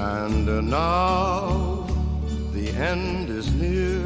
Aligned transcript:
And 0.00 0.70
now 0.70 1.86
the 2.54 2.70
end 2.70 3.28
is 3.28 3.52
near, 3.52 4.00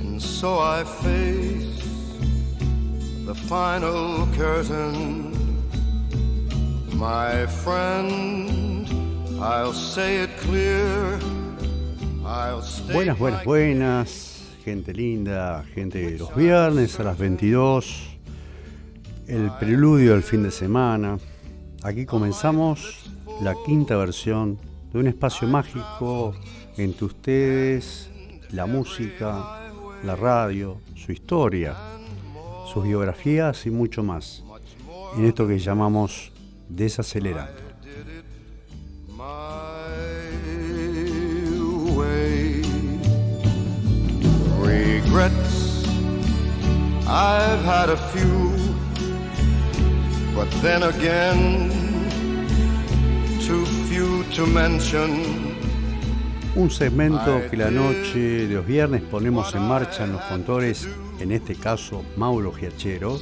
and 0.00 0.20
so 0.20 0.58
I 0.58 0.82
face 0.82 1.80
the 3.24 3.36
final 3.36 4.26
curtain. 4.36 5.30
My 6.98 7.46
friend, 7.46 8.88
I'll 9.40 9.72
say 9.72 10.24
it 10.24 10.36
clear. 10.38 11.20
I'll 12.26 12.62
stay 12.62 12.94
Buenas, 12.94 13.18
buenas, 13.18 13.44
buenas, 13.44 14.48
gente 14.64 14.92
linda, 14.92 15.64
gente 15.72 15.98
de 15.98 16.18
los 16.18 16.34
viernes 16.34 16.98
a 16.98 17.04
las 17.04 17.16
22, 17.16 18.18
el 19.28 19.52
preludio 19.60 20.14
del 20.14 20.24
fin 20.24 20.42
de 20.42 20.50
semana. 20.50 21.18
Aquí 21.84 22.06
comenzamos 22.06 23.01
la 23.42 23.56
quinta 23.66 23.96
versión 23.96 24.56
de 24.92 25.00
un 25.00 25.08
espacio 25.08 25.48
mágico 25.48 26.32
entre 26.76 27.06
ustedes, 27.06 28.08
la 28.52 28.66
música, 28.66 29.68
la 30.04 30.14
radio, 30.14 30.78
su 30.94 31.10
historia, 31.10 31.76
sus 32.72 32.84
biografías 32.84 33.66
y 33.66 33.70
mucho 33.70 34.04
más. 34.04 34.44
En 35.16 35.24
esto 35.24 35.48
que 35.48 35.58
llamamos 35.58 36.30
Desacelerando. 36.68 37.60
Regrets, 44.60 45.84
I've 47.08 47.64
had 47.64 47.90
a 47.90 47.96
few, 47.96 48.52
but 50.34 50.48
then 50.62 50.84
again, 50.84 51.91
too 53.46 53.64
few 53.88 54.22
to 54.36 54.46
mention. 54.46 55.10
Un 56.54 56.70
segmento 56.70 57.40
que 57.50 57.56
la 57.56 57.70
noche 57.70 58.46
de 58.46 58.54
los 58.54 58.64
viernes 58.64 59.02
ponemos 59.02 59.52
en 59.54 59.62
marcha 59.62 60.04
en 60.04 60.12
los 60.12 60.22
contores, 60.22 60.88
en 61.18 61.32
este 61.32 61.56
caso 61.56 62.04
Mauro 62.16 62.52
Giachero, 62.52 63.18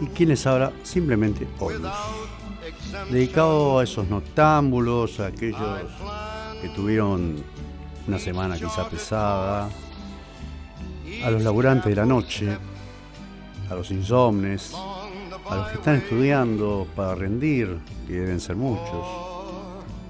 y 0.00 0.06
quienes 0.08 0.46
habla 0.46 0.72
simplemente 0.84 1.48
hoy. 1.58 1.74
Dedicado 3.10 3.80
a 3.80 3.84
esos 3.84 4.08
noctámbulos, 4.08 5.18
a 5.18 5.26
aquellos 5.26 5.60
que 6.62 6.68
tuvieron 6.68 7.42
una 8.06 8.18
semana 8.20 8.56
quizá 8.56 8.88
pesada, 8.88 9.68
a 11.24 11.30
los 11.30 11.42
laburantes 11.42 11.90
de 11.90 11.96
la 11.96 12.06
noche, 12.06 12.56
a 13.68 13.74
los 13.74 13.90
insomnes, 13.90 14.72
a 15.50 15.56
los 15.56 15.68
que 15.68 15.74
están 15.78 15.96
estudiando 15.96 16.86
para 16.94 17.14
rendir, 17.16 17.78
que 18.06 18.14
deben 18.14 18.40
ser 18.40 18.56
muchos, 18.56 19.06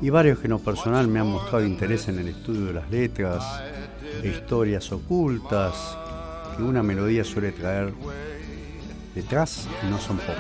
y 0.01 0.11
varios 0.11 0.39
que 0.39 0.47
en 0.47 0.53
lo 0.53 0.59
personal 0.59 1.09
me 1.09 1.21
han 1.21 1.31
mostrado 1.31 1.65
interés 1.65 2.09
en 2.09 2.19
el 2.19 2.29
estudio 2.29 2.67
de 2.67 2.73
las 2.75 2.91
letras 2.91 3.45
e 4.23 4.29
historias 4.29 4.93
ocultas 4.93 5.97
que 6.57 6.63
una 6.63 6.83
melodía 6.83 7.25
suele 7.25 7.53
traer 7.53 7.93
detrás 9.15 9.69
y 9.83 9.91
no 9.91 9.99
son 9.99 10.19
pocos. 10.19 10.35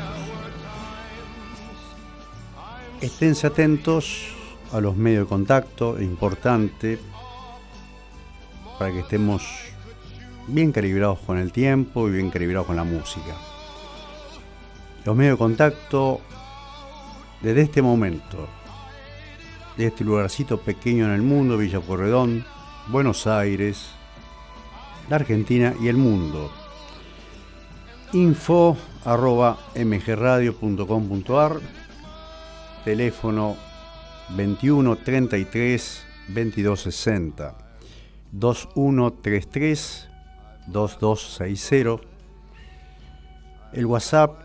Esténse 3.00 3.46
atentos 3.46 4.28
a 4.72 4.80
los 4.80 4.96
medios 4.96 5.24
de 5.24 5.28
contacto, 5.28 5.96
es 5.96 6.04
importante 6.04 6.98
para 8.78 8.92
que 8.92 9.00
estemos 9.00 9.42
bien 10.48 10.72
calibrados 10.72 11.18
con 11.20 11.38
el 11.38 11.52
tiempo 11.52 12.08
y 12.08 12.12
bien 12.12 12.30
calibrados 12.30 12.66
con 12.66 12.76
la 12.76 12.84
música. 12.84 13.34
Los 15.04 15.16
medios 15.16 15.34
de 15.34 15.38
contacto 15.38 16.20
desde 17.42 17.62
este 17.62 17.82
momento, 17.82 18.48
de 19.76 19.86
este 19.86 20.04
lugarcito 20.04 20.58
pequeño 20.58 21.04
en 21.06 21.12
el 21.12 21.22
mundo, 21.22 21.58
Villa 21.58 21.80
Porredón, 21.80 22.44
Buenos 22.88 23.26
Aires, 23.26 23.90
la 25.08 25.16
Argentina 25.16 25.74
y 25.80 25.88
el 25.88 25.96
mundo. 25.96 26.50
Info 28.12 28.76
arroba 29.04 29.58
mgradio.com.ar 29.74 31.60
teléfono 32.84 33.56
21 34.30 34.96
33 34.96 36.06
22 36.28 36.80
60 36.80 37.58
2133 38.32 40.08
2260 40.68 41.96
el 43.72 43.86
WhatsApp 43.86 44.40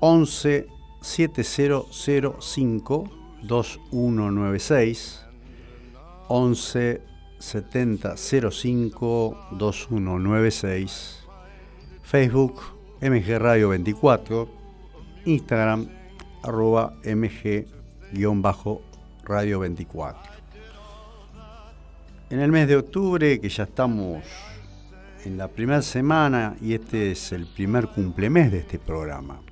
11 0.00 0.73
7005 1.04 3.10
2196 3.42 5.20
11 6.28 7.02
7005 7.38 9.48
2196 9.50 11.26
Facebook 12.02 12.62
MG 13.02 13.38
Radio 13.38 13.68
24 13.68 14.48
Instagram 15.26 15.86
mg-radio 17.04 19.60
24 19.60 20.18
en 22.30 22.40
el 22.40 22.50
mes 22.50 22.66
de 22.66 22.76
octubre 22.76 23.38
que 23.40 23.50
ya 23.50 23.64
estamos 23.64 24.24
en 25.26 25.36
la 25.36 25.48
primera 25.48 25.82
semana 25.82 26.56
y 26.62 26.72
este 26.72 27.10
es 27.10 27.30
el 27.32 27.46
primer 27.46 27.88
cumplemes 27.88 28.50
de 28.50 28.60
este 28.60 28.78
programa 28.78 29.42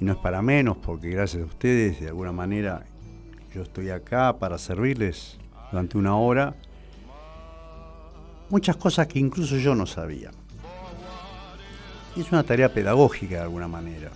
y 0.00 0.04
no 0.04 0.12
es 0.12 0.18
para 0.18 0.42
menos 0.42 0.76
porque 0.76 1.10
gracias 1.10 1.42
a 1.42 1.46
ustedes 1.46 2.00
de 2.00 2.08
alguna 2.08 2.32
manera 2.32 2.84
yo 3.54 3.62
estoy 3.62 3.90
acá 3.90 4.38
para 4.38 4.58
servirles 4.58 5.38
durante 5.70 5.96
una 5.98 6.16
hora 6.16 6.54
muchas 8.50 8.76
cosas 8.76 9.06
que 9.06 9.18
incluso 9.18 9.56
yo 9.56 9.74
no 9.74 9.86
sabía. 9.86 10.30
Y 12.16 12.20
es 12.20 12.30
una 12.30 12.44
tarea 12.44 12.72
pedagógica 12.72 13.36
de 13.36 13.42
alguna 13.42 13.66
manera, 13.66 14.10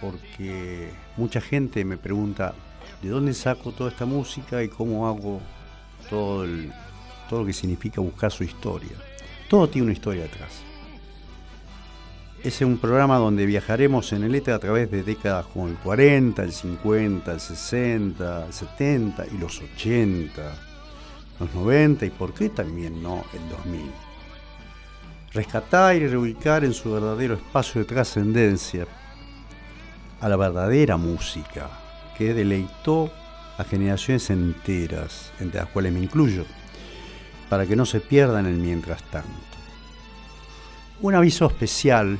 porque 0.00 0.90
mucha 1.16 1.40
gente 1.40 1.84
me 1.84 1.96
pregunta 1.96 2.54
de 3.00 3.08
dónde 3.08 3.32
saco 3.34 3.70
toda 3.70 3.90
esta 3.90 4.06
música 4.06 4.62
y 4.64 4.68
cómo 4.68 5.06
hago 5.06 5.40
todo, 6.08 6.44
todo 7.28 7.40
lo 7.40 7.46
que 7.46 7.52
significa 7.52 8.00
buscar 8.00 8.32
su 8.32 8.42
historia. 8.42 8.96
Todo 9.48 9.68
tiene 9.68 9.86
una 9.86 9.92
historia 9.92 10.24
atrás 10.24 10.64
es 12.42 12.60
un 12.62 12.78
programa 12.78 13.18
donde 13.18 13.44
viajaremos 13.44 14.12
en 14.12 14.24
el 14.24 14.34
éter 14.34 14.54
a 14.54 14.58
través 14.58 14.90
de 14.90 15.02
décadas 15.02 15.46
como 15.46 15.68
el 15.68 15.74
40, 15.74 16.42
el 16.42 16.52
50, 16.52 17.32
el 17.32 17.40
60, 17.40 18.46
el 18.46 18.52
70 18.52 19.26
y 19.26 19.38
los 19.38 19.60
80, 19.60 20.42
los 21.38 21.54
90 21.54 22.06
y 22.06 22.10
por 22.10 22.32
qué 22.32 22.48
también 22.48 23.02
no 23.02 23.24
el 23.34 23.48
2000. 23.50 23.90
Rescatar 25.32 25.96
y 25.96 26.06
reubicar 26.06 26.64
en 26.64 26.72
su 26.72 26.92
verdadero 26.92 27.34
espacio 27.34 27.82
de 27.82 27.86
trascendencia 27.86 28.86
a 30.20 30.28
la 30.28 30.36
verdadera 30.36 30.96
música 30.96 31.68
que 32.16 32.32
deleitó 32.32 33.12
a 33.58 33.64
generaciones 33.64 34.30
enteras, 34.30 35.32
entre 35.40 35.60
las 35.60 35.68
cuales 35.68 35.92
me 35.92 36.00
incluyo, 36.00 36.46
para 37.50 37.66
que 37.66 37.76
no 37.76 37.84
se 37.84 38.00
pierdan 38.00 38.46
el 38.46 38.56
mientras 38.56 39.02
tanto. 39.04 39.28
Un 41.02 41.14
aviso 41.14 41.46
especial 41.46 42.18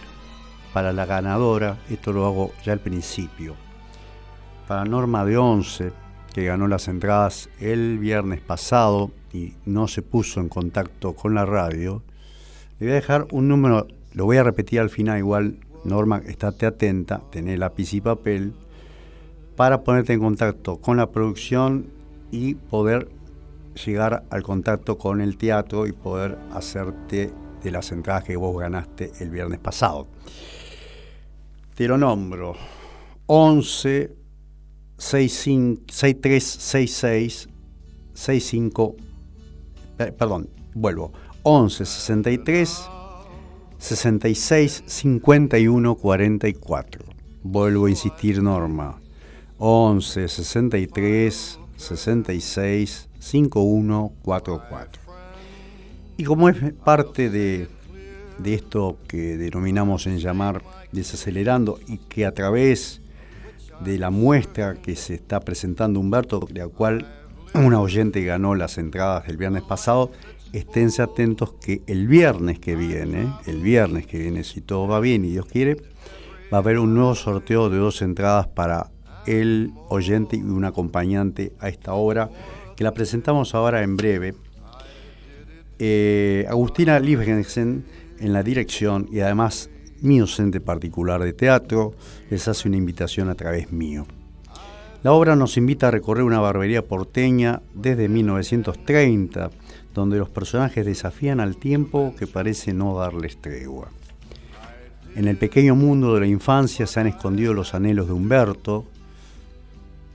para 0.72 0.92
la 0.92 1.06
ganadora, 1.06 1.78
esto 1.90 2.12
lo 2.12 2.26
hago 2.26 2.52
ya 2.64 2.72
al 2.72 2.80
principio, 2.80 3.54
para 4.68 4.84
Norma 4.84 5.24
de 5.24 5.36
Once, 5.36 5.92
que 6.32 6.44
ganó 6.44 6.68
las 6.68 6.88
entradas 6.88 7.48
el 7.58 7.98
viernes 7.98 8.40
pasado 8.40 9.10
y 9.32 9.54
no 9.66 9.88
se 9.88 10.02
puso 10.02 10.40
en 10.40 10.48
contacto 10.48 11.14
con 11.14 11.34
la 11.34 11.44
radio, 11.44 12.02
le 12.78 12.86
voy 12.86 12.92
a 12.92 12.94
dejar 12.96 13.26
un 13.32 13.48
número, 13.48 13.88
lo 14.12 14.24
voy 14.24 14.36
a 14.36 14.42
repetir 14.42 14.80
al 14.80 14.90
final 14.90 15.18
igual, 15.18 15.58
Norma, 15.84 16.18
estate 16.18 16.66
atenta, 16.66 17.22
tené 17.30 17.56
lápiz 17.56 17.94
y 17.94 18.00
papel, 18.00 18.52
para 19.56 19.82
ponerte 19.82 20.12
en 20.12 20.20
contacto 20.20 20.76
con 20.76 20.96
la 20.96 21.10
producción 21.10 21.86
y 22.30 22.54
poder 22.54 23.08
llegar 23.84 24.24
al 24.30 24.42
contacto 24.42 24.98
con 24.98 25.20
el 25.20 25.36
teatro 25.36 25.86
y 25.86 25.92
poder 25.92 26.38
hacerte 26.52 27.32
de 27.62 27.70
las 27.70 27.92
entradas 27.92 28.24
que 28.24 28.36
vos 28.36 28.58
ganaste 28.58 29.12
el 29.20 29.30
viernes 29.30 29.58
pasado. 29.58 30.06
Te 31.80 31.88
lo 31.88 31.96
nombro. 31.96 32.56
11 33.24 34.14
65, 34.98 35.84
6366 35.90 37.48
65 38.12 38.96
perdón, 39.96 40.50
vuelvo. 40.74 41.10
11 41.42 41.86
63 41.86 42.82
66 43.78 44.82
51 44.84 45.94
44. 45.94 47.04
Vuelvo 47.44 47.86
a 47.86 47.90
insistir, 47.90 48.42
Norma. 48.42 49.00
11 49.56 50.28
63 50.28 51.58
66 51.78 53.08
51 53.18 54.12
44. 54.22 55.02
Y 56.18 56.24
como 56.24 56.50
es 56.50 56.74
parte 56.84 57.30
de, 57.30 57.68
de 58.36 58.54
esto 58.54 58.98
que 59.08 59.38
denominamos 59.38 60.06
en 60.06 60.18
llamar 60.18 60.60
desacelerando 60.92 61.78
y 61.86 61.98
que 61.98 62.26
a 62.26 62.32
través 62.32 63.00
de 63.80 63.98
la 63.98 64.10
muestra 64.10 64.74
que 64.74 64.96
se 64.96 65.14
está 65.14 65.40
presentando 65.40 66.00
Humberto, 66.00 66.40
de 66.40 66.60
la 66.60 66.68
cual 66.68 67.06
una 67.54 67.80
oyente 67.80 68.22
ganó 68.22 68.54
las 68.54 68.78
entradas 68.78 69.26
del 69.26 69.36
viernes 69.36 69.62
pasado, 69.62 70.10
esténse 70.52 71.02
atentos 71.02 71.54
que 71.54 71.82
el 71.86 72.06
viernes 72.06 72.58
que 72.58 72.76
viene, 72.76 73.32
el 73.46 73.60
viernes 73.60 74.06
que 74.06 74.18
viene, 74.18 74.44
si 74.44 74.60
todo 74.60 74.86
va 74.86 75.00
bien 75.00 75.24
y 75.24 75.30
Dios 75.30 75.46
quiere, 75.46 75.76
va 76.52 76.58
a 76.58 76.60
haber 76.60 76.78
un 76.78 76.94
nuevo 76.94 77.14
sorteo 77.14 77.70
de 77.70 77.78
dos 77.78 78.02
entradas 78.02 78.46
para 78.48 78.90
el 79.26 79.72
oyente 79.88 80.36
y 80.36 80.42
un 80.42 80.64
acompañante 80.64 81.52
a 81.60 81.68
esta 81.68 81.94
obra, 81.94 82.30
que 82.76 82.84
la 82.84 82.92
presentamos 82.92 83.54
ahora 83.54 83.82
en 83.82 83.96
breve. 83.96 84.34
Eh, 85.78 86.46
Agustina 86.48 86.98
Liebgensen 86.98 87.84
en 88.18 88.32
la 88.32 88.42
dirección 88.42 89.08
y 89.10 89.20
además 89.20 89.70
mi 90.02 90.18
docente 90.18 90.60
particular 90.60 91.22
de 91.22 91.32
teatro 91.32 91.94
les 92.30 92.46
hace 92.48 92.68
una 92.68 92.76
invitación 92.76 93.28
a 93.28 93.34
través 93.34 93.72
mío. 93.72 94.06
La 95.02 95.12
obra 95.12 95.34
nos 95.34 95.56
invita 95.56 95.88
a 95.88 95.90
recorrer 95.90 96.24
una 96.24 96.40
barbería 96.40 96.86
porteña 96.86 97.62
desde 97.74 98.08
1930, 98.08 99.50
donde 99.94 100.18
los 100.18 100.28
personajes 100.28 100.84
desafían 100.84 101.40
al 101.40 101.56
tiempo 101.56 102.14
que 102.18 102.26
parece 102.26 102.74
no 102.74 102.98
darles 102.98 103.40
tregua. 103.40 103.88
En 105.16 105.26
el 105.26 105.38
pequeño 105.38 105.74
mundo 105.74 106.14
de 106.14 106.20
la 106.20 106.26
infancia 106.26 106.86
se 106.86 107.00
han 107.00 107.06
escondido 107.06 107.54
los 107.54 107.74
anhelos 107.74 108.06
de 108.06 108.12
Humberto. 108.12 108.84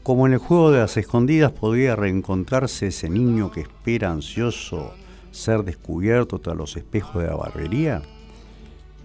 Como 0.04 0.28
en 0.28 0.34
el 0.34 0.40
juego 0.40 0.72
de 0.72 0.80
las 0.80 0.96
escondidas 0.98 1.52
podría 1.52 1.96
reencontrarse 1.96 2.88
ese 2.88 3.10
niño 3.10 3.52
que 3.52 3.62
espera 3.62 4.12
ansioso 4.12 4.94
ser 5.32 5.64
descubierto 5.64 6.40
tras 6.40 6.56
los 6.56 6.78
espejos 6.78 7.22
de 7.24 7.28
la 7.28 7.36
barbería. 7.36 8.04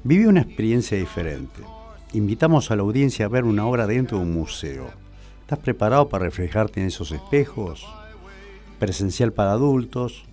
Vive 0.02 0.29
una 0.29 0.41
experiencia 0.41 0.97
diferente. 0.97 1.62
Invitamos 2.14 2.70
a 2.70 2.76
la 2.76 2.81
audiencia 2.81 3.26
a 3.26 3.29
ver 3.29 3.44
una 3.44 3.67
obra 3.67 3.87
dentro 3.87 4.17
de 4.17 4.25
un 4.25 4.32
museo. 4.32 4.87
¿Estás 5.43 5.58
preparado 5.58 6.08
para 6.08 6.25
reflejarte 6.25 6.81
en 6.81 6.87
esos 6.87 7.12
espejos? 7.12 7.87
Presencial 8.79 9.35
para 9.35 9.52
adultos. 9.52 10.25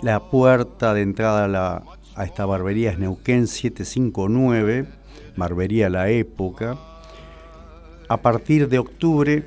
La 0.00 0.30
puerta 0.30 0.94
de 0.94 1.02
entrada 1.02 1.82
a 2.14 2.24
esta 2.24 2.46
barbería 2.46 2.92
es 2.92 3.00
Neuquén 3.00 3.48
759, 3.48 4.86
Barbería 5.36 5.90
La 5.90 6.08
Época. 6.10 6.78
A 8.08 8.18
partir 8.18 8.68
de 8.68 8.78
octubre 8.78 9.44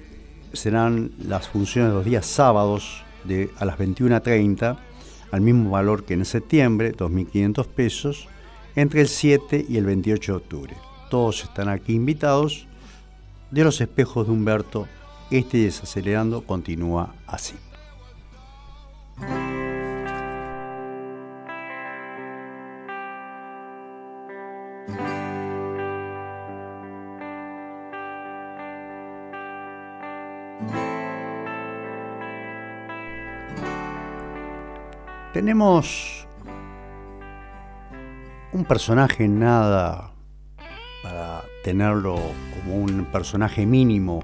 serán 0.52 1.12
las 1.26 1.48
funciones 1.48 1.94
los 1.94 2.04
días 2.04 2.26
sábados 2.26 3.06
de, 3.24 3.50
a 3.60 3.64
las 3.64 3.78
21.30, 3.78 4.78
al 5.32 5.42
mismo 5.42 5.70
valor 5.70 6.04
que 6.04 6.16
en 6.16 6.26
septiembre, 6.26 6.94
2.500 6.94 7.66
pesos, 7.68 8.28
entre 8.76 9.02
el 9.02 9.08
7 9.08 9.66
y 9.68 9.78
el 9.78 9.86
28 9.86 10.32
de 10.32 10.38
octubre. 10.38 10.74
Todos 11.10 11.44
están 11.44 11.70
aquí 11.70 11.94
invitados. 11.94 12.68
De 13.52 13.64
los 13.64 13.80
espejos 13.80 14.28
de 14.28 14.34
Humberto, 14.34 14.88
este 15.30 15.60
desacelerando 15.60 16.42
continúa 16.42 17.16
así. 17.28 17.56
Tenemos 35.34 36.25
un 38.56 38.64
personaje 38.64 39.28
nada 39.28 40.14
para 41.04 41.44
tenerlo 41.62 42.16
como 42.54 42.78
un 42.78 43.04
personaje 43.12 43.66
mínimo. 43.66 44.24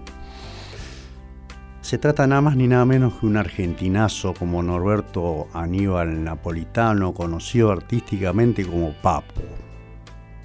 Se 1.81 1.97
trata 1.97 2.25
nada 2.27 2.39
más 2.39 2.55
ni 2.55 2.65
nada 2.69 2.85
menos 2.85 3.15
que 3.15 3.25
un 3.25 3.35
argentinazo 3.35 4.33
como 4.33 4.63
Norberto 4.63 5.49
Aníbal 5.53 6.23
Napolitano, 6.23 7.13
conocido 7.13 7.73
artísticamente 7.73 8.65
como 8.65 8.93
Papo. 8.93 9.41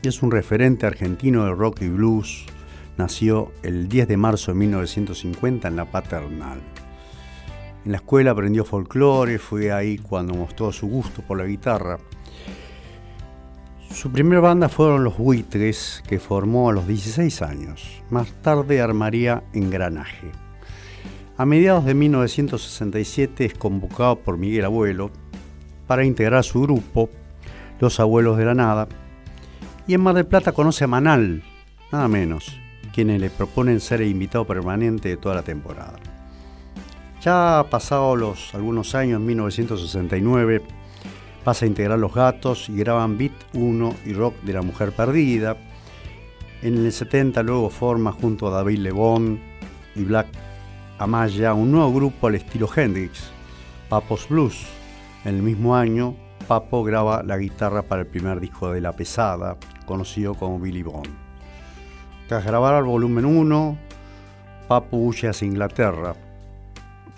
Es 0.03 0.21
un 0.21 0.33
referente 0.33 0.85
argentino 0.87 1.45
de 1.45 1.55
rock 1.55 1.83
y 1.83 1.89
blues. 1.89 2.45
Nació 2.97 3.53
el 3.63 3.89
10 3.89 4.09
de 4.09 4.17
marzo 4.17 4.51
de 4.51 4.59
1950 4.59 5.69
en 5.69 5.77
La 5.77 5.85
Paternal. 5.85 6.61
En 7.85 7.93
la 7.93 7.99
escuela 7.99 8.33
aprendió 8.33 8.65
folclore, 8.65 9.39
fue 9.39 9.71
ahí 9.71 9.99
cuando 9.99 10.35
mostró 10.35 10.73
su 10.73 10.89
gusto 10.89 11.23
por 11.23 11.39
la 11.39 11.45
guitarra. 11.45 11.99
Su 13.97 14.13
primera 14.13 14.43
banda 14.43 14.69
fueron 14.69 15.05
Los 15.05 15.17
Buitres, 15.17 16.03
que 16.07 16.19
formó 16.19 16.69
a 16.69 16.73
los 16.75 16.87
16 16.87 17.41
años. 17.41 18.03
Más 18.11 18.31
tarde 18.43 18.83
armaría 18.83 19.43
Engranaje. 19.55 20.33
A 21.39 21.47
mediados 21.47 21.87
de 21.87 21.95
1967 21.95 23.47
es 23.47 23.55
convocado 23.55 24.17
por 24.17 24.37
Miguel 24.37 24.67
Abuelo 24.67 25.11
para 25.87 26.05
integrar 26.05 26.45
su 26.45 26.61
grupo, 26.61 27.09
Los 27.81 27.99
Abuelos 27.99 28.37
de 28.37 28.45
la 28.45 28.53
Nada, 28.53 28.87
y 29.87 29.95
en 29.95 30.03
Mar 30.03 30.15
del 30.15 30.27
Plata 30.27 30.53
conoce 30.53 30.85
a 30.85 30.89
Manal, 30.89 31.43
nada 31.91 32.07
menos, 32.07 32.55
quienes 32.93 33.19
le 33.19 33.31
proponen 33.31 33.81
ser 33.81 34.03
invitado 34.03 34.47
permanente 34.47 35.09
de 35.09 35.17
toda 35.17 35.37
la 35.37 35.43
temporada. 35.43 35.97
Ya 37.23 37.65
pasado 37.71 38.15
los 38.15 38.55
algunos 38.55 38.95
años, 38.95 39.21
en 39.21 39.27
1969, 39.27 40.63
pasa 41.47 41.65
a 41.65 41.69
integrar 41.69 41.97
Los 42.01 42.13
Gatos 42.13 42.69
y 42.69 42.77
graban 42.77 43.17
Beat 43.17 43.31
1 43.55 43.95
y 44.05 44.15
Rock 44.15 44.35
de 44.43 44.53
la 44.53 44.63
Mujer 44.63 44.91
Perdida. 44.91 45.57
En 46.61 46.75
el 46.75 46.91
70 46.91 47.41
luego 47.45 47.71
forma 47.71 48.11
junto 48.11 48.49
a 48.49 48.51
David 48.51 48.79
Lebón 48.79 49.39
y 49.95 50.03
Black 50.03 50.27
Amaya 50.99 51.55
un 51.55 51.71
nuevo 51.71 51.93
grupo 51.95 52.27
al 52.27 52.35
estilo 52.35 52.69
Hendrix, 52.75 53.31
Papos 53.89 54.29
Blues. 54.29 54.67
En 55.25 55.37
el 55.37 55.43
mismo 55.45 55.77
año, 55.77 56.17
Papo 56.49 56.83
graba 56.83 57.23
la 57.23 57.39
guitarra 57.39 57.83
para 57.83 58.03
el 58.03 58.09
primer 58.09 58.41
disco 58.41 58.73
de 58.73 58.81
La 58.81 58.91
Pesada, 58.91 59.57
conocido 59.87 60.35
como 60.35 60.59
Billy 60.59 60.83
Bond. 60.83 61.15
Tras 62.27 62.45
grabar 62.45 62.75
el 62.75 62.87
volumen 62.87 63.25
1, 63.25 63.79
Papo 64.67 64.97
huye 64.97 65.29
hacia 65.29 65.47
Inglaterra, 65.47 66.17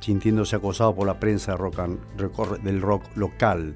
sintiéndose 0.00 0.54
acosado 0.54 0.94
por 0.94 1.06
la 1.06 1.19
prensa 1.19 1.56
del 2.62 2.82
rock 2.82 3.04
local. 3.14 3.75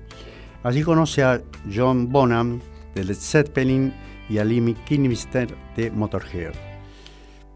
Allí 0.64 0.82
conoce 0.82 1.24
a 1.24 1.42
John 1.72 2.08
Bonham 2.08 2.60
de 2.94 3.04
Led 3.04 3.16
Zeppelin 3.16 3.92
y 4.28 4.38
a 4.38 4.44
Limmy 4.44 4.74
Kinnister 4.74 5.52
de 5.76 5.90
Motorhead. 5.90 6.52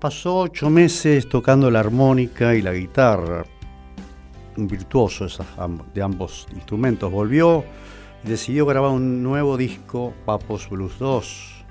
Pasó 0.00 0.38
ocho 0.40 0.70
meses 0.70 1.28
tocando 1.28 1.70
la 1.70 1.80
armónica 1.80 2.54
y 2.54 2.62
la 2.62 2.72
guitarra, 2.72 3.44
un 4.56 4.66
virtuoso 4.66 5.28
de 5.94 6.02
ambos 6.02 6.48
instrumentos. 6.52 7.12
Volvió 7.12 7.64
y 8.24 8.28
decidió 8.28 8.66
grabar 8.66 8.90
un 8.90 9.22
nuevo 9.22 9.56
disco, 9.56 10.12
Papos 10.24 10.68
Blues 10.68 10.98
2. 10.98 11.64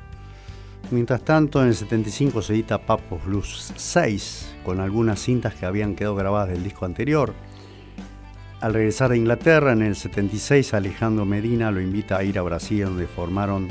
Mientras 0.91 1.21
tanto, 1.23 1.61
en 1.61 1.67
el 1.67 1.75
75 1.75 2.41
se 2.41 2.53
edita 2.53 2.85
Papos 2.85 3.25
Blues 3.25 3.73
6, 3.75 4.55
con 4.63 4.79
algunas 4.79 5.19
cintas 5.19 5.53
que 5.55 5.65
habían 5.65 5.95
quedado 5.95 6.15
grabadas 6.15 6.49
del 6.49 6.63
disco 6.63 6.85
anterior. 6.85 7.33
Al 8.61 8.73
regresar 8.73 9.11
de 9.11 9.17
Inglaterra 9.17 9.73
en 9.73 9.81
el 9.81 9.95
76, 9.95 10.73
Alejandro 10.73 11.25
Medina 11.25 11.71
lo 11.71 11.81
invita 11.81 12.17
a 12.17 12.23
ir 12.23 12.39
a 12.39 12.41
Brasil 12.41 12.85
donde 12.85 13.05
formaron 13.05 13.67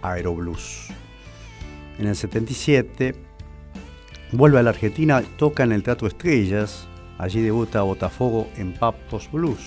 Aeroblues. 0.00 0.88
En 1.98 2.06
el 2.06 2.16
77 2.16 3.14
vuelve 4.32 4.58
a 4.58 4.62
la 4.62 4.70
Argentina, 4.70 5.22
toca 5.36 5.64
en 5.64 5.72
el 5.72 5.82
Teatro 5.82 6.08
Estrellas, 6.08 6.88
allí 7.18 7.42
debuta 7.42 7.82
Botafogo 7.82 8.48
en 8.56 8.72
Papos 8.72 9.30
Blues. 9.30 9.60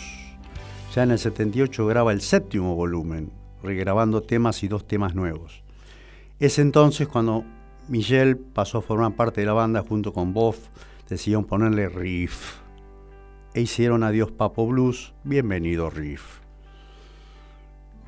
Ya 0.95 1.03
en 1.03 1.11
el 1.11 1.19
78 1.19 1.85
graba 1.85 2.11
el 2.11 2.21
séptimo 2.21 2.75
volumen, 2.75 3.31
regrabando 3.61 4.23
temas 4.23 4.63
y 4.63 4.67
dos 4.67 4.87
temas 4.87 5.13
nuevos. 5.13 5.63
Es 6.39 6.57
entonces 6.57 7.07
cuando 7.07 7.45
Michelle 7.87 8.35
pasó 8.35 8.79
a 8.79 8.81
formar 8.81 9.15
parte 9.15 9.41
de 9.41 9.47
la 9.47 9.53
banda 9.53 9.85
junto 9.87 10.11
con 10.11 10.33
Boff, 10.33 10.57
decidieron 11.07 11.45
ponerle 11.45 11.87
Riff. 11.87 12.64
E 13.55 13.61
hicieron 13.61 14.03
Adiós 14.03 14.31
Papo 14.31 14.67
Blues, 14.67 15.13
bienvenido 15.23 15.89
Riff. 15.89 16.41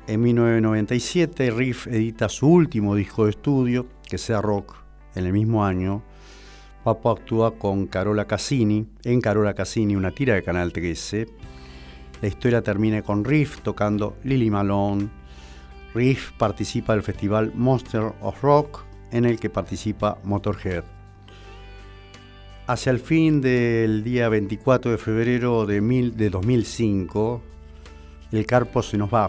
En 0.06 0.20
1997 0.20 1.50
Riff 1.52 1.86
edita 1.86 2.28
su 2.28 2.48
último 2.48 2.94
disco 2.94 3.24
de 3.24 3.30
estudio, 3.30 3.86
que 4.06 4.18
sea 4.18 4.42
rock, 4.42 4.74
en 5.14 5.24
el 5.24 5.32
mismo 5.32 5.64
año. 5.64 6.02
Papo 6.84 7.10
actúa 7.10 7.54
con 7.54 7.86
Carola 7.86 8.26
Cassini, 8.26 8.88
en 9.04 9.22
Carola 9.22 9.54
Cassini, 9.54 9.96
una 9.96 10.10
tira 10.10 10.34
de 10.34 10.42
Canal 10.42 10.70
13. 10.70 11.26
La 12.20 12.28
historia 12.28 12.60
termina 12.60 13.00
con 13.00 13.24
Riff 13.24 13.62
tocando 13.62 14.18
Lily 14.24 14.50
Malone. 14.50 15.08
Riff 15.94 16.32
participa 16.32 16.92
del 16.92 17.02
festival 17.02 17.54
Monster 17.54 18.12
of 18.20 18.42
Rock 18.42 18.84
en 19.12 19.24
el 19.24 19.40
que 19.40 19.48
participa 19.48 20.18
Motorhead. 20.24 20.97
Hacia 22.68 22.92
el 22.92 22.98
fin 23.00 23.40
del 23.40 24.04
día 24.04 24.28
24 24.28 24.90
de 24.90 24.98
febrero 24.98 25.64
de, 25.64 26.28
2005, 26.28 27.40
el 28.30 28.44
Carpo 28.44 28.82
se 28.82 28.98
nos 28.98 29.08
va. 29.08 29.28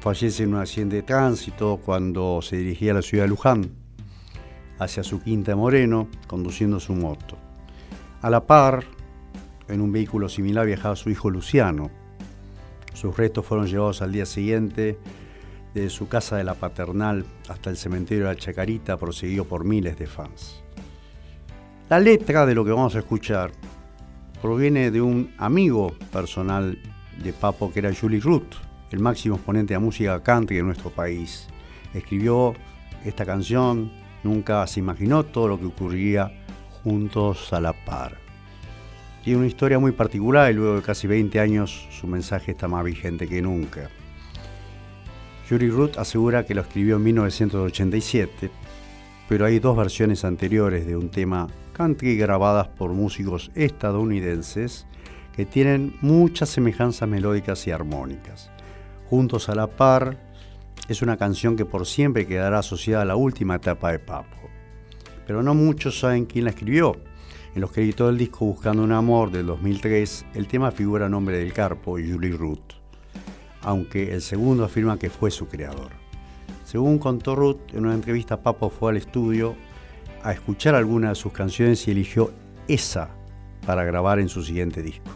Fallece 0.00 0.42
en 0.42 0.54
un 0.54 0.60
accidente 0.60 0.96
de 0.96 1.02
tránsito 1.04 1.80
cuando 1.84 2.40
se 2.42 2.56
dirigía 2.56 2.90
a 2.90 2.94
la 2.96 3.02
ciudad 3.02 3.24
de 3.24 3.28
Luján. 3.28 3.70
hacia 4.80 5.04
su 5.04 5.22
quinta 5.22 5.54
Moreno, 5.54 6.08
conduciendo 6.26 6.80
su 6.80 6.94
moto. 6.94 7.38
A 8.22 8.28
la 8.28 8.44
par, 8.44 8.82
en 9.68 9.80
un 9.80 9.92
vehículo 9.92 10.28
similar 10.28 10.66
viajaba 10.66 10.96
su 10.96 11.10
hijo 11.10 11.30
Luciano. 11.30 11.92
Sus 12.92 13.16
restos 13.16 13.46
fueron 13.46 13.68
llevados 13.68 14.02
al 14.02 14.10
día 14.10 14.26
siguiente 14.26 14.98
de 15.74 15.90
su 15.90 16.08
casa 16.08 16.38
de 16.38 16.42
la 16.42 16.54
paternal 16.54 17.24
hasta 17.48 17.70
el 17.70 17.76
cementerio 17.76 18.24
de 18.24 18.34
la 18.34 18.36
Chacarita, 18.36 18.96
proseguido 18.96 19.44
por 19.44 19.64
miles 19.64 19.96
de 19.96 20.08
fans. 20.08 20.63
La 21.90 22.00
letra 22.00 22.46
de 22.46 22.54
lo 22.54 22.64
que 22.64 22.70
vamos 22.70 22.94
a 22.96 23.00
escuchar 23.00 23.52
proviene 24.40 24.90
de 24.90 25.02
un 25.02 25.34
amigo 25.36 25.92
personal 26.10 26.78
de 27.22 27.34
Papo 27.34 27.70
que 27.70 27.80
era 27.80 27.94
Julie 27.94 28.20
Ruth, 28.20 28.54
el 28.90 29.00
máximo 29.00 29.34
exponente 29.34 29.74
de 29.74 29.80
música 29.80 30.22
country 30.22 30.56
de 30.56 30.62
nuestro 30.62 30.88
país. 30.88 31.46
Escribió 31.92 32.54
esta 33.04 33.26
canción, 33.26 33.92
nunca 34.22 34.66
se 34.66 34.80
imaginó 34.80 35.24
todo 35.24 35.46
lo 35.46 35.60
que 35.60 35.66
ocurría 35.66 36.32
juntos 36.82 37.52
a 37.52 37.60
la 37.60 37.74
par. 37.84 38.16
Tiene 39.22 39.40
una 39.40 39.46
historia 39.46 39.78
muy 39.78 39.92
particular 39.92 40.50
y 40.50 40.54
luego 40.54 40.76
de 40.76 40.82
casi 40.82 41.06
20 41.06 41.38
años 41.38 41.86
su 41.90 42.06
mensaje 42.06 42.52
está 42.52 42.66
más 42.66 42.82
vigente 42.82 43.28
que 43.28 43.42
nunca. 43.42 43.90
Julie 45.50 45.68
Ruth 45.68 45.98
asegura 45.98 46.46
que 46.46 46.54
lo 46.54 46.62
escribió 46.62 46.96
en 46.96 47.02
1987, 47.02 48.50
pero 49.28 49.44
hay 49.44 49.58
dos 49.58 49.76
versiones 49.76 50.24
anteriores 50.24 50.86
de 50.86 50.96
un 50.96 51.10
tema 51.10 51.46
country 51.74 52.16
grabadas 52.16 52.68
por 52.68 52.92
músicos 52.92 53.50
estadounidenses 53.54 54.86
que 55.36 55.44
tienen 55.44 55.96
muchas 56.00 56.48
semejanzas 56.48 57.06
melódicas 57.06 57.66
y 57.66 57.72
armónicas. 57.72 58.50
Juntos 59.10 59.50
a 59.50 59.54
la 59.54 59.66
par 59.66 60.16
es 60.88 61.02
una 61.02 61.16
canción 61.16 61.56
que 61.56 61.66
por 61.66 61.86
siempre 61.86 62.26
quedará 62.26 62.60
asociada 62.60 63.02
a 63.02 63.06
la 63.06 63.16
última 63.16 63.56
etapa 63.56 63.92
de 63.92 63.98
Papo. 63.98 64.48
Pero 65.26 65.42
no 65.42 65.54
muchos 65.54 66.00
saben 66.00 66.24
quién 66.24 66.44
la 66.44 66.50
escribió. 66.50 66.96
En 67.54 67.60
los 67.60 67.70
créditos 67.70 68.08
del 68.08 68.18
disco 68.18 68.46
Buscando 68.46 68.82
un 68.82 68.92
Amor 68.92 69.30
del 69.30 69.46
2003, 69.46 70.26
el 70.34 70.48
tema 70.48 70.70
figura 70.70 71.06
a 71.06 71.08
nombre 71.08 71.38
del 71.38 71.52
Carpo 71.52 71.92
Julie 71.92 72.32
Ruth, 72.32 72.74
aunque 73.62 74.12
el 74.12 74.22
segundo 74.22 74.64
afirma 74.64 74.98
que 74.98 75.10
fue 75.10 75.30
su 75.30 75.46
creador. 75.46 75.92
Según 76.64 76.98
contó 76.98 77.36
Ruth, 77.36 77.60
en 77.72 77.86
una 77.86 77.94
entrevista 77.94 78.42
Papo 78.42 78.70
fue 78.70 78.90
al 78.90 78.96
estudio 78.96 79.54
a 80.24 80.32
escuchar 80.32 80.74
algunas 80.74 81.10
de 81.10 81.14
sus 81.16 81.32
canciones 81.32 81.86
y 81.86 81.90
eligió 81.90 82.32
esa 82.66 83.10
para 83.66 83.84
grabar 83.84 84.18
en 84.18 84.28
su 84.28 84.42
siguiente 84.42 84.82
disco. 84.82 85.10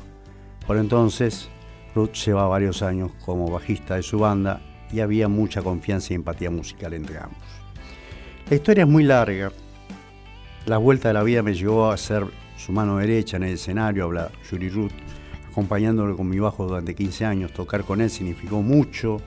Por 0.67 0.77
entonces, 0.77 1.49
Ruth 1.95 2.13
lleva 2.13 2.47
varios 2.47 2.83
años 2.83 3.11
como 3.25 3.51
bajista 3.51 3.97
de 3.97 4.03
su 4.03 4.19
banda 4.19 4.61
y 4.93 5.01
había 5.01 5.27
mucha 5.27 5.63
confianza 5.63 6.13
y 6.13 6.17
empatía 6.17 6.51
musical 6.51 6.93
entre 6.93 7.19
ambos. 7.19 7.39
La 8.51 8.57
historia 8.57 8.85
es 8.85 8.89
muy 8.89 9.03
larga. 9.03 9.51
La 10.67 10.77
vuelta 10.77 11.09
de 11.09 11.15
la 11.15 11.23
vida 11.23 11.43
me 11.43 11.55
llevó 11.55 11.91
a 11.91 11.97
ser 11.97 12.27
su 12.59 12.73
mano 12.73 12.99
derecha 12.99 13.39
en 13.39 13.45
el 13.45 13.55
escenario, 13.55 14.05
habla 14.05 14.31
Julie 14.49 14.69
Ruth, 14.69 14.93
acompañándolo 15.51 16.17
con 16.19 16.29
mi 16.29 16.39
bajo 16.39 16.67
durante 16.67 16.95
15 16.95 17.25
años. 17.25 17.53
Tocar 17.55 17.85
con 17.85 18.03
él 18.03 18.11
significó 18.11 18.61
mucho, 18.61 19.23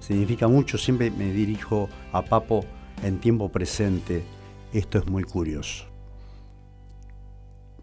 significa 0.00 0.48
mucho. 0.48 0.76
Siempre 0.76 1.12
me 1.12 1.32
dirijo 1.32 1.88
a 2.12 2.22
Papo 2.22 2.64
en 3.04 3.18
tiempo 3.18 3.48
presente. 3.48 4.24
Esto 4.72 4.98
es 4.98 5.06
muy 5.06 5.24
curioso. 5.24 5.86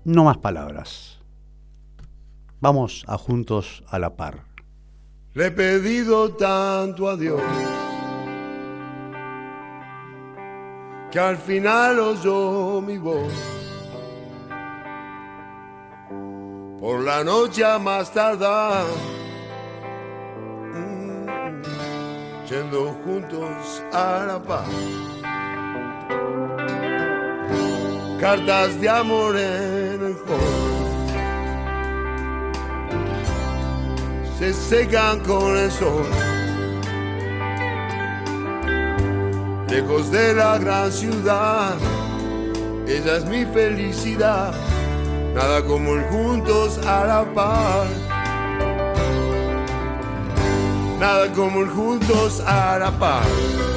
No 0.06 0.24
más 0.24 0.38
palabras. 0.38 1.20
Vamos 2.62 3.04
a 3.08 3.18
juntos 3.18 3.84
a 3.90 4.00
la 4.00 4.16
par. 4.16 4.46
Le 5.34 5.48
he 5.48 5.52
pedido 5.52 6.32
tanto 6.32 7.10
a 7.10 7.18
Dios 7.18 7.42
que 11.12 11.20
al 11.20 11.38
final 11.38 12.00
oyó 12.00 12.82
mi 12.82 12.98
voz. 12.98 13.34
Por 16.80 17.02
la 17.02 17.24
noche 17.24 17.66
a 17.66 17.78
más 17.80 18.12
tardar, 18.14 18.86
mm, 20.74 21.62
yendo 22.50 22.94
juntos 23.04 23.84
a 23.92 24.26
la 24.26 24.42
paz. 24.42 24.68
Cartas 28.20 28.82
de 28.82 28.90
amor 28.90 29.38
en 29.38 30.06
el 30.08 30.14
juego 30.16 30.68
se 34.40 34.54
secan 34.54 35.20
con 35.20 35.56
el 35.56 35.72
sol. 35.72 36.06
Lejos 39.70 40.12
de 40.12 40.34
la 40.34 40.58
gran 40.58 40.92
ciudad, 40.92 41.76
ella 42.88 43.18
es 43.18 43.26
mi 43.26 43.46
felicidad, 43.46 44.54
nada 45.36 45.64
como 45.64 45.94
el 45.94 46.04
juntos 46.06 46.80
a 46.88 47.06
la 47.06 47.34
par. 47.36 47.88
Nada 51.00 51.32
como 51.34 51.62
el 51.62 51.70
juntos 51.70 52.42
a 52.48 52.80
la 52.80 52.92
par. 52.98 53.77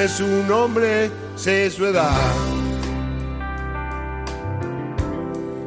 Sé 0.00 0.08
su 0.08 0.26
nombre, 0.44 1.10
sé 1.36 1.70
su 1.70 1.84
edad 1.84 2.16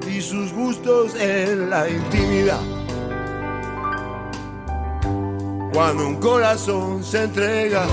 y 0.07 0.21
sus 0.21 0.51
gustos 0.51 1.13
en 1.15 1.69
la 1.69 1.87
intimidad. 1.87 2.61
Cuando 5.71 6.07
un 6.07 6.15
corazón 6.15 7.03
se 7.03 7.23
entrega 7.25 7.85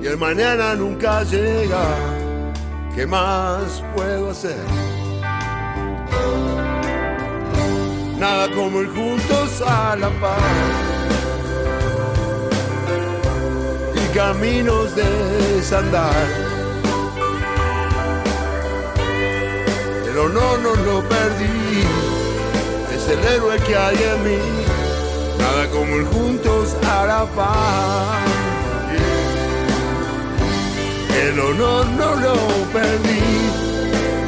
y 0.00 0.06
el 0.06 0.16
mañana 0.16 0.76
nunca 0.76 1.24
llega, 1.24 1.82
¿qué 2.94 3.04
más 3.04 3.82
puedo 3.96 4.30
hacer? 4.30 4.64
Nada 8.16 8.48
como 8.54 8.82
ir 8.82 8.90
juntos 8.90 9.60
a 9.66 9.96
la 9.96 10.10
paz 10.20 10.91
caminos 14.14 14.94
de 14.94 15.04
desandar. 15.56 16.26
Pero 20.04 20.28
no, 20.28 20.56
no 20.58 20.74
lo 20.74 21.02
perdí, 21.08 21.84
es 22.94 23.08
el 23.08 23.24
héroe 23.24 23.58
que 23.60 23.74
hay 23.76 23.96
en 23.96 24.24
mí, 24.24 24.38
nada 25.38 25.68
como 25.70 25.96
el 25.96 26.04
juntos 26.06 26.76
la 26.82 27.26
paz. 27.34 28.22
El 31.24 31.40
honor 31.40 31.86
no 31.86 32.14
lo 32.16 32.34
perdí, 32.72 33.22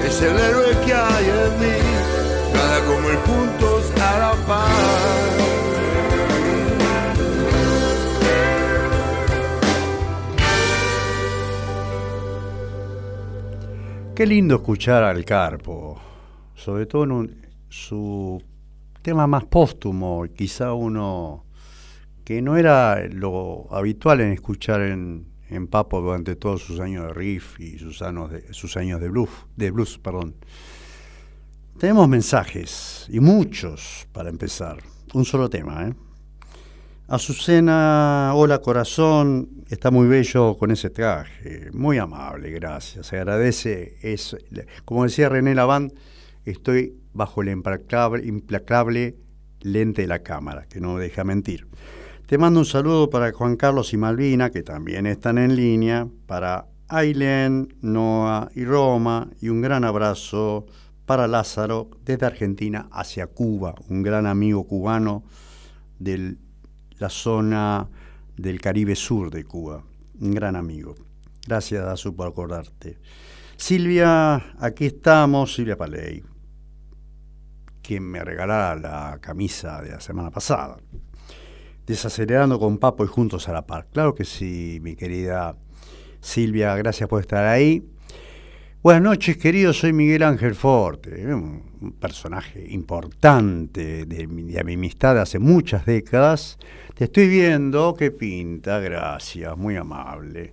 es 0.06 0.20
el 0.22 0.38
héroe 0.38 0.76
que 0.84 0.94
hay 0.94 1.26
en 1.26 1.60
mí, 1.60 1.78
nada 2.54 2.80
como 2.86 3.10
el 3.10 3.16
juntos 3.18 3.84
la 3.98 4.34
paz. 4.46 5.53
Qué 14.14 14.26
lindo 14.26 14.54
escuchar 14.54 15.02
al 15.02 15.25
Carpo, 15.25 16.00
sobre 16.54 16.87
todo 16.87 17.02
en 17.02 17.49
su 17.68 18.40
tema 19.02 19.26
más 19.26 19.44
póstumo, 19.47 20.25
quizá 20.37 20.73
uno 20.73 21.47
que 22.23 22.40
no 22.40 22.56
era 22.56 23.09
lo 23.09 23.66
habitual 23.75 24.21
en 24.21 24.30
escuchar 24.30 24.83
en, 24.83 25.26
Papo 25.68 26.00
durante 26.00 26.37
todos 26.37 26.62
sus 26.62 26.78
años 26.78 27.09
de 27.09 27.12
riff 27.12 27.59
y 27.61 27.78
sus 27.78 28.02
años 28.02 28.30
de, 28.30 28.52
sus 28.52 28.76
años 28.76 29.00
de 29.00 29.09
blues, 29.09 29.30
de 29.56 29.73
blues, 29.73 29.99
perdón. 29.99 30.37
Tenemos 31.78 32.09
mensajes 32.09 33.09
y 33.09 33.18
muchos 33.18 34.06
para 34.12 34.30
empezar. 34.30 34.78
Un 35.12 35.25
solo 35.25 35.50
tema, 35.50 35.88
¿eh? 35.88 35.94
Azucena, 37.06 38.32
hola 38.34 38.61
corazón, 38.61 39.62
está 39.68 39.90
muy 39.90 40.06
bello 40.08 40.56
con 40.56 40.70
ese 40.70 40.88
traje, 40.88 41.68
muy 41.75 41.99
amable, 41.99 42.50
gracias, 42.50 43.08
se 43.08 43.18
agradece. 43.18 43.99
Es, 44.00 44.34
como 44.87 45.04
decía 45.04 45.28
René 45.28 45.54
Laván, 45.54 45.92
estoy 46.46 46.96
bajo 47.12 47.42
el 47.42 47.50
implacable, 47.50 48.26
implacable 48.26 49.18
lente 49.61 50.00
de 50.00 50.08
la 50.08 50.20
cámara, 50.20 50.64
que 50.66 50.80
no 50.80 50.96
deja 50.96 51.25
mentir. 51.25 51.68
Te 52.25 52.38
mando 52.38 52.61
un 52.61 52.66
saludo 52.66 53.11
para 53.11 53.30
Juan 53.32 53.56
Carlos 53.56 53.92
y 53.92 53.99
Malvina, 53.99 54.49
que 54.49 54.62
también 54.62 55.04
están 55.04 55.37
en 55.37 55.56
línea, 55.56 56.08
para 56.25 56.68
Ailén, 56.88 57.68
Noah 57.82 58.49
y 58.54 58.64
Roma, 58.64 59.28
y 59.42 59.50
un 59.50 59.61
gran 59.61 59.84
abrazo 59.84 60.64
para 61.04 61.28
Lázaro 61.28 61.90
desde 62.02 62.25
Argentina 62.25 62.88
hacia 62.90 63.26
Cuba, 63.26 63.75
un 63.90 64.02
gran 64.02 64.25
amigo 64.25 64.66
cubano 64.66 65.23
de 65.99 66.37
la 67.04 67.11
zona 67.11 67.87
del 68.34 68.62
Caribe 68.62 68.96
Sur 68.96 69.30
de 69.30 69.44
Cuba, 69.44 69.84
un 70.20 70.30
gran 70.30 70.56
amigo. 70.56 70.94
Gracias, 71.46 71.84
Azu, 71.84 72.16
por 72.16 72.26
acordarte. 72.26 72.99
Silvia, 73.58 74.37
aquí 74.58 74.87
estamos, 74.87 75.54
Silvia 75.54 75.76
Paley, 75.76 76.23
quien 77.82 78.04
me 78.04 78.25
regalara 78.25 78.75
la 78.75 79.18
camisa 79.20 79.82
de 79.82 79.90
la 79.90 80.00
semana 80.00 80.30
pasada. 80.30 80.78
Desacelerando 81.87 82.58
con 82.58 82.78
Papo 82.78 83.04
y 83.04 83.08
juntos 83.08 83.50
a 83.50 83.52
la 83.52 83.66
par. 83.66 83.87
Claro 83.92 84.14
que 84.14 84.25
sí, 84.25 84.78
mi 84.80 84.96
querida 84.96 85.58
Silvia, 86.23 86.75
gracias 86.76 87.06
por 87.06 87.20
estar 87.20 87.44
ahí. 87.44 87.87
Buenas 88.84 89.02
noches, 89.02 89.38
querido, 89.38 89.72
soy 89.72 89.94
Miguel 89.94 90.22
Ángel 90.22 90.54
Forte, 90.54 91.34
un 91.34 91.94
personaje 91.98 92.66
importante 92.68 94.04
de 94.04 94.26
mi, 94.26 94.54
amistad 94.58 95.14
de 95.14 95.22
hace 95.22 95.38
muchas 95.38 95.86
décadas. 95.86 96.58
Te 96.92 97.04
estoy 97.04 97.28
viendo, 97.28 97.94
qué 97.94 98.10
pinta, 98.10 98.80
gracias, 98.80 99.56
muy 99.56 99.76
amable. 99.76 100.52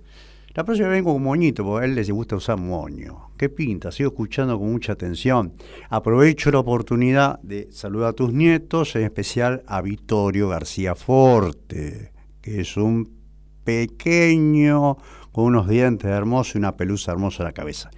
La 0.54 0.64
próxima 0.64 0.88
vengo 0.88 1.12
con 1.12 1.22
moñito, 1.22 1.62
porque 1.62 1.84
a 1.84 1.86
él 1.86 1.94
les 1.94 2.10
gusta 2.10 2.36
usar 2.36 2.56
moño. 2.56 3.32
¿Qué 3.36 3.50
pinta? 3.50 3.92
Sigo 3.92 4.08
escuchando 4.08 4.58
con 4.58 4.72
mucha 4.72 4.94
atención. 4.94 5.52
Aprovecho 5.90 6.50
la 6.50 6.60
oportunidad 6.60 7.38
de 7.42 7.70
saludar 7.70 8.08
a 8.08 8.12
tus 8.14 8.32
nietos, 8.32 8.96
en 8.96 9.02
especial 9.02 9.62
a 9.66 9.82
Vittorio 9.82 10.48
García 10.48 10.94
Forte, 10.94 12.12
que 12.40 12.62
es 12.62 12.78
un 12.78 13.10
pequeño 13.62 14.96
con 15.32 15.44
unos 15.44 15.66
dientes 15.66 16.10
hermosos 16.10 16.54
y 16.54 16.58
una 16.58 16.76
pelusa 16.76 17.12
hermosa 17.12 17.42
en 17.42 17.46
la 17.46 17.52
cabeza. 17.52 17.90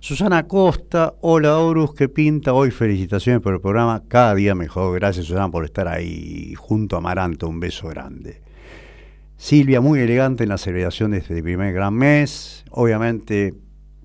Susana 0.00 0.46
Costa, 0.46 1.14
hola 1.20 1.58
Horus, 1.58 1.94
¿qué 1.94 2.08
pinta 2.08 2.52
hoy? 2.52 2.70
Felicitaciones 2.72 3.40
por 3.40 3.54
el 3.54 3.60
programa, 3.60 4.02
cada 4.08 4.34
día 4.34 4.54
mejor. 4.54 4.98
Gracias 4.98 5.26
Susana 5.26 5.50
por 5.50 5.64
estar 5.64 5.86
ahí 5.86 6.54
junto 6.56 6.96
a 6.96 6.98
Amaranto, 6.98 7.48
un 7.48 7.60
beso 7.60 7.88
grande. 7.88 8.42
Silvia, 9.36 9.80
muy 9.80 10.00
elegante 10.00 10.42
en 10.42 10.50
la 10.50 10.58
celebración 10.58 11.12
de 11.12 11.18
este 11.18 11.42
primer 11.42 11.72
gran 11.72 11.94
mes. 11.94 12.64
Obviamente, 12.72 13.54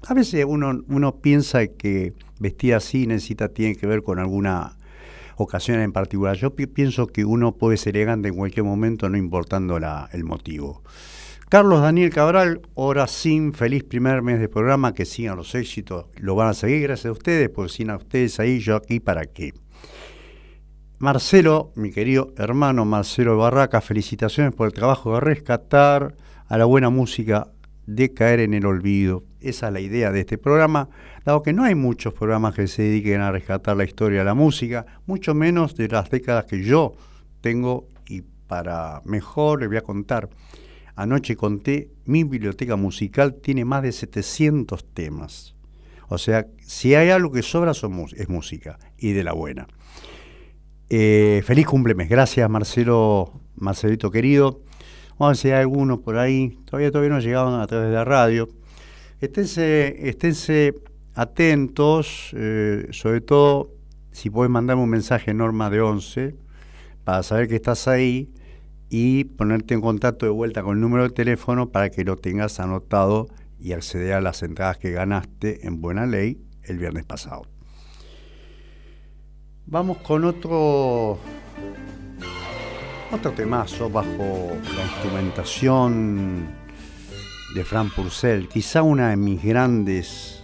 a 0.08 0.14
veces 0.14 0.46
uno, 0.48 1.16
piensa 1.22 1.68
que 1.68 2.14
vestir 2.40 2.76
así 2.76 3.08
necesita, 3.08 3.50
tiene 3.50 3.76
que 3.76 3.88
ver 3.88 4.04
con 4.04 4.20
alguna 4.20 4.78
ocasión 5.36 5.82
en 5.82 5.92
particular. 5.92 6.38
Yo 6.38 6.56
pienso 6.56 7.08
que 7.08 7.26
uno 7.26 7.54
puede 7.54 7.76
ser 7.76 7.98
elegante 7.98 8.30
en 8.30 8.36
cualquier 8.36 8.64
momento, 8.64 9.10
no 9.10 9.18
importando 9.18 9.78
el 9.78 10.24
motivo. 10.24 10.84
Carlos 11.48 11.80
Daniel 11.80 12.10
Cabral, 12.10 12.62
ahora 12.76 13.06
sin 13.06 13.54
feliz 13.54 13.84
primer 13.84 14.24
mes 14.24 14.40
de 14.40 14.50
programa, 14.50 14.96
que 14.96 15.06
sigan 15.06 15.38
los 15.38 15.54
éxitos, 15.54 16.08
lo 16.16 16.34
van 16.34 16.48
a 16.48 16.54
seguir 16.56 16.82
gracias 16.82 17.06
a 17.06 17.12
ustedes, 17.12 17.50
porque 17.50 17.72
sin 17.72 17.92
a 17.92 17.98
ustedes 17.98 18.40
ahí, 18.40 18.58
yo 18.60 18.76
aquí 18.76 19.00
para 19.00 19.26
qué. 19.26 19.54
Marcelo, 20.98 21.72
mi 21.76 21.92
querido 21.92 22.34
hermano 22.36 22.84
Marcelo 22.84 23.38
Barraca, 23.38 23.80
felicitaciones 23.82 24.56
por 24.56 24.66
el 24.66 24.74
trabajo 24.74 25.14
de 25.14 25.20
rescatar 25.20 26.16
a 26.48 26.58
la 26.58 26.66
buena 26.66 26.90
música 26.90 27.52
de 27.86 28.12
caer 28.12 28.40
en 28.40 28.56
el 28.56 28.66
olvido. 28.66 29.24
Esa 29.40 29.68
es 29.68 29.74
la 29.74 29.82
idea 29.82 30.12
de 30.12 30.22
este 30.22 30.40
programa, 30.40 30.90
dado 31.26 31.44
que 31.44 31.54
no 31.54 31.64
hay 31.64 31.76
muchos 31.76 32.16
programas 32.16 32.56
que 32.56 32.66
se 32.68 32.82
dediquen 32.82 33.22
a 33.22 33.32
rescatar 33.32 33.78
la 33.78 33.84
historia 33.84 34.20
de 34.20 34.26
la 34.26 34.34
música, 34.34 34.88
mucho 35.06 35.36
menos 35.36 35.76
de 35.76 35.90
las 35.90 36.10
décadas 36.10 36.46
que 36.46 36.64
yo 36.64 36.96
tengo 37.42 37.88
y 38.10 38.24
para 38.48 39.04
mejor 39.06 39.60
les 39.60 39.70
voy 39.70 39.78
a 39.78 39.82
contar. 39.82 40.28
Anoche 40.96 41.36
conté, 41.36 41.92
mi 42.06 42.24
biblioteca 42.24 42.76
musical 42.78 43.36
tiene 43.36 43.66
más 43.66 43.84
de 43.84 43.92
700 43.92 44.94
temas. 44.94 45.56
O 46.08 46.18
sea, 46.18 46.48
si 46.62 46.96
hay 46.96 47.10
algo 47.10 47.32
que 47.32 47.42
sobra 47.42 47.72
es 47.72 48.30
música 48.30 48.80
y 48.98 49.12
de 49.12 49.24
la 49.24 49.34
buena. 49.34 49.68
Eh, 50.90 51.42
feliz 51.46 51.66
cumplemes, 51.66 52.08
gracias 52.08 52.50
Marcelo, 52.50 53.42
Marcelito 53.56 54.12
querido. 54.12 54.62
Vamos 55.18 55.22
a 55.22 55.28
ver 55.30 55.38
si 55.38 55.48
hay 55.50 55.62
algunos 55.62 56.00
por 56.00 56.18
ahí, 56.18 56.60
todavía 56.66 56.92
todavía 56.92 57.10
no 57.10 57.20
llegaban 57.20 57.60
a 57.60 57.68
través 57.68 57.90
de 57.90 57.96
la 57.96 58.06
radio. 58.06 58.48
Esténse, 59.20 60.08
esténse 60.08 60.76
atentos, 61.16 62.32
eh, 62.38 62.88
sobre 62.92 63.22
todo 63.22 63.72
si 64.12 64.30
puedes 64.30 64.52
mandarme 64.52 64.84
un 64.84 64.90
mensaje 64.90 65.34
Norma 65.34 65.70
de 65.70 65.82
11 65.82 66.36
para 67.04 67.24
saber 67.24 67.48
que 67.48 67.56
estás 67.56 67.88
ahí 67.88 68.30
y 68.90 69.26
ponerte 69.26 69.74
en 69.74 69.82
contacto 69.82 70.26
de 70.26 70.32
vuelta 70.32 70.64
con 70.64 70.78
el 70.78 70.82
número 70.82 71.04
de 71.04 71.10
teléfono 71.10 71.70
para 71.70 71.90
que 71.90 72.04
lo 72.04 72.16
tengas 72.16 72.60
anotado 72.60 73.28
y 73.60 73.74
acceder 73.74 74.14
a 74.14 74.22
las 74.22 74.44
entradas 74.44 74.78
que 74.78 74.92
ganaste 74.92 75.66
en 75.68 75.82
buena 75.82 76.06
ley 76.06 76.40
el 76.64 76.78
viernes 76.78 77.06
pasado. 77.06 77.44
Vamos 79.68 79.98
con 79.98 80.24
otro 80.26 81.18
otro 83.12 83.32
temazo 83.32 83.90
bajo 83.90 84.08
la 84.76 84.84
instrumentación 84.84 86.48
de 87.56 87.64
Fran 87.64 87.90
Purcell, 87.90 88.48
quizá 88.48 88.82
una 88.84 89.10
de 89.10 89.16
mis 89.16 89.42
grandes 89.42 90.44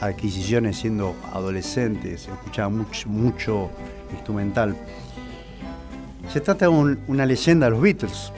adquisiciones 0.00 0.78
siendo 0.78 1.16
adolescente, 1.32 2.18
se 2.18 2.30
escuchaba 2.30 2.68
mucho, 2.68 3.08
mucho 3.08 3.70
instrumental. 4.12 4.76
Se 6.32 6.40
trata 6.40 6.66
de 6.66 6.68
un, 6.68 7.00
una 7.08 7.26
leyenda 7.26 7.66
de 7.66 7.70
los 7.70 7.80
Beatles. 7.80 8.32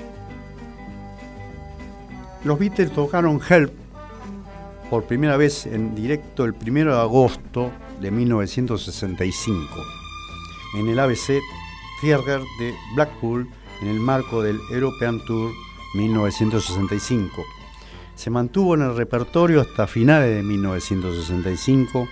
Los 2.45 2.59
Beatles 2.59 2.91
tocaron 2.93 3.41
Help 3.47 3.73
por 4.89 5.05
primera 5.05 5.37
vez 5.37 5.67
en 5.67 5.95
directo 5.95 6.45
el 6.45 6.53
1 6.53 6.91
de 6.91 7.01
agosto 7.01 7.71
de 8.01 8.11
1965 8.11 9.67
en 10.75 10.89
el 10.89 10.99
ABC 10.99 11.41
Theater 12.01 12.41
de 12.59 12.75
Blackpool 12.95 13.49
en 13.83 13.89
el 13.89 14.01
marco 14.01 14.43
del 14.43 14.59
European 14.71 15.21
Tour 15.27 15.53
1965. 15.95 17.45
Se 18.15 18.31
mantuvo 18.31 18.75
en 18.75 18.83
el 18.83 18.97
repertorio 18.97 19.61
hasta 19.61 19.87
finales 19.87 20.35
de 20.35 20.43
1965. 20.43 22.09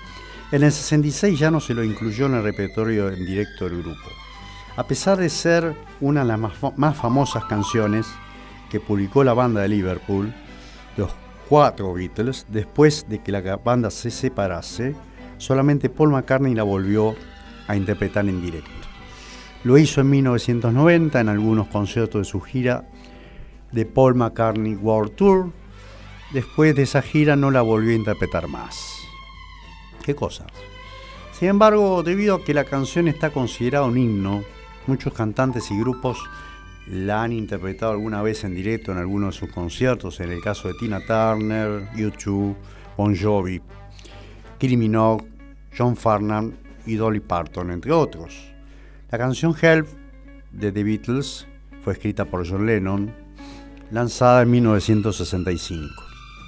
En 0.53 0.63
el 0.63 0.73
66 0.73 1.39
ya 1.39 1.51
no 1.51 1.61
se 1.61 1.75
lo 1.75 1.83
incluyó 1.83 2.27
en 2.27 2.35
el 2.35 2.43
repertorio 2.43 3.09
en 3.09 3.25
directo 3.25 3.65
del 3.65 3.83
grupo. 3.83 4.20
A 4.81 4.85
pesar 4.85 5.19
de 5.19 5.29
ser 5.29 5.77
una 6.01 6.23
de 6.23 6.29
las 6.29 6.39
más, 6.39 6.97
famosas 6.97 7.45
canciones 7.45 8.07
que 8.71 8.81
publicó 8.81 9.23
la 9.23 9.35
banda 9.35 9.61
de 9.61 9.69
Liverpool, 9.69 10.33
los 10.97 11.11
cuatro 11.51 11.93
Beatles, 11.93 12.47
después 12.49 13.05
de 13.07 13.19
que 13.19 13.31
la 13.31 13.57
banda 13.59 13.91
se 13.91 14.11
separase, 14.11 14.97
solamente 15.37 15.91
Paul 15.91 16.13
McCartney 16.13 16.55
la 16.55 16.63
volvió 16.63 17.15
a 17.69 17.77
interpretar 17.77 18.27
en 18.27 18.41
directo. 18.41 18.71
Lo 19.65 19.77
hizo 19.77 20.01
en 20.01 20.09
1990 20.09 21.21
en 21.21 21.29
algunos 21.29 21.69
conciertos 21.69 22.23
de 22.23 22.31
su 22.31 22.41
gira 22.41 22.89
de 23.73 23.85
Paul 23.85 24.15
McCartney 24.15 24.77
World 24.77 25.15
Tour. 25.15 25.51
Después 26.33 26.75
de 26.75 26.85
esa 26.85 27.03
gira 27.03 27.37
no 27.37 27.51
la 27.51 27.61
volvió 27.61 27.91
a 27.91 27.97
interpretar 27.97 28.49
más. 28.49 28.95
¿Qué 30.03 30.15
cosa? 30.15 30.47
Sin 31.39 31.49
embargo, 31.49 32.03
debido 32.03 32.37
a 32.37 32.43
que 32.43 32.55
la 32.55 32.65
canción 32.65 33.09
está 33.09 33.29
considerada 33.29 33.85
un 33.85 33.99
himno, 33.99 34.43
muchos 34.87 35.13
cantantes 35.13 35.71
y 35.71 35.79
grupos 35.79 36.19
la 36.87 37.23
han 37.23 37.33
interpretado 37.33 37.93
alguna 37.93 38.23
vez 38.23 38.45
en 38.45 38.55
directo 38.55 38.93
en 38.93 38.99
algunos 38.99 39.35
de 39.35 39.41
sus 39.41 39.51
conciertos, 39.51 40.21
en 40.21 40.31
el 40.31 40.41
caso 40.41 40.69
de 40.69 40.75
Tina 40.75 41.01
Turner, 41.07 41.89
YouTube, 41.95 42.57
Bon 42.97 43.17
Jovi, 43.17 43.61
Kylie 44.59 44.77
Minogue, 44.77 45.25
John 45.77 45.97
Farnham 45.97 46.53
y 46.87 46.97
Dolly 46.97 47.21
Parton, 47.21 47.71
entre 47.71 47.93
otros. 47.93 48.53
La 49.11 49.19
canción 49.19 49.55
Help 49.61 49.87
de 50.53 50.73
The 50.73 50.83
Beatles 50.83 51.47
fue 51.83 51.93
escrita 51.93 52.25
por 52.25 52.49
John 52.49 52.67
Lennon, 52.67 53.13
lanzada 53.91 54.43
en 54.43 54.51
1965. 54.51 55.89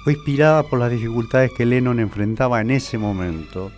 Fue 0.03 0.13
inspirada 0.13 0.63
por 0.63 0.79
las 0.79 0.91
dificultades 0.91 1.51
que 1.55 1.65
Lennon 1.65 1.99
enfrentaba 1.99 2.59
en 2.59 2.71
ese 2.71 2.97
momento, 2.97 3.71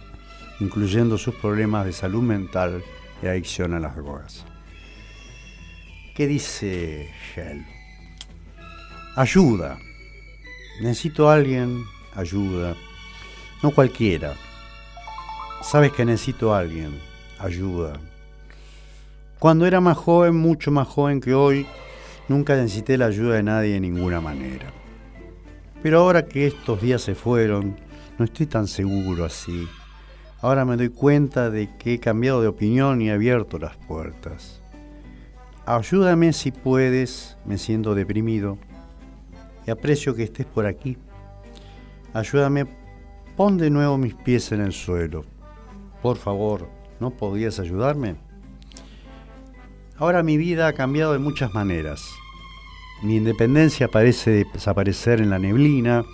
incluyendo 0.59 1.17
sus 1.17 1.35
problemas 1.35 1.85
de 1.85 1.93
salud 1.93 2.23
mental 2.23 2.83
adicción 3.29 3.73
a 3.73 3.79
las 3.79 3.95
drogas. 3.95 4.45
¿Qué 6.15 6.27
dice 6.27 7.09
Help? 7.35 7.65
Ayuda. 9.15 9.77
Necesito 10.81 11.29
a 11.29 11.35
alguien, 11.35 11.83
ayuda. 12.15 12.75
No 13.63 13.71
cualquiera. 13.71 14.33
Sabes 15.61 15.91
que 15.91 16.05
necesito 16.05 16.53
a 16.53 16.59
alguien, 16.59 16.99
ayuda. 17.39 17.99
Cuando 19.39 19.65
era 19.65 19.81
más 19.81 19.97
joven, 19.97 20.35
mucho 20.35 20.71
más 20.71 20.87
joven 20.87 21.21
que 21.21 21.33
hoy, 21.33 21.65
Nunca 22.27 22.55
necesité 22.55 22.97
la 22.97 23.05
ayuda 23.05 23.35
de 23.35 23.43
nadie 23.43 23.73
de 23.73 23.79
ninguna 23.79 24.19
manera. 24.19 24.71
Pero 25.83 25.99
ahora 25.99 26.25
que 26.25 26.47
estos 26.47 26.81
días 26.81 27.01
se 27.01 27.13
fueron, 27.13 27.79
no 28.17 28.25
estoy 28.25 28.47
tan 28.47 28.67
seguro 28.67 29.25
así. 29.25 29.67
Ahora 30.45 30.63
me 30.63 30.77
doy 30.77 30.89
cuenta 30.89 31.49
de 31.49 31.75
que 31.75 31.95
he 31.95 31.99
cambiado 31.99 32.39
de 32.39 32.47
opinión 32.47 33.01
y 33.01 33.09
he 33.09 33.11
abierto 33.11 33.57
las 33.57 33.77
puertas. 33.77 34.61
Ayúdame 35.65 36.33
si 36.33 36.51
puedes, 36.51 37.35
me 37.47 37.57
siento 37.57 37.95
deprimido 37.95 38.59
y 39.65 39.71
aprecio 39.71 40.13
que 40.13 40.21
estés 40.21 40.45
por 40.45 40.67
aquí. 40.67 40.99
Ayúdame, 42.13 42.67
pon 43.35 43.57
de 43.57 43.71
nuevo 43.71 43.97
mis 43.97 44.13
pies 44.13 44.51
en 44.51 44.61
el 44.61 44.71
suelo. 44.71 45.25
Por 46.03 46.17
favor, 46.17 46.69
¿no 46.99 47.09
podías 47.09 47.59
ayudarme? 47.59 48.15
Ahora 49.97 50.21
mi 50.21 50.37
vida 50.37 50.67
ha 50.67 50.73
cambiado 50.73 51.13
de 51.13 51.17
muchas 51.17 51.55
maneras. 51.55 52.07
Mi 53.01 53.15
independencia 53.15 53.87
parece 53.87 54.45
desaparecer 54.53 55.21
en 55.21 55.31
la 55.31 55.39
neblina, 55.39 56.05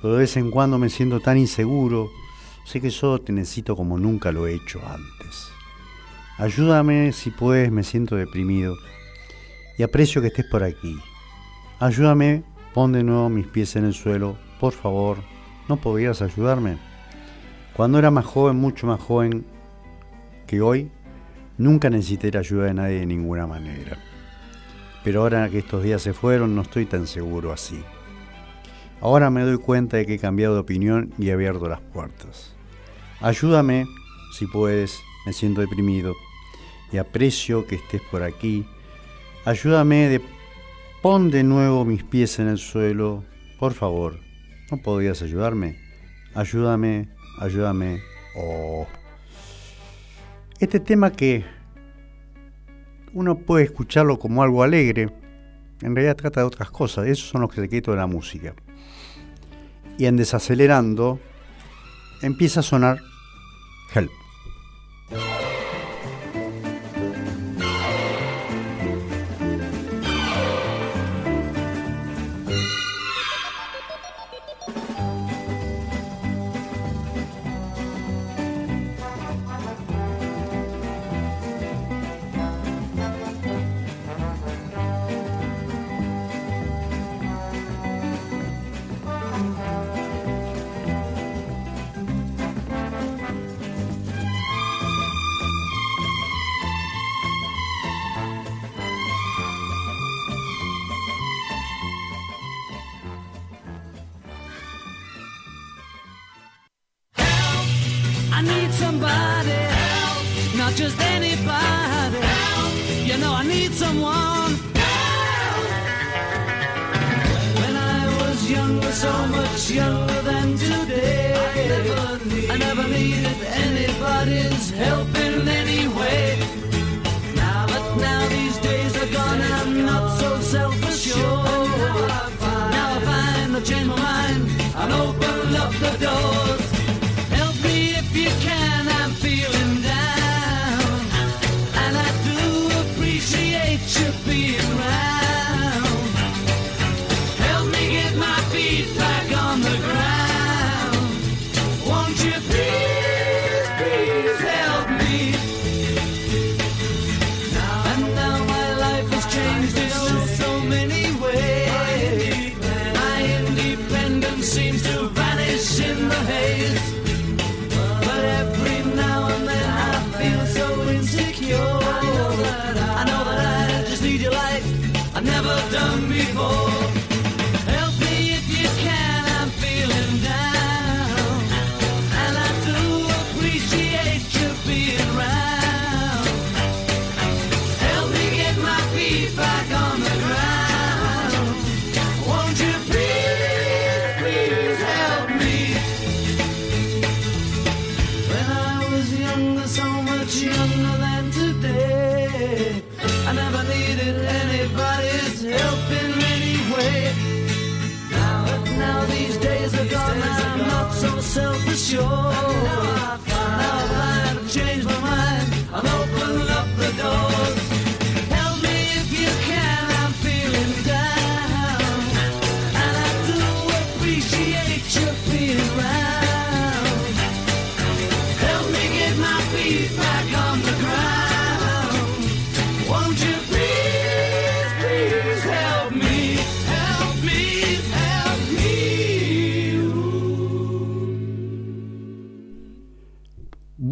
pero 0.00 0.14
de 0.14 0.20
vez 0.20 0.36
en 0.36 0.52
cuando 0.52 0.78
me 0.78 0.88
siento 0.88 1.18
tan 1.18 1.36
inseguro. 1.36 2.21
Sé 2.64 2.80
que 2.80 2.90
yo 2.90 3.20
te 3.20 3.32
necesito 3.32 3.76
como 3.76 3.98
nunca 3.98 4.32
lo 4.32 4.46
he 4.46 4.54
hecho 4.54 4.80
antes. 4.86 5.48
Ayúdame 6.38 7.12
si 7.12 7.30
puedes, 7.30 7.70
me 7.70 7.82
siento 7.82 8.16
deprimido. 8.16 8.76
Y 9.78 9.82
aprecio 9.82 10.20
que 10.20 10.28
estés 10.28 10.46
por 10.46 10.62
aquí. 10.62 10.96
Ayúdame, 11.80 12.44
pon 12.74 12.92
de 12.92 13.02
nuevo 13.02 13.28
mis 13.28 13.46
pies 13.46 13.76
en 13.76 13.84
el 13.84 13.94
suelo. 13.94 14.36
Por 14.60 14.72
favor, 14.72 15.18
¿no 15.68 15.76
podrías 15.76 16.22
ayudarme? 16.22 16.78
Cuando 17.74 17.98
era 17.98 18.10
más 18.10 18.24
joven, 18.24 18.56
mucho 18.56 18.86
más 18.86 19.00
joven 19.00 19.44
que 20.46 20.60
hoy, 20.60 20.90
Nunca 21.58 21.90
necesité 21.90 22.30
la 22.32 22.40
ayuda 22.40 22.64
de 22.66 22.74
nadie 22.74 23.00
de 23.00 23.06
ninguna 23.06 23.46
manera. 23.46 23.98
Pero 25.04 25.22
ahora 25.22 25.48
que 25.48 25.58
estos 25.58 25.82
días 25.82 26.02
se 26.02 26.12
fueron, 26.12 26.54
no 26.54 26.62
estoy 26.62 26.86
tan 26.86 27.06
seguro 27.06 27.52
así. 27.52 27.82
Ahora 29.00 29.30
me 29.30 29.42
doy 29.42 29.58
cuenta 29.58 29.96
de 29.96 30.06
que 30.06 30.14
he 30.14 30.18
cambiado 30.18 30.54
de 30.54 30.60
opinión 30.60 31.12
y 31.18 31.28
he 31.28 31.32
abierto 31.32 31.68
las 31.68 31.80
puertas. 31.80 32.51
Ayúdame, 33.22 33.86
si 34.32 34.48
puedes, 34.48 35.00
me 35.24 35.32
siento 35.32 35.60
deprimido 35.60 36.16
y 36.90 36.98
aprecio 36.98 37.68
que 37.68 37.76
estés 37.76 38.02
por 38.10 38.24
aquí. 38.24 38.66
Ayúdame, 39.44 40.08
de... 40.08 40.20
pon 41.02 41.30
de 41.30 41.44
nuevo 41.44 41.84
mis 41.84 42.02
pies 42.02 42.40
en 42.40 42.48
el 42.48 42.58
suelo, 42.58 43.22
por 43.60 43.74
favor. 43.74 44.18
¿No 44.72 44.78
podrías 44.78 45.22
ayudarme? 45.22 45.78
Ayúdame, 46.34 47.10
ayúdame. 47.38 48.02
Oh. 48.36 48.88
Este 50.58 50.80
tema 50.80 51.12
que 51.12 51.44
uno 53.12 53.38
puede 53.38 53.66
escucharlo 53.66 54.18
como 54.18 54.42
algo 54.42 54.64
alegre, 54.64 55.10
en 55.80 55.94
realidad 55.94 56.16
trata 56.16 56.40
de 56.40 56.46
otras 56.46 56.72
cosas. 56.72 57.06
Esos 57.06 57.28
son 57.28 57.42
los 57.42 57.54
secretos 57.54 57.94
de 57.94 58.00
la 58.00 58.08
música. 58.08 58.52
Y 59.96 60.06
en 60.06 60.16
desacelerando, 60.16 61.20
empieza 62.20 62.60
a 62.60 62.62
sonar 62.64 63.11
Help. 63.92 64.21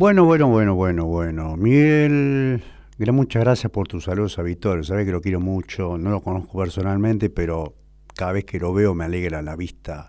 Bueno, 0.00 0.24
bueno, 0.24 0.48
bueno, 0.48 0.74
bueno, 0.74 1.04
bueno. 1.04 1.56
Miguel, 1.58 2.62
muchas 3.12 3.42
gracias 3.42 3.70
por 3.70 3.86
tus 3.86 4.04
saludos 4.04 4.42
Vittorio. 4.42 4.82
Sabes 4.82 5.04
que 5.04 5.12
lo 5.12 5.20
quiero 5.20 5.40
mucho, 5.40 5.98
no 5.98 6.08
lo 6.08 6.22
conozco 6.22 6.58
personalmente, 6.58 7.28
pero 7.28 7.74
cada 8.14 8.32
vez 8.32 8.46
que 8.46 8.58
lo 8.58 8.72
veo 8.72 8.94
me 8.94 9.04
alegra 9.04 9.42
la 9.42 9.56
vista. 9.56 10.08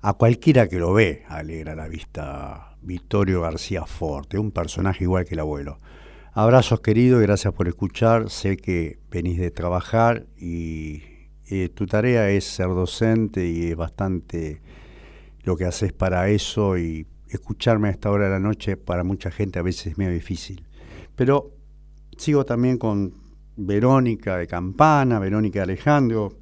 A 0.00 0.14
cualquiera 0.14 0.66
que 0.66 0.78
lo 0.78 0.94
ve, 0.94 1.24
alegra 1.28 1.74
la 1.74 1.88
vista. 1.88 2.78
Vittorio 2.80 3.42
García 3.42 3.84
Forte, 3.84 4.38
un 4.38 4.50
personaje 4.50 5.04
igual 5.04 5.26
que 5.26 5.34
el 5.34 5.40
abuelo. 5.40 5.78
Abrazos 6.32 6.80
queridos 6.80 7.22
y 7.22 7.26
gracias 7.26 7.52
por 7.52 7.68
escuchar. 7.68 8.30
Sé 8.30 8.56
que 8.56 8.98
venís 9.10 9.38
de 9.38 9.50
trabajar 9.50 10.24
y 10.38 11.02
tu 11.74 11.84
tarea 11.84 12.30
es 12.30 12.44
ser 12.44 12.68
docente 12.68 13.46
y 13.46 13.72
es 13.72 13.76
bastante 13.76 14.62
lo 15.42 15.54
que 15.58 15.66
haces 15.66 15.92
para 15.92 16.30
eso 16.30 16.78
y 16.78 17.06
escucharme 17.36 17.88
a 17.88 17.90
esta 17.90 18.10
hora 18.10 18.24
de 18.24 18.30
la 18.30 18.38
noche 18.38 18.76
para 18.76 19.04
mucha 19.04 19.30
gente 19.30 19.58
a 19.58 19.62
veces 19.62 19.88
es 19.88 19.98
medio 19.98 20.12
difícil. 20.12 20.64
Pero 21.16 21.52
sigo 22.16 22.44
también 22.44 22.78
con 22.78 23.14
Verónica 23.56 24.36
de 24.36 24.46
Campana, 24.46 25.18
Verónica 25.18 25.60
de 25.60 25.64
Alejandro, 25.64 26.32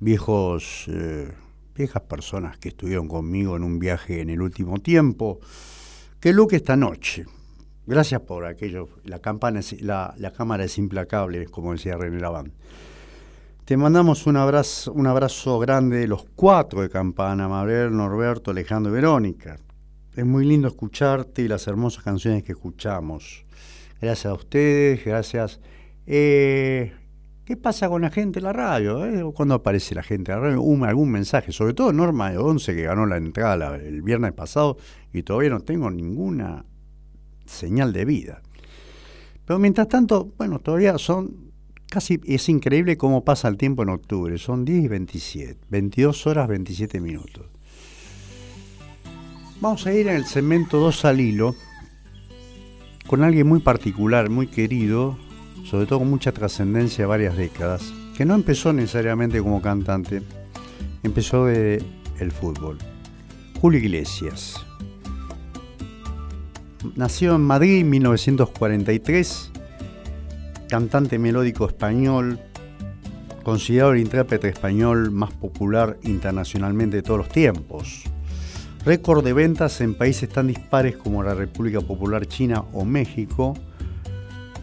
viejos, 0.00 0.86
eh, 0.88 1.32
viejas 1.74 2.02
personas 2.02 2.58
que 2.58 2.68
estuvieron 2.68 3.08
conmigo 3.08 3.56
en 3.56 3.62
un 3.62 3.78
viaje 3.78 4.20
en 4.20 4.30
el 4.30 4.40
último 4.42 4.78
tiempo. 4.78 5.40
Que 6.20 6.32
Luke 6.32 6.56
esta 6.56 6.76
noche. 6.76 7.24
Gracias 7.86 8.20
por 8.20 8.44
aquello. 8.44 8.88
La, 9.04 9.20
campana 9.20 9.60
la, 9.80 10.14
la 10.18 10.32
cámara 10.32 10.64
es 10.64 10.76
implacable, 10.76 11.46
como 11.46 11.72
decía 11.72 11.96
René 11.96 12.20
Laván. 12.20 12.52
Te 13.64 13.76
mandamos 13.76 14.26
un 14.26 14.36
abrazo, 14.36 14.92
un 14.92 15.06
abrazo 15.06 15.58
grande, 15.58 16.06
los 16.08 16.24
cuatro 16.34 16.80
de 16.80 16.88
Campana, 16.88 17.48
Mabel, 17.48 17.94
Norberto, 17.94 18.50
Alejandro 18.50 18.90
y 18.90 18.94
Verónica. 18.94 19.58
Es 20.18 20.26
muy 20.26 20.44
lindo 20.44 20.66
escucharte 20.66 21.42
y 21.42 21.46
las 21.46 21.68
hermosas 21.68 22.02
canciones 22.02 22.42
que 22.42 22.50
escuchamos. 22.50 23.44
Gracias 24.00 24.26
a 24.26 24.34
ustedes, 24.34 25.04
gracias. 25.04 25.60
Eh, 26.08 26.92
¿Qué 27.44 27.56
pasa 27.56 27.88
con 27.88 28.02
la 28.02 28.10
gente 28.10 28.40
en 28.40 28.46
la 28.46 28.52
radio? 28.52 29.06
Eh? 29.06 29.22
¿Cuándo 29.32 29.54
aparece 29.54 29.94
la 29.94 30.02
gente 30.02 30.32
en 30.32 30.38
la 30.38 30.48
radio? 30.48 30.84
algún 30.86 31.12
mensaje, 31.12 31.52
sobre 31.52 31.72
todo 31.72 31.92
Norma 31.92 32.32
de 32.32 32.38
Once, 32.38 32.74
que 32.74 32.82
ganó 32.82 33.06
la 33.06 33.16
entrada 33.16 33.76
el 33.76 34.02
viernes 34.02 34.32
pasado 34.32 34.76
y 35.12 35.22
todavía 35.22 35.50
no 35.50 35.60
tengo 35.60 35.88
ninguna 35.88 36.64
señal 37.46 37.92
de 37.92 38.04
vida. 38.04 38.42
Pero 39.46 39.60
mientras 39.60 39.86
tanto, 39.86 40.32
bueno, 40.36 40.58
todavía 40.58 40.98
son 40.98 41.48
Casi 41.88 42.20
es 42.24 42.48
increíble 42.48 42.98
cómo 42.98 43.24
pasa 43.24 43.46
el 43.46 43.56
tiempo 43.56 43.84
en 43.84 43.90
octubre. 43.90 44.36
Son 44.36 44.64
10 44.64 44.84
y 44.84 44.88
27, 44.88 45.58
22 45.70 46.26
horas 46.26 46.48
27 46.48 47.00
minutos. 47.00 47.46
Vamos 49.60 49.84
a 49.86 49.92
ir 49.92 50.06
en 50.06 50.14
el 50.14 50.24
segmento 50.24 50.78
2 50.78 51.04
al 51.04 51.20
hilo 51.20 51.56
con 53.08 53.24
alguien 53.24 53.48
muy 53.48 53.58
particular, 53.58 54.30
muy 54.30 54.46
querido, 54.46 55.18
sobre 55.64 55.86
todo 55.86 55.98
con 55.98 56.10
mucha 56.10 56.30
trascendencia 56.30 57.04
de 57.04 57.08
varias 57.08 57.36
décadas, 57.36 57.92
que 58.16 58.24
no 58.24 58.36
empezó 58.36 58.72
necesariamente 58.72 59.40
como 59.42 59.60
cantante, 59.60 60.22
empezó 61.02 61.46
de 61.46 61.82
el 62.20 62.30
fútbol. 62.30 62.78
Julio 63.60 63.80
Iglesias. 63.80 64.64
Nació 66.94 67.34
en 67.34 67.42
Madrid 67.42 67.80
en 67.80 67.90
1943 67.90 69.50
cantante 70.68 71.18
melódico 71.18 71.66
español, 71.66 72.38
considerado 73.42 73.92
el 73.92 74.00
intérprete 74.00 74.50
español 74.50 75.10
más 75.10 75.32
popular 75.32 75.98
internacionalmente 76.04 76.98
de 76.98 77.02
todos 77.02 77.18
los 77.18 77.28
tiempos. 77.28 78.04
Récord 78.88 79.22
de 79.22 79.34
ventas 79.34 79.82
en 79.82 79.92
países 79.92 80.30
tan 80.30 80.46
dispares 80.46 80.96
como 80.96 81.22
la 81.22 81.34
República 81.34 81.82
Popular 81.82 82.24
China 82.24 82.64
o 82.72 82.86
México. 82.86 83.52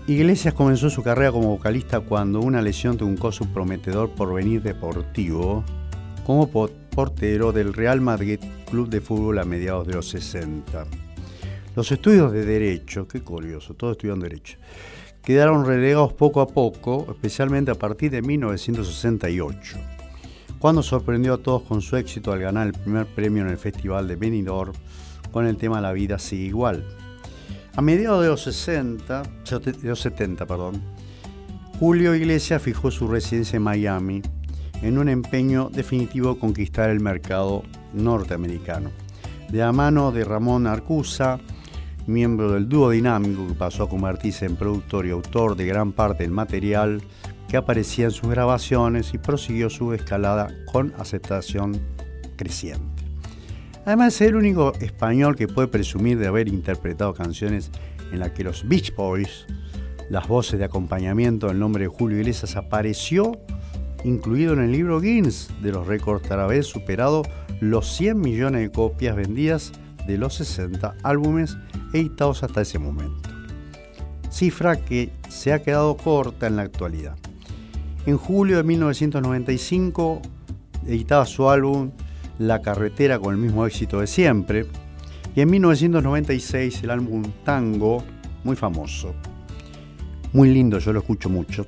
Iglesias 0.07 0.55
comenzó 0.55 0.89
su 0.89 1.03
carrera 1.03 1.31
como 1.31 1.49
vocalista 1.49 1.99
cuando 1.99 2.39
una 2.39 2.59
lesión 2.59 2.97
truncó 2.97 3.31
su 3.31 3.53
prometedor 3.53 4.09
porvenir 4.15 4.63
deportivo 4.63 5.63
como 6.25 6.49
portero 6.49 7.51
del 7.51 7.71
Real 7.71 8.01
Madrid 8.01 8.39
Club 8.67 8.89
de 8.89 8.99
Fútbol 8.99 9.37
a 9.37 9.45
mediados 9.45 9.85
de 9.85 9.93
los 9.93 10.09
60. 10.09 10.87
Los 11.75 11.91
estudios 11.91 12.31
de 12.31 12.45
Derecho, 12.45 13.07
qué 13.07 13.21
curioso, 13.21 13.75
todos 13.75 13.91
estudian 13.91 14.19
Derecho, 14.19 14.57
quedaron 15.21 15.67
relegados 15.67 16.13
poco 16.13 16.41
a 16.41 16.47
poco, 16.47 17.05
especialmente 17.11 17.69
a 17.69 17.75
partir 17.75 18.09
de 18.09 18.23
1968, 18.23 19.77
cuando 20.65 20.81
sorprendió 20.81 21.35
a 21.35 21.37
todos 21.37 21.61
con 21.61 21.79
su 21.83 21.95
éxito 21.95 22.31
al 22.31 22.39
ganar 22.39 22.65
el 22.65 22.73
primer 22.73 23.05
premio 23.05 23.43
en 23.43 23.49
el 23.49 23.59
Festival 23.59 24.07
de 24.07 24.15
Benidorm 24.15 24.73
con 25.31 25.45
el 25.45 25.57
tema 25.57 25.79
La 25.79 25.91
vida 25.91 26.17
sigue 26.17 26.45
igual. 26.45 26.83
A 27.75 27.83
mediados 27.83 28.23
de 28.23 28.29
los 28.29 28.41
60, 28.41 29.21
de 29.21 29.87
los 29.87 29.99
70, 29.99 30.47
perdón, 30.47 30.81
Julio 31.79 32.15
Iglesias 32.15 32.63
fijó 32.63 32.89
su 32.89 33.07
residencia 33.07 33.57
en 33.57 33.61
Miami 33.61 34.23
en 34.81 34.97
un 34.97 35.07
empeño 35.07 35.69
definitivo 35.71 36.33
de 36.33 36.39
conquistar 36.39 36.89
el 36.89 36.99
mercado 36.99 37.61
norteamericano. 37.93 38.89
De 39.49 39.59
la 39.59 39.71
mano 39.71 40.11
de 40.11 40.25
Ramón 40.25 40.65
Arcusa, 40.65 41.39
miembro 42.07 42.53
del 42.53 42.67
dúo 42.67 42.89
dinámico 42.89 43.45
que 43.47 43.53
pasó 43.53 43.83
a 43.83 43.89
convertirse 43.89 44.47
en 44.47 44.55
productor 44.55 45.05
y 45.05 45.11
autor 45.11 45.55
de 45.55 45.67
gran 45.67 45.91
parte 45.91 46.23
del 46.23 46.31
material 46.31 47.03
que 47.47 47.57
aparecía 47.57 48.05
en 48.05 48.11
sus 48.11 48.29
grabaciones 48.29 49.13
y 49.13 49.17
prosiguió 49.17 49.69
su 49.69 49.93
escalada 49.93 50.47
con 50.71 50.93
aceptación 50.97 51.79
creciente. 52.35 53.03
Además 53.85 54.13
de 54.13 54.17
ser 54.17 54.27
el 54.29 54.37
único 54.37 54.73
español 54.79 55.35
que 55.35 55.47
puede 55.47 55.67
presumir 55.67 56.17
de 56.17 56.27
haber 56.27 56.47
interpretado 56.47 57.13
canciones 57.13 57.69
en 58.11 58.19
las 58.19 58.31
que 58.31 58.43
los 58.43 58.67
Beach 58.67 58.95
Boys, 58.95 59.45
las 60.09 60.27
voces 60.27 60.59
de 60.59 60.65
acompañamiento 60.65 61.47
del 61.47 61.59
nombre 61.59 61.83
de 61.83 61.87
Julio 61.87 62.19
Iglesias 62.19 62.55
apareció 62.55 63.33
incluido 64.03 64.53
en 64.53 64.61
el 64.61 64.71
libro 64.71 64.99
Guinness 64.99 65.49
de 65.61 65.71
los 65.71 65.87
récords 65.87 66.29
a 66.29 66.45
vez 66.47 66.67
superado 66.67 67.23
los 67.59 67.87
100 67.95 68.19
millones 68.19 68.61
de 68.61 68.71
copias 68.71 69.15
vendidas 69.15 69.71
de 70.07 70.17
los 70.17 70.35
60 70.35 70.95
álbumes 71.03 71.57
editados 71.93 72.43
hasta 72.43 72.61
ese 72.61 72.79
momento. 72.79 73.29
Cifra 74.29 74.75
que 74.77 75.11
se 75.29 75.53
ha 75.53 75.63
quedado 75.63 75.95
corta 75.97 76.47
en 76.47 76.57
la 76.57 76.63
actualidad. 76.63 77.15
En 78.05 78.17
julio 78.17 78.57
de 78.57 78.63
1995 78.63 80.21
editaba 80.85 81.25
su 81.25 81.49
álbum 81.49 81.91
La 82.37 82.61
carretera 82.61 83.17
con 83.17 83.33
el 83.33 83.41
mismo 83.41 83.65
éxito 83.65 83.99
de 83.99 84.07
siempre 84.07 84.67
y 85.35 85.41
en 85.41 85.49
1996 85.49 86.83
el 86.83 86.91
álbum 86.91 87.23
Tango, 87.43 88.03
muy 88.43 88.55
famoso, 88.55 89.13
muy 90.31 90.49
lindo, 90.49 90.79
yo 90.79 90.93
lo 90.93 90.99
escucho 90.99 91.29
mucho, 91.29 91.67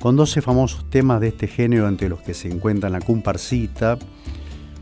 con 0.00 0.16
12 0.16 0.40
famosos 0.40 0.88
temas 0.88 1.20
de 1.20 1.28
este 1.28 1.46
género 1.46 1.88
entre 1.88 2.08
los 2.08 2.22
que 2.22 2.32
se 2.32 2.48
encuentran 2.48 2.92
La 2.92 3.00
Comparsita, 3.00 3.98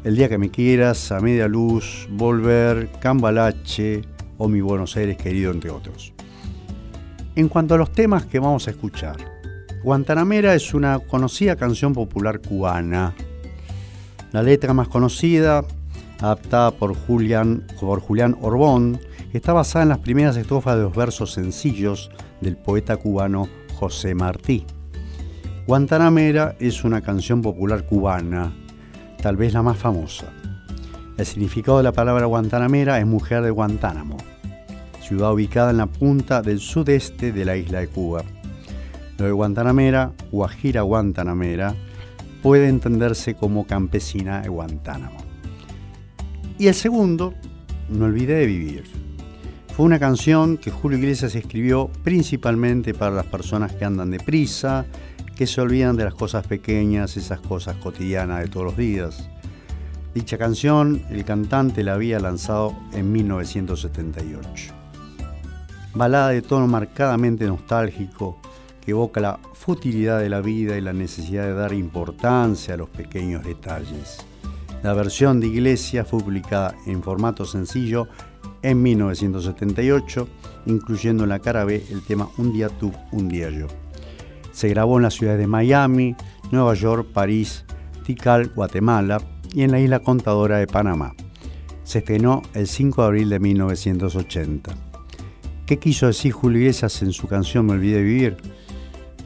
El 0.04 0.16
Día 0.16 0.28
que 0.28 0.38
me 0.38 0.50
quieras, 0.50 1.10
A 1.10 1.20
Media 1.20 1.48
Luz, 1.48 2.08
Volver, 2.10 2.90
Cambalache, 3.00 4.02
o 4.38 4.48
Mi 4.48 4.60
Buenos 4.60 4.96
Aires 4.96 5.16
querido, 5.16 5.50
entre 5.50 5.70
otros. 5.70 6.12
En 7.34 7.48
cuanto 7.48 7.74
a 7.74 7.78
los 7.78 7.90
temas 7.90 8.26
que 8.26 8.38
vamos 8.38 8.68
a 8.68 8.70
escuchar, 8.70 9.39
Guantanamera 9.82 10.54
es 10.54 10.74
una 10.74 10.98
conocida 10.98 11.56
canción 11.56 11.92
popular 11.92 12.40
cubana. 12.40 13.14
La 14.32 14.42
letra 14.42 14.74
más 14.74 14.88
conocida, 14.88 15.64
adaptada 16.20 16.70
por 16.70 16.94
Julián, 16.94 17.66
por 17.80 18.00
Julián 18.00 18.36
Orbón, 18.40 19.00
está 19.32 19.52
basada 19.52 19.82
en 19.84 19.88
las 19.88 19.98
primeras 19.98 20.36
estrofas 20.36 20.76
de 20.76 20.82
los 20.82 20.94
versos 20.94 21.32
sencillos 21.32 22.10
del 22.40 22.56
poeta 22.56 22.96
cubano 22.96 23.48
José 23.74 24.14
Martí. 24.14 24.66
Guantanamera 25.66 26.56
es 26.58 26.84
una 26.84 27.00
canción 27.00 27.42
popular 27.42 27.86
cubana, 27.86 28.52
tal 29.22 29.36
vez 29.36 29.52
la 29.52 29.62
más 29.62 29.78
famosa. 29.78 30.26
El 31.16 31.26
significado 31.26 31.78
de 31.78 31.84
la 31.84 31.92
palabra 31.92 32.26
Guantanamera 32.26 32.98
es 32.98 33.06
mujer 33.06 33.42
de 33.42 33.50
Guantánamo 33.50 34.16
ciudad 35.10 35.32
ubicada 35.32 35.72
en 35.72 35.78
la 35.78 35.86
punta 35.86 36.40
del 36.40 36.60
sudeste 36.60 37.32
de 37.32 37.44
la 37.44 37.56
isla 37.56 37.80
de 37.80 37.88
Cuba. 37.88 38.22
De 39.24 39.32
Guantanamera, 39.32 40.12
Guajira 40.30 40.82
Guantanamera, 40.82 41.74
puede 42.42 42.68
entenderse 42.68 43.34
como 43.34 43.66
campesina 43.66 44.40
de 44.40 44.48
Guantánamo. 44.48 45.18
Y 46.58 46.68
el 46.68 46.74
segundo, 46.74 47.34
No 47.88 48.04
olvidé 48.04 48.34
de 48.34 48.46
vivir. 48.46 48.84
Fue 49.74 49.84
una 49.84 49.98
canción 49.98 50.58
que 50.58 50.70
Julio 50.70 50.98
Iglesias 50.98 51.34
escribió 51.34 51.90
principalmente 52.04 52.94
para 52.94 53.16
las 53.16 53.26
personas 53.26 53.72
que 53.72 53.84
andan 53.84 54.10
deprisa, 54.10 54.86
que 55.34 55.46
se 55.46 55.60
olvidan 55.60 55.96
de 55.96 56.04
las 56.04 56.14
cosas 56.14 56.46
pequeñas, 56.46 57.16
esas 57.16 57.40
cosas 57.40 57.76
cotidianas 57.76 58.40
de 58.40 58.48
todos 58.48 58.66
los 58.66 58.76
días. 58.76 59.28
Dicha 60.14 60.38
canción 60.38 61.02
el 61.10 61.24
cantante 61.24 61.82
la 61.82 61.94
había 61.94 62.20
lanzado 62.20 62.76
en 62.92 63.10
1978 63.10 64.80
balada 65.94 66.28
de 66.28 66.42
tono 66.42 66.66
marcadamente 66.66 67.46
nostálgico 67.46 68.39
que 68.80 68.92
evoca 68.92 69.20
la 69.20 69.38
futilidad 69.54 70.20
de 70.20 70.28
la 70.28 70.40
vida 70.40 70.76
y 70.76 70.80
la 70.80 70.92
necesidad 70.92 71.44
de 71.44 71.54
dar 71.54 71.72
importancia 71.72 72.74
a 72.74 72.76
los 72.76 72.88
pequeños 72.88 73.44
detalles. 73.44 74.24
La 74.82 74.94
versión 74.94 75.40
de 75.40 75.48
Iglesia 75.48 76.04
fue 76.04 76.20
publicada 76.20 76.74
en 76.86 77.02
formato 77.02 77.44
sencillo 77.44 78.08
en 78.62 78.82
1978, 78.82 80.26
incluyendo 80.66 81.24
en 81.24 81.30
la 81.30 81.38
cara 81.38 81.64
B 81.64 81.84
el 81.90 82.02
tema 82.02 82.28
Un 82.38 82.52
día 82.52 82.68
tú, 82.68 82.92
un 83.12 83.28
día 83.28 83.50
yo. 83.50 83.66
Se 84.52 84.68
grabó 84.68 84.96
en 84.96 85.02
las 85.04 85.14
ciudades 85.14 85.40
de 85.40 85.46
Miami, 85.46 86.16
Nueva 86.50 86.74
York, 86.74 87.08
París, 87.12 87.64
Tikal, 88.04 88.48
Guatemala 88.54 89.20
y 89.52 89.62
en 89.62 89.70
la 89.70 89.80
isla 89.80 90.00
contadora 90.00 90.58
de 90.58 90.66
Panamá. 90.66 91.14
Se 91.84 91.98
estrenó 91.98 92.42
el 92.54 92.66
5 92.66 93.02
de 93.02 93.06
abril 93.06 93.28
de 93.28 93.38
1980. 93.38 94.72
¿Qué 95.66 95.78
quiso 95.78 96.06
decir 96.06 96.32
Julio 96.32 96.60
Iglesias 96.60 97.02
en 97.02 97.12
su 97.12 97.28
canción 97.28 97.66
Me 97.66 97.72
olvidé 97.72 98.02
vivir? 98.02 98.36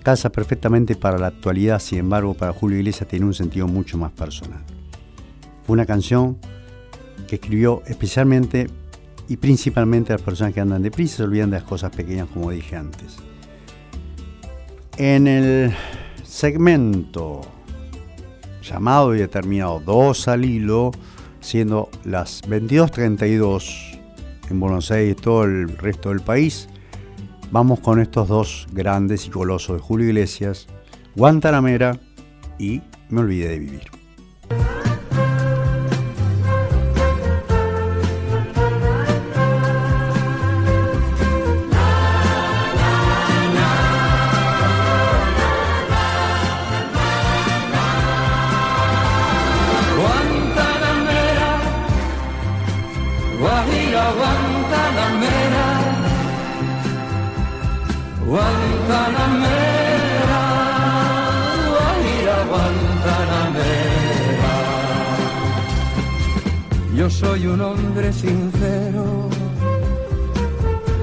Casa 0.05 0.31
perfectamente 0.31 0.97
para 0.97 1.17
la 1.17 1.29
actualidad, 1.29 1.79
sin 1.79 1.99
embargo, 1.99 2.35
para 2.35 2.53
Julio 2.53 2.77
Iglesias 2.77 3.09
tiene 3.09 3.25
un 3.25 3.33
sentido 3.33 3.67
mucho 3.67 3.97
más 3.97 4.13
personal. 4.13 4.61
Fue 5.67 5.73
una 5.73 5.87
canción 5.87 6.37
que 7.27 7.37
escribió 7.37 7.83
especialmente 7.87 8.67
y 9.31 9.39
principalmente 9.39 10.13
a 10.13 10.17
las 10.17 10.23
personas 10.23 10.53
que 10.53 10.61
andan 10.61 10.83
deprisa, 10.83 11.17
se 11.17 11.23
olvidan 11.23 11.49
de 11.49 11.57
las 11.57 11.65
cosas 11.67 11.91
pequeñas, 11.97 12.29
como 12.29 12.51
dije 12.51 12.77
antes. 12.77 13.17
En 14.99 15.27
el 15.27 15.75
segmento 16.23 17.41
llamado 18.63 19.15
y 19.15 19.21
determinado 19.21 19.81
Dos 19.81 20.29
al 20.29 20.45
hilo, 20.45 20.91
siendo 21.41 21.89
las 22.05 22.43
22.32 22.43 24.01
en 24.51 24.61
Buenos 24.61 24.91
Aires 24.91 25.17
y 25.19 25.21
todo 25.21 25.45
el 25.45 25.79
resto 25.79 26.11
del 26.11 26.21
país, 26.21 26.69
vamos 27.55 27.79
con 27.79 28.01
estos 28.01 28.27
dos 28.27 28.67
grandes 28.73 29.29
y 29.29 29.31
colosos 29.31 29.77
de 29.77 29.81
Julio 29.81 30.09
Iglesias, 30.09 30.67
Guantanamera 31.15 32.01
y 32.59 32.83
Me 33.11 33.21
olvidé 33.21 33.51
de 33.51 33.59
vivir. 33.61 34.04
Soy 67.35 67.47
un 67.49 67.61
hombre 67.63 68.13
sincero, 68.13 69.29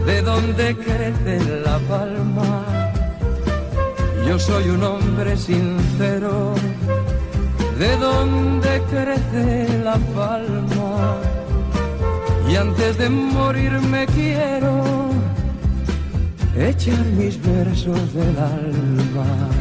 de 0.05 0.21
donde 0.21 0.77
crece 0.77 1.39
la 1.65 1.77
palma. 1.79 2.63
Yo 4.25 4.39
soy 4.39 4.69
un 4.69 4.81
hombre 4.81 5.35
sincero, 5.35 6.53
de 7.77 7.97
donde 7.97 8.81
crece 8.89 9.79
la 9.83 9.97
palma. 10.15 11.17
Y 12.49 12.55
antes 12.55 12.97
de 12.97 13.09
morir 13.09 13.73
me 13.91 14.05
quiero 14.05 15.09
echar 16.55 17.05
mis 17.17 17.41
versos 17.41 18.13
del 18.13 18.37
alma. 18.39 19.60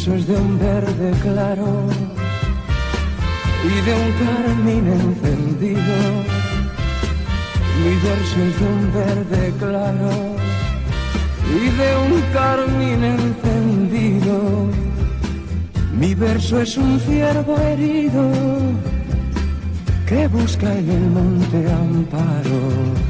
Verso 0.00 0.14
es 0.14 0.26
de 0.26 0.34
un 0.34 0.58
verde 0.58 1.12
claro 1.20 1.84
y 3.64 3.74
de 3.86 3.94
un 4.02 4.12
carmín 4.24 4.86
encendido. 4.86 5.96
Mi 7.82 7.94
verso 7.96 8.36
es 8.48 8.60
de 8.60 8.66
un 8.66 8.92
verde 8.94 9.52
claro 9.58 10.10
y 11.54 11.68
de 11.80 11.90
un 12.06 12.22
carmín 12.32 13.04
encendido. 13.04 14.68
Mi 15.92 16.14
verso 16.14 16.60
es 16.62 16.78
un 16.78 16.98
ciervo 17.00 17.58
herido 17.58 18.30
que 20.06 20.28
busca 20.28 20.72
en 20.78 20.90
el 20.90 21.10
monte 21.10 21.70
amparo 21.70 23.09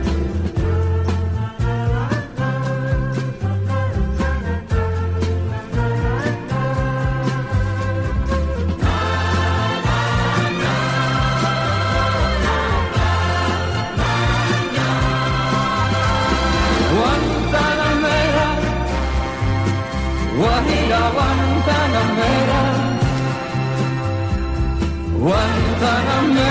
Guantanamera, 25.21 26.50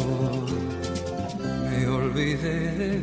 olvidé. 2.21 2.99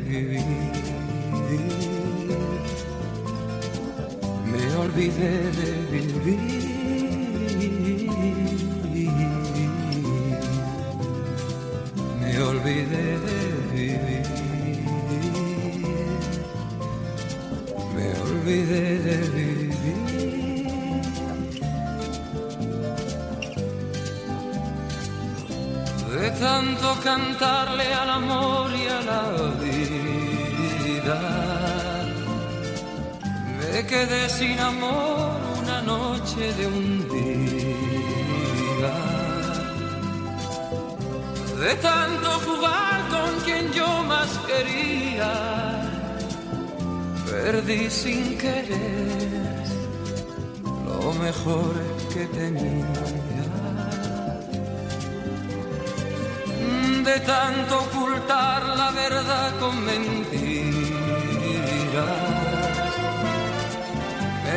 Me 4.47 4.77
olvidé 4.77 5.33
de 5.59 5.71
vivir. 5.93 6.41
Me 12.21 12.43
olvidé 12.43 13.07
de 13.27 13.39
vivir. 13.73 14.27
Me 17.95 18.07
olvidé 18.23 18.99
de 19.07 19.17
vivir. 19.35 19.69
de 26.09 26.31
tanto 26.41 26.89
cantarle 27.05 27.87
al 27.95 28.11
amor 28.11 28.58
quedé 33.89 34.29
sin 34.29 34.59
amor 34.61 35.33
una 35.61 35.81
noche 35.83 36.53
de 36.59 36.67
un 36.67 37.09
día. 37.09 38.95
De 41.65 41.75
tanto 41.77 42.29
jugar 42.47 42.97
con 43.15 43.31
quien 43.45 43.73
yo 43.73 43.89
más 44.05 44.31
quería, 44.49 45.33
perdí 47.31 47.91
sin 47.91 48.37
querer 48.37 49.65
lo 50.87 51.13
mejor 51.15 51.73
que 52.13 52.27
tenía. 52.27 53.19
de 57.09 57.21
tanto 57.21 57.79
ocultar 57.79 58.63
la 58.77 58.91
verdad 58.91 59.59
con 59.59 59.75
mentiras. 59.83 60.48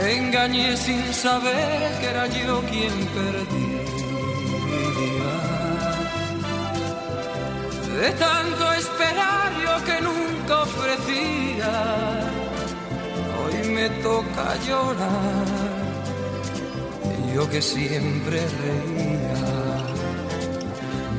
Engañé 0.10 0.76
sin 0.78 1.14
saber 1.14 2.00
que 2.00 2.08
era 2.08 2.28
yo 2.28 2.62
quien 2.72 2.94
perdía. 3.18 3.82
De 8.00 8.12
tanto 8.12 8.74
esperar 8.74 9.52
yo 9.64 9.86
que 9.86 10.02
nunca 10.02 10.64
ofrecía, 10.64 11.74
hoy 13.40 13.70
me 13.70 13.90
toca 14.02 14.46
llorar. 14.68 15.46
Yo 17.36 17.50
que 17.50 17.62
siempre 17.62 18.40
reía 18.64 19.32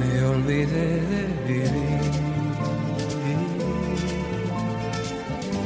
me 0.03 0.25
olvidé 0.25 1.01
de 1.01 1.23
vivir. 1.47 2.03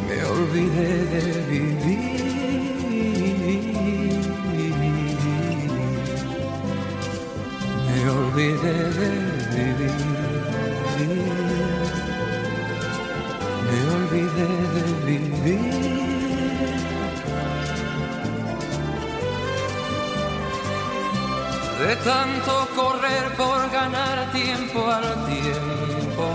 Me 0.08 0.24
olvidé 0.24 0.90
de 1.14 1.22
vivir. 1.50 2.25
Olvidé 8.36 8.78
de 9.00 9.10
vivir. 9.56 9.92
Me 13.66 13.78
olvidé 13.96 14.50
de 14.74 14.84
vivir. 15.06 15.96
de 21.78 21.94
tanto 21.96 22.52
correr 22.74 23.26
por 23.36 23.70
ganar 23.70 24.32
tiempo 24.32 24.78
al 24.90 25.26
tiempo, 25.26 26.26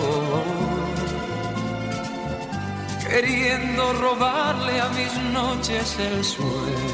queriendo 3.05 3.93
robarle 3.93 4.79
a 4.79 4.87
mis 4.89 5.13
noches 5.33 5.97
el 5.99 6.23
sueño. 6.23 6.90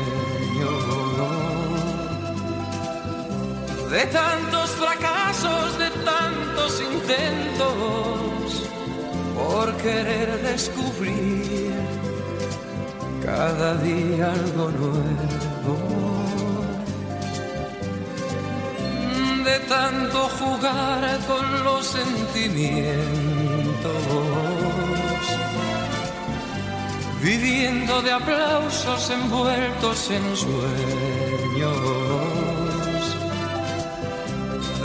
De 3.97 4.05
tantos 4.05 4.69
fracasos, 4.75 5.79
de 5.79 5.89
tantos 5.89 6.83
intentos, 6.93 7.65
por 9.35 9.75
querer 9.77 10.39
descubrir 10.43 11.73
cada 13.25 13.73
día 13.77 14.31
algo 14.33 14.69
nuevo. 14.69 15.77
de 19.43 19.59
tanto 19.61 20.29
jugar 20.41 21.17
con 21.25 21.63
los 21.63 21.87
sentimientos, 21.87 23.01
viviendo 27.19 28.01
de 28.03 28.11
aplausos 28.11 29.09
envueltos 29.09 30.11
en 30.11 30.37
sueños, 30.37 31.16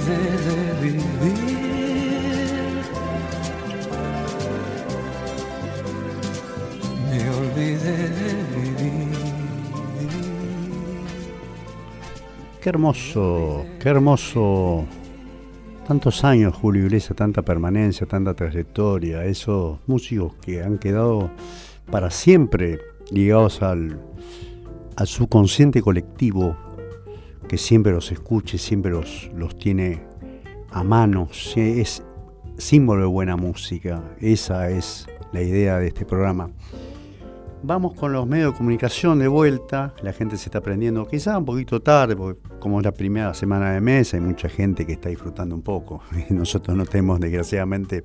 Olvidé 0.00 0.18
de 0.46 0.80
vivir. 0.80 1.00
Me 7.10 7.30
olvidé 7.30 8.08
de 8.08 8.30
vivir. 8.56 9.18
Qué 12.60 12.68
hermoso, 12.68 13.64
qué 13.78 13.88
hermoso. 13.88 14.84
Tantos 15.86 16.24
años, 16.24 16.54
Julio 16.54 16.84
Iglesias, 16.84 17.16
tanta 17.16 17.42
permanencia, 17.42 18.06
tanta 18.06 18.34
trayectoria, 18.34 19.24
esos 19.24 19.78
músicos 19.86 20.34
que 20.36 20.62
han 20.62 20.78
quedado 20.78 21.30
para 21.90 22.10
siempre 22.10 22.78
ligados 23.10 23.60
al, 23.60 24.00
al 24.94 25.06
subconsciente 25.08 25.82
colectivo, 25.82 26.56
que 27.50 27.58
siempre 27.58 27.90
los 27.90 28.12
escuche, 28.12 28.58
siempre 28.58 28.92
los, 28.92 29.28
los 29.34 29.58
tiene 29.58 30.04
a 30.70 30.84
mano, 30.84 31.28
es 31.56 32.00
símbolo 32.58 33.00
de 33.00 33.08
buena 33.08 33.34
música. 33.36 34.04
Esa 34.20 34.70
es 34.70 35.08
la 35.32 35.42
idea 35.42 35.78
de 35.80 35.88
este 35.88 36.04
programa. 36.04 36.52
Vamos 37.64 37.94
con 37.94 38.12
los 38.12 38.24
medios 38.24 38.52
de 38.52 38.56
comunicación 38.56 39.18
de 39.18 39.26
vuelta. 39.26 39.96
La 40.00 40.12
gente 40.12 40.36
se 40.36 40.44
está 40.44 40.58
aprendiendo, 40.58 41.08
quizá 41.08 41.36
un 41.38 41.44
poquito 41.44 41.82
tarde, 41.82 42.14
porque 42.14 42.40
como 42.60 42.78
es 42.78 42.84
la 42.84 42.92
primera 42.92 43.34
semana 43.34 43.72
de 43.72 43.80
mes, 43.80 44.14
hay 44.14 44.20
mucha 44.20 44.48
gente 44.48 44.86
que 44.86 44.92
está 44.92 45.08
disfrutando 45.08 45.52
un 45.56 45.62
poco. 45.62 46.04
Nosotros 46.30 46.76
no 46.76 46.86
tenemos, 46.86 47.18
desgraciadamente, 47.18 48.04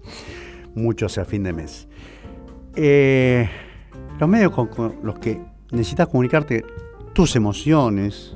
mucho 0.73 1.05
hacia 1.05 1.23
fin 1.23 1.43
de 1.43 1.53
mes. 1.53 1.87
Eh, 2.75 3.47
los 4.19 4.27
medios 4.27 4.51
con, 4.51 4.69
con, 4.69 4.95
los 5.03 5.19
que 5.19 5.39
necesitas 5.69 6.07
comunicarte 6.07 6.65
tus 7.13 7.35
emociones, 7.35 8.35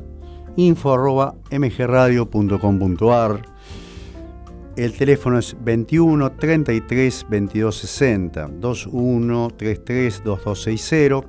info 0.55 0.93
arroba 0.93 1.35
mgradio.com.ar. 1.51 3.41
El 4.75 4.93
teléfono 4.93 5.39
es 5.39 5.55
21 5.59 6.31
33 6.31 7.25
22 7.29 7.75
60 7.75 8.47
21 8.47 9.49
33 9.57 10.23
2260. 10.23 11.21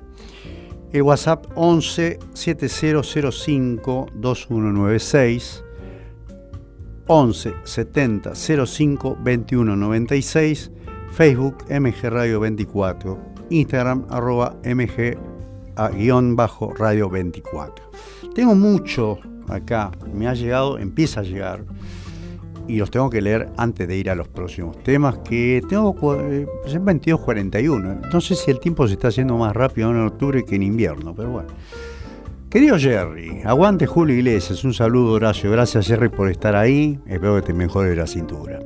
El 0.92 1.02
WhatsApp 1.02 1.46
11 1.54 2.18
7005 2.32 4.06
2196 4.14 5.64
11 7.12 7.54
70 7.64 8.34
05 8.34 9.16
21 9.24 9.76
96, 9.76 10.70
Facebook 11.10 11.64
MG 11.68 12.08
Radio 12.08 12.38
24, 12.38 13.18
Instagram 13.50 14.06
arroba 14.10 14.54
MG 14.62 15.18
guion 15.96 16.36
bajo 16.36 16.72
Radio 16.72 17.10
24. 17.10 17.82
Tengo 18.34 18.54
mucho 18.54 19.18
acá, 19.48 19.90
me 20.12 20.28
ha 20.28 20.34
llegado, 20.34 20.78
empieza 20.78 21.20
a 21.20 21.22
llegar 21.22 21.64
y 22.68 22.76
los 22.76 22.90
tengo 22.90 23.10
que 23.10 23.20
leer 23.20 23.48
antes 23.56 23.88
de 23.88 23.96
ir 23.96 24.10
a 24.10 24.14
los 24.14 24.28
próximos 24.28 24.78
temas 24.84 25.18
que 25.18 25.60
tengo 25.68 25.94
eh, 26.20 26.46
pues 26.62 26.74
en 26.74 26.86
22.41. 26.86 28.12
No 28.12 28.20
sé 28.20 28.36
si 28.36 28.50
el 28.50 28.60
tiempo 28.60 28.86
se 28.86 28.94
está 28.94 29.08
haciendo 29.08 29.36
más 29.36 29.54
rápido 29.54 29.90
en 29.90 30.06
octubre 30.06 30.44
que 30.44 30.54
en 30.54 30.62
invierno, 30.62 31.14
pero 31.14 31.30
bueno. 31.30 31.48
Querido 32.48 32.78
Jerry, 32.78 33.42
aguante 33.44 33.86
Julio 33.86 34.16
Iglesias, 34.16 34.64
un 34.64 34.74
saludo 34.74 35.12
Horacio, 35.12 35.52
gracias 35.52 35.86
Jerry 35.86 36.08
por 36.08 36.28
estar 36.28 36.56
ahí, 36.56 36.98
espero 37.06 37.36
que 37.36 37.42
te 37.42 37.52
mejore 37.52 37.94
la 37.94 38.08
cintura. 38.08 38.58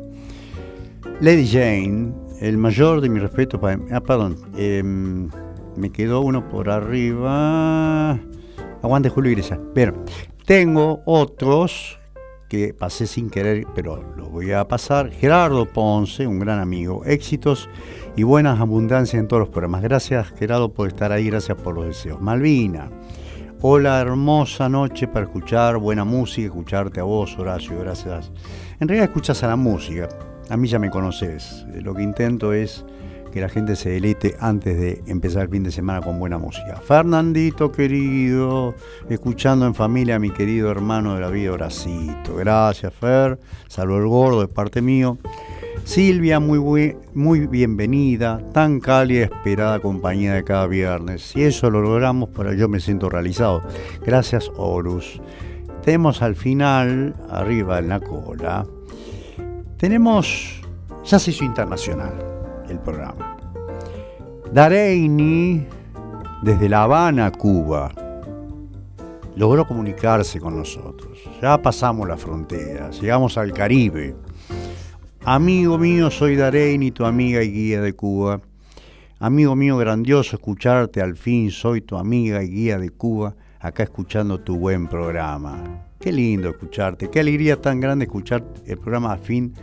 Lady 1.20 1.46
Jane, 1.46 2.12
el 2.40 2.56
mayor 2.58 3.00
de 3.00 3.08
mi 3.08 3.20
respeto 3.20 3.60
para... 3.60 3.78
Ah, 3.90 4.00
perdón, 4.00 4.36
em, 4.56 5.28
me 5.76 5.90
quedó 5.90 6.20
uno 6.20 6.48
por 6.48 6.70
arriba. 6.70 8.18
Aguante 8.84 9.08
Julio 9.08 9.30
Iglesias. 9.30 9.58
Pero 9.74 10.04
tengo 10.44 11.00
otros 11.06 11.98
que 12.50 12.74
pasé 12.74 13.06
sin 13.06 13.30
querer, 13.30 13.66
pero 13.74 14.02
los 14.14 14.30
voy 14.30 14.52
a 14.52 14.68
pasar. 14.68 15.10
Gerardo 15.10 15.64
Ponce, 15.64 16.26
un 16.26 16.38
gran 16.38 16.60
amigo. 16.60 17.02
Éxitos 17.06 17.70
y 18.14 18.24
buenas 18.24 18.60
abundancias 18.60 19.18
en 19.18 19.26
todos 19.26 19.40
los 19.40 19.48
programas. 19.48 19.80
Gracias 19.80 20.28
Gerardo 20.38 20.74
por 20.74 20.88
estar 20.88 21.12
ahí, 21.12 21.30
gracias 21.30 21.56
por 21.56 21.74
los 21.74 21.86
deseos. 21.86 22.20
Malvina. 22.20 22.90
Hola, 23.62 23.98
hermosa 24.02 24.68
noche 24.68 25.08
para 25.08 25.24
escuchar 25.24 25.78
buena 25.78 26.04
música, 26.04 26.48
escucharte 26.48 27.00
a 27.00 27.04
vos, 27.04 27.38
Horacio, 27.38 27.78
gracias. 27.78 28.30
En 28.78 28.86
realidad 28.86 29.08
escuchas 29.08 29.42
a 29.42 29.48
la 29.48 29.56
música, 29.56 30.10
a 30.50 30.58
mí 30.58 30.68
ya 30.68 30.78
me 30.78 30.90
conoces. 30.90 31.64
Lo 31.72 31.94
que 31.94 32.02
intento 32.02 32.52
es 32.52 32.84
que 33.34 33.40
la 33.40 33.48
gente 33.48 33.74
se 33.74 33.90
delite 33.90 34.36
antes 34.38 34.78
de 34.78 35.02
empezar 35.08 35.42
el 35.42 35.48
fin 35.48 35.64
de 35.64 35.72
semana 35.72 36.00
con 36.00 36.20
buena 36.20 36.38
música. 36.38 36.76
Fernandito 36.76 37.72
querido, 37.72 38.76
escuchando 39.08 39.66
en 39.66 39.74
familia 39.74 40.14
a 40.14 40.18
mi 40.20 40.30
querido 40.30 40.70
hermano 40.70 41.16
de 41.16 41.20
la 41.20 41.30
vida 41.30 41.50
Horacito. 41.50 42.36
Gracias, 42.36 42.94
Fer. 42.94 43.40
Salvo 43.66 43.98
el 43.98 44.06
gordo 44.06 44.40
de 44.42 44.46
parte 44.46 44.80
mío. 44.80 45.18
Silvia, 45.82 46.38
muy, 46.38 46.96
muy 47.12 47.48
bienvenida, 47.48 48.40
tan 48.52 48.78
cálida, 48.78 49.24
esperada 49.24 49.80
compañía 49.80 50.34
de 50.34 50.44
cada 50.44 50.68
viernes. 50.68 51.22
Si 51.32 51.42
eso 51.42 51.70
lo 51.70 51.82
logramos, 51.82 52.28
para 52.28 52.54
yo 52.54 52.68
me 52.68 52.78
siento 52.78 53.10
realizado. 53.10 53.62
Gracias, 54.06 54.48
Horus. 54.56 55.20
Tenemos 55.82 56.22
al 56.22 56.36
final, 56.36 57.16
arriba 57.28 57.80
en 57.80 57.88
la 57.88 57.98
cola, 57.98 58.64
tenemos, 59.76 60.62
ya 61.04 61.18
se 61.18 61.32
hizo 61.32 61.44
internacional 61.44 62.33
el 62.74 62.80
programa. 62.80 63.36
Dareini, 64.52 65.66
desde 66.42 66.68
La 66.68 66.82
Habana, 66.84 67.32
Cuba, 67.32 67.90
logró 69.36 69.66
comunicarse 69.66 70.38
con 70.40 70.56
nosotros. 70.56 71.18
Ya 71.42 71.60
pasamos 71.60 72.06
la 72.06 72.16
frontera, 72.16 72.90
llegamos 72.90 73.36
al 73.38 73.52
Caribe 73.52 74.14
Amigo 75.26 75.78
mío, 75.78 76.10
soy 76.10 76.36
Dareini, 76.36 76.90
tu 76.90 77.06
amiga 77.06 77.42
y 77.42 77.50
guía 77.50 77.80
de 77.80 77.94
Cuba. 77.94 78.42
Amigo 79.18 79.56
mío, 79.56 79.78
grandioso 79.78 80.36
escucharte 80.36 81.00
al 81.00 81.16
fin, 81.16 81.50
soy 81.50 81.80
tu 81.80 81.96
amiga 81.96 82.42
y 82.42 82.50
guía 82.50 82.76
de 82.76 82.90
Cuba, 82.90 83.34
acá 83.58 83.84
escuchando 83.84 84.40
tu 84.40 84.58
buen 84.58 84.86
programa. 84.86 85.86
Qué 85.98 86.12
lindo 86.12 86.50
escucharte, 86.50 87.08
qué 87.08 87.20
alegría 87.20 87.58
tan 87.58 87.80
grande 87.80 88.04
escuchar 88.04 88.44
el 88.66 88.76
programa 88.76 89.12
al 89.12 89.18
fin. 89.18 89.54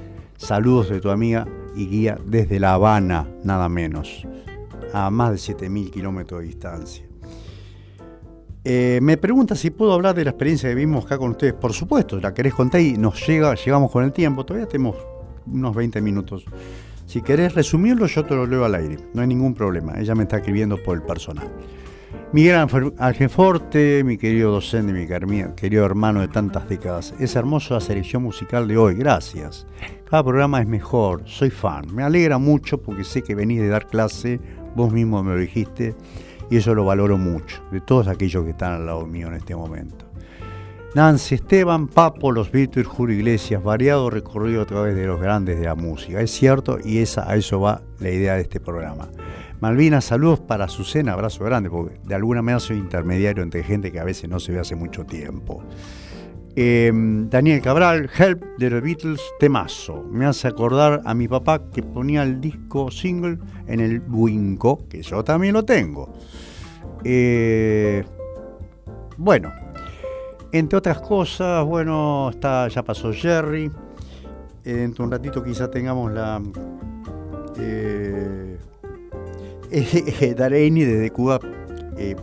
Saludos 0.42 0.89
de 0.89 1.00
tu 1.00 1.12
amiga 1.12 1.48
y 1.76 1.86
guía 1.86 2.18
desde 2.26 2.60
La 2.60 2.74
Habana, 2.74 3.28
nada 3.44 3.70
menos, 3.70 4.28
a 4.92 5.12
más 5.12 5.30
de 5.30 5.54
7.000 5.56 5.92
kilómetros 5.92 6.42
de 6.42 6.48
distancia. 6.48 7.06
Eh, 8.64 8.98
me 9.04 9.18
pregunta 9.18 9.54
si 9.56 9.70
puedo 9.70 9.94
hablar 9.94 10.16
de 10.16 10.24
la 10.24 10.32
experiencia 10.32 10.68
que 10.68 10.74
vimos 10.74 11.06
acá 11.06 11.20
con 11.20 11.30
ustedes. 11.32 11.54
Por 11.54 11.74
supuesto, 11.74 12.20
la 12.20 12.34
querés 12.34 12.56
contar 12.56 12.82
y 12.82 12.94
nos 12.94 13.26
llega, 13.26 13.54
llegamos 13.54 13.92
con 13.92 14.04
el 14.04 14.12
tiempo. 14.12 14.44
Todavía 14.44 14.68
tenemos 14.68 14.96
unos 15.46 15.76
20 15.76 16.02
minutos. 16.02 16.44
Si 17.06 17.22
querés 17.22 17.54
resumirlo, 17.54 18.08
yo 18.08 18.26
te 18.26 18.34
lo 18.34 18.48
leo 18.48 18.66
al 18.66 18.74
aire, 18.74 18.98
no 19.14 19.22
hay 19.22 19.28
ningún 19.28 19.54
problema. 19.54 19.94
Ella 20.00 20.16
me 20.16 20.24
está 20.24 20.38
escribiendo 20.38 20.82
por 20.82 20.98
el 20.98 21.04
personal. 21.04 21.48
Miguel 22.34 22.68
Algeforte, 22.97 24.03
mi 24.05 24.18
querido 24.18 24.51
docente, 24.51 24.93
mi 24.93 25.05
querido 25.55 25.86
hermano 25.86 26.22
de 26.22 26.30
tantas 26.30 26.70
décadas, 26.70 27.14
es 27.20 27.36
hermosa 27.36 27.74
la 27.74 27.82
selección 27.82 28.24
musical 28.24 28.68
de 28.68 28.78
hoy, 28.78 28.95
gracias. 28.95 29.68
Cada 30.09 30.24
programa 30.24 30.62
es 30.62 30.68
mejor, 30.68 31.24
soy 31.26 31.49
fan. 31.49 31.93
Me 31.93 32.03
alegra 32.03 32.38
mucho 32.38 32.82
porque 32.82 33.03
sé 33.03 33.22
que 33.22 33.36
venís 33.36 33.59
de 33.59 33.68
dar 33.68 33.88
clase, 33.88 34.39
vos 34.76 34.93
mismo 34.93 35.22
me 35.24 35.34
lo 35.34 35.39
dijiste, 35.39 35.93
y 36.49 36.57
eso 36.57 36.74
lo 36.74 36.86
valoro 36.86 37.18
mucho, 37.18 37.64
de 37.72 37.82
todos 37.82 38.07
aquellos 38.07 38.43
que 38.45 38.51
están 38.51 38.74
al 38.74 38.86
lado 38.86 39.05
mío 39.05 39.28
en 39.28 39.34
este 39.34 39.55
momento. 39.55 40.05
Nancy 40.93 41.36
Esteban, 41.36 41.88
Papo, 41.88 42.34
Los 42.34 42.51
Beatles, 42.51 42.86
Julio 42.86 43.16
Iglesias, 43.16 43.64
variado 43.64 44.09
recorrido 44.09 44.62
a 44.62 44.66
través 44.66 44.93
de 44.93 45.05
los 45.05 45.22
grandes 45.22 45.57
de 45.57 45.66
la 45.66 45.76
música. 45.76 46.20
Es 46.20 46.32
cierto 46.32 46.80
y 46.84 46.99
a 46.99 47.36
eso 47.36 47.62
va 47.62 47.82
la 47.99 48.09
idea 48.09 48.36
de 48.36 48.41
este 48.41 48.59
programa. 48.59 49.07
Malvina, 49.62 50.01
saludos 50.01 50.39
para 50.39 50.66
Azucena, 50.66 51.14
abrazo 51.14 51.43
grande, 51.43 51.70
porque 51.70 51.99
de 52.03 52.16
alguna 52.16 52.41
manera 52.41 52.59
soy 52.59 52.78
intermediario 52.78 53.43
entre 53.43 53.64
gente 53.64 53.91
que 53.91 53.99
a 53.99 54.03
veces 54.03 54.28
no 54.28 54.39
se 54.39 54.51
ve 54.51 54.59
hace 54.59 54.76
mucho 54.76 55.05
tiempo. 55.05 55.64
Em, 56.55 57.30
Daniel 57.30 57.62
Cabral, 57.62 58.09
Help 58.18 58.43
de 58.57 58.72
los 58.72 58.82
Beatles, 58.82 59.22
temazo. 59.39 60.03
Me 60.12 60.26
hace 60.26 60.47
acordar 60.47 61.01
a 61.05 61.14
mi 61.14 61.28
papá 61.28 61.62
que 61.72 61.84
ponía 61.84 62.24
el 62.24 62.41
disco 62.41 62.89
single 62.89 63.38
en 63.68 63.82
el 63.82 64.01
Winco, 64.09 64.88
que 64.89 65.03
yo 65.03 65.24
también 65.24 65.53
lo 65.53 65.64
tengo. 65.64 66.12
Eh, 67.03 68.03
bueno, 69.18 69.53
entre 70.51 70.80
otras 70.80 71.01
cosas, 71.01 71.64
bueno, 71.66 72.32
está, 72.32 72.68
ya 72.68 72.82
pasó 72.82 73.14
Jerry. 73.14 73.70
Dentro 74.64 75.03
de 75.03 75.07
un 75.07 75.12
ratito 75.12 75.43
quizá 75.43 75.70
tengamos 75.70 76.12
la... 76.12 76.41
Eh, 77.59 78.51
eh 80.22 80.86
desde 80.86 81.09
Cuba. 81.11 81.39
Eh, 81.97 82.15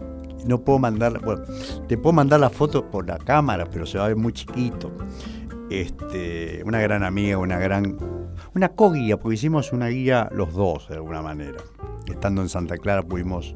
no 0.47 0.61
puedo 0.61 0.79
mandar, 0.79 1.21
bueno, 1.25 1.43
te 1.89 1.97
puedo 1.99 2.13
mandar 2.13 2.41
la 2.41 2.51
foto 2.51 2.91
por 2.91 3.07
la 3.07 3.19
cámara, 3.19 3.67
pero 3.71 3.87
se 3.87 3.99
va 3.99 4.05
a 4.05 4.09
ver 4.09 4.17
muy 4.17 4.33
chiquito. 4.33 4.91
Este, 5.71 6.63
una 6.65 6.81
gran 6.81 7.03
amiga, 7.03 7.39
una 7.39 7.59
gran, 7.59 7.99
una 8.55 8.69
co-guía, 8.71 9.19
porque 9.19 9.35
hicimos 9.35 9.73
una 9.73 9.89
guía 9.89 10.29
los 10.33 10.55
dos 10.55 10.89
de 10.89 10.97
alguna 10.97 11.23
manera. 11.23 11.59
Estando 12.07 12.41
en 12.41 12.49
Santa 12.49 12.79
Clara 12.79 13.03
pudimos 13.03 13.55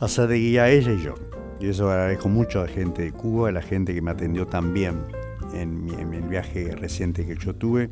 hacer 0.00 0.28
de 0.28 0.38
guía 0.38 0.68
ella 0.68 0.92
y 0.92 1.02
yo. 1.02 1.14
Y 1.60 1.68
eso 1.68 1.90
agradezco 1.90 2.28
mucho 2.28 2.60
a 2.60 2.64
la 2.64 2.68
gente 2.68 3.02
de 3.02 3.12
Cuba, 3.12 3.48
a 3.48 3.52
la 3.52 3.62
gente 3.62 3.94
que 3.94 4.02
me 4.02 4.10
atendió 4.10 4.46
también 4.46 5.06
en, 5.54 5.88
en 5.98 6.12
el 6.12 6.22
viaje 6.22 6.74
reciente 6.76 7.24
que 7.24 7.36
yo 7.36 7.54
tuve, 7.54 7.90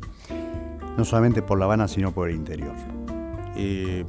no 0.97 1.05
solamente 1.05 1.41
por 1.41 1.57
La 1.57 1.65
Habana, 1.65 1.87
sino 1.87 2.11
por 2.11 2.29
el 2.29 2.35
interior. 2.35 2.75
Eh, 3.55 4.05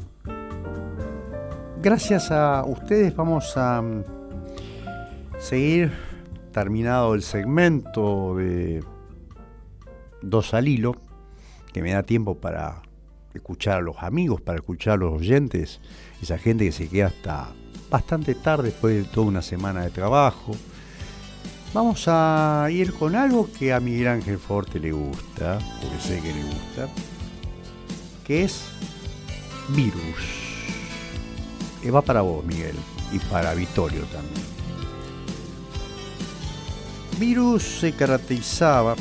gracias 1.85 2.31
a 2.31 2.65
ustedes 2.65 3.15
vamos 3.15 3.59
a 3.59 3.83
mm, 3.83 4.05
seguir 5.39 5.93
terminado 6.51 7.13
el 7.13 7.23
segmento 7.23 8.37
de 8.37 8.83
Dos 10.23 10.55
al 10.55 10.67
Hilo, 10.67 10.97
que 11.75 11.83
me 11.83 11.93
da 11.93 12.03
tiempo 12.03 12.37
para 12.37 12.81
escuchar 13.35 13.81
a 13.81 13.83
los 13.83 13.97
amigos, 13.99 14.41
para 14.41 14.57
escuchar 14.57 14.95
a 14.95 14.97
los 14.97 15.13
oyentes, 15.13 15.83
esa 16.23 16.39
gente 16.39 16.65
que 16.65 16.73
se 16.73 16.89
queda 16.89 17.09
hasta 17.09 17.49
bastante 17.91 18.35
tarde 18.35 18.71
después 18.71 18.97
de 18.97 19.05
toda 19.05 19.27
una 19.27 19.43
semana 19.43 19.83
de 19.83 19.91
trabajo. 19.91 20.53
Vamos 21.75 22.05
a 22.07 22.67
ir 22.71 22.95
con 22.95 23.15
algo 23.15 23.51
que 23.59 23.75
a 23.75 23.81
Miguel 23.81 24.09
Ángel 24.09 24.39
Forte 24.39 24.81
le 24.81 24.93
gusta, 24.93 25.59
porque 25.83 26.01
sé 26.01 26.21
que 26.23 26.33
le 26.33 26.45
gusta, 26.45 26.89
que 28.25 28.45
es 28.45 28.71
Virus. 29.77 30.44
Va 31.91 32.03
para 32.03 32.23
vos, 32.23 32.45
Miguel, 32.45 32.77
y 33.13 33.19
para 33.19 33.55
Vittorio 33.55 34.03
también. 34.05 34.55
Virus 37.19 37.63
se 37.63 37.93
caracterizaba 37.93 38.97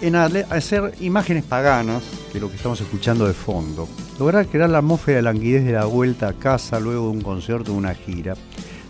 en 0.00 0.14
hacer 0.16 0.94
imágenes 1.00 1.44
paganas, 1.44 2.02
que 2.32 2.40
lo 2.40 2.48
que 2.48 2.56
estamos 2.56 2.80
escuchando 2.80 3.26
de 3.26 3.34
fondo, 3.34 3.88
lograr 4.18 4.46
crear 4.46 4.70
la 4.70 4.78
atmósfera 4.78 5.16
de 5.16 5.22
languidez 5.22 5.64
de 5.64 5.72
la 5.72 5.86
vuelta 5.86 6.28
a 6.28 6.32
casa 6.34 6.78
luego 6.78 7.06
de 7.06 7.10
un 7.10 7.20
concierto 7.20 7.72
o 7.72 7.76
una 7.76 7.94
gira, 7.94 8.34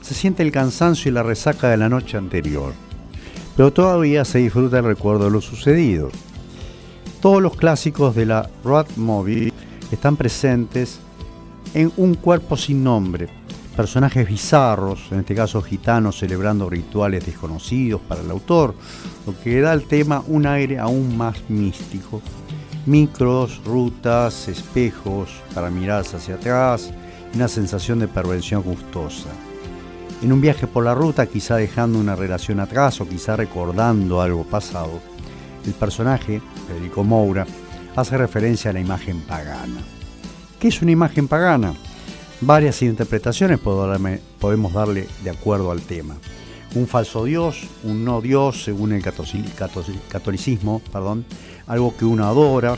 se 0.03 0.14
siente 0.14 0.42
el 0.42 0.53
cansancio 0.53 1.11
y 1.11 1.14
la 1.14 1.22
resaca 1.22 1.68
de 1.68 1.78
la 1.78 1.88
noche 1.88 2.16
anterior, 2.16 2.74
pero 3.57 3.72
todavía 3.72 4.24
se 4.24 4.38
disfruta 4.38 4.78
el 4.78 4.84
recuerdo 4.84 5.24
de 5.24 5.30
lo 5.30 5.40
sucedido. 5.40 6.11
Todos 7.20 7.42
los 7.42 7.57
clásicos 7.57 8.14
de 8.14 8.26
la 8.26 8.49
road 8.62 8.86
movie 8.96 9.53
están 9.90 10.16
presentes 10.16 11.01
en 11.74 11.92
un 11.96 12.14
cuerpo 12.14 12.56
sin 12.56 12.82
nombre, 12.82 13.28
personajes 13.76 14.26
bizarros, 14.26 15.12
en 15.12 15.20
este 15.20 15.34
caso 15.34 15.62
gitanos 15.62 16.18
celebrando 16.18 16.68
rituales 16.68 17.24
desconocidos 17.24 18.00
para 18.00 18.22
el 18.22 18.30
autor, 18.30 18.74
lo 19.26 19.38
que 19.40 19.60
da 19.60 19.72
al 19.72 19.84
tema 19.84 20.22
un 20.26 20.46
aire 20.46 20.78
aún 20.78 21.16
más 21.16 21.36
místico. 21.48 22.20
Micros, 22.86 23.60
rutas, 23.64 24.48
espejos 24.48 25.30
para 25.54 25.70
mirar 25.70 26.04
hacia 26.04 26.34
atrás 26.34 26.90
una 27.34 27.46
sensación 27.46 27.98
de 27.98 28.08
perversión 28.08 28.62
gustosa. 28.62 29.28
En 30.22 30.32
un 30.32 30.40
viaje 30.40 30.66
por 30.66 30.84
la 30.84 30.94
ruta, 30.94 31.26
quizá 31.26 31.56
dejando 31.56 31.98
una 32.00 32.16
relación 32.16 32.58
atrás 32.58 33.00
o 33.00 33.08
quizá 33.08 33.36
recordando 33.36 34.20
algo 34.20 34.44
pasado, 34.44 35.00
el 35.64 35.74
personaje, 35.74 36.40
Federico 36.66 37.04
Moura, 37.04 37.46
hace 37.94 38.16
referencia 38.16 38.70
a 38.70 38.74
la 38.74 38.80
imagen 38.80 39.20
pagana. 39.20 39.97
¿Qué 40.59 40.66
es 40.66 40.82
una 40.82 40.90
imagen 40.90 41.28
pagana? 41.28 41.72
Varias 42.40 42.82
interpretaciones 42.82 43.61
podemos 43.61 44.72
darle 44.72 45.06
de 45.22 45.30
acuerdo 45.30 45.70
al 45.70 45.82
tema. 45.82 46.16
Un 46.74 46.88
falso 46.88 47.24
dios, 47.24 47.68
un 47.84 48.04
no 48.04 48.20
dios 48.20 48.64
según 48.64 48.92
el 48.92 49.00
catolicismo, 49.02 50.82
perdón, 50.92 51.24
algo 51.68 51.96
que 51.96 52.04
uno 52.04 52.26
adora, 52.26 52.76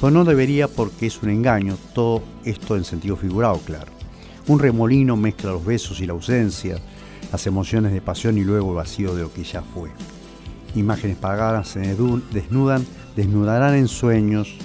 pero 0.00 0.10
no 0.10 0.24
debería 0.24 0.68
porque 0.68 1.06
es 1.06 1.22
un 1.22 1.28
engaño, 1.28 1.76
todo 1.92 2.22
esto 2.44 2.76
en 2.76 2.84
sentido 2.84 3.14
figurado, 3.16 3.58
claro. 3.58 3.92
Un 4.46 4.58
remolino 4.58 5.14
mezcla 5.14 5.50
los 5.50 5.66
besos 5.66 6.00
y 6.00 6.06
la 6.06 6.14
ausencia, 6.14 6.78
las 7.30 7.46
emociones 7.46 7.92
de 7.92 8.00
pasión 8.00 8.38
y 8.38 8.42
luego 8.42 8.70
el 8.70 8.76
vacío 8.76 9.14
de 9.14 9.24
lo 9.24 9.32
que 9.34 9.44
ya 9.44 9.60
fue. 9.60 9.90
Imágenes 10.74 11.18
paganas 11.18 11.68
se 11.68 11.80
desnudan, 11.80 12.86
desnudarán 13.14 13.74
en 13.74 13.86
sueños 13.86 14.56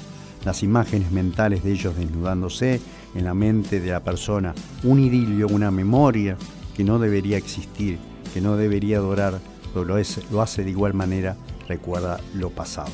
las 0.46 0.64
imágenes 0.64 1.12
mentales 1.12 1.64
de 1.64 1.72
ellos 1.72 1.96
desnudándose 1.96 2.82
en 3.16 3.26
la 3.26 3.34
mente 3.34 3.80
de 3.80 3.92
la 3.92 4.02
persona, 4.02 4.54
un 4.84 5.00
idilio, 5.00 5.48
una 5.48 5.72
memoria 5.72 6.38
que 6.76 6.84
no 6.84 7.00
debería 7.00 7.38
existir, 7.38 8.00
que 8.34 8.42
no 8.42 8.58
debería 8.58 8.98
adorar, 8.98 9.40
pero 9.74 9.86
lo, 9.86 9.96
lo 10.32 10.42
hace 10.42 10.64
de 10.64 10.70
igual 10.70 10.94
manera, 10.94 11.36
recuerda 11.68 12.20
lo 12.34 12.50
pasado. 12.50 12.92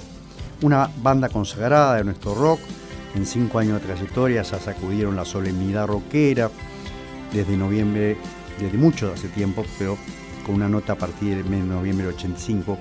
Una 0.61 0.89
banda 1.01 1.29
consagrada 1.29 1.95
de 1.95 2.03
nuestro 2.03 2.35
rock, 2.35 2.59
en 3.15 3.25
cinco 3.25 3.59
años 3.59 3.81
de 3.81 3.87
trayectoria 3.87 4.43
ya 4.43 4.59
sacudieron 4.59 5.15
la 5.15 5.25
solemnidad 5.25 5.87
rockera, 5.87 6.51
desde 7.33 7.57
noviembre, 7.57 8.17
desde 8.59 8.77
mucho 8.77 9.11
hace 9.13 9.27
tiempo, 9.29 9.63
pero 9.77 9.97
con 10.45 10.55
una 10.55 10.69
nota 10.69 10.93
a 10.93 10.97
partir 10.97 11.37
del 11.37 11.45
mes 11.45 11.61
de 11.61 11.67
noviembre 11.67 12.07
del 12.07 12.15
85, 12.15 12.77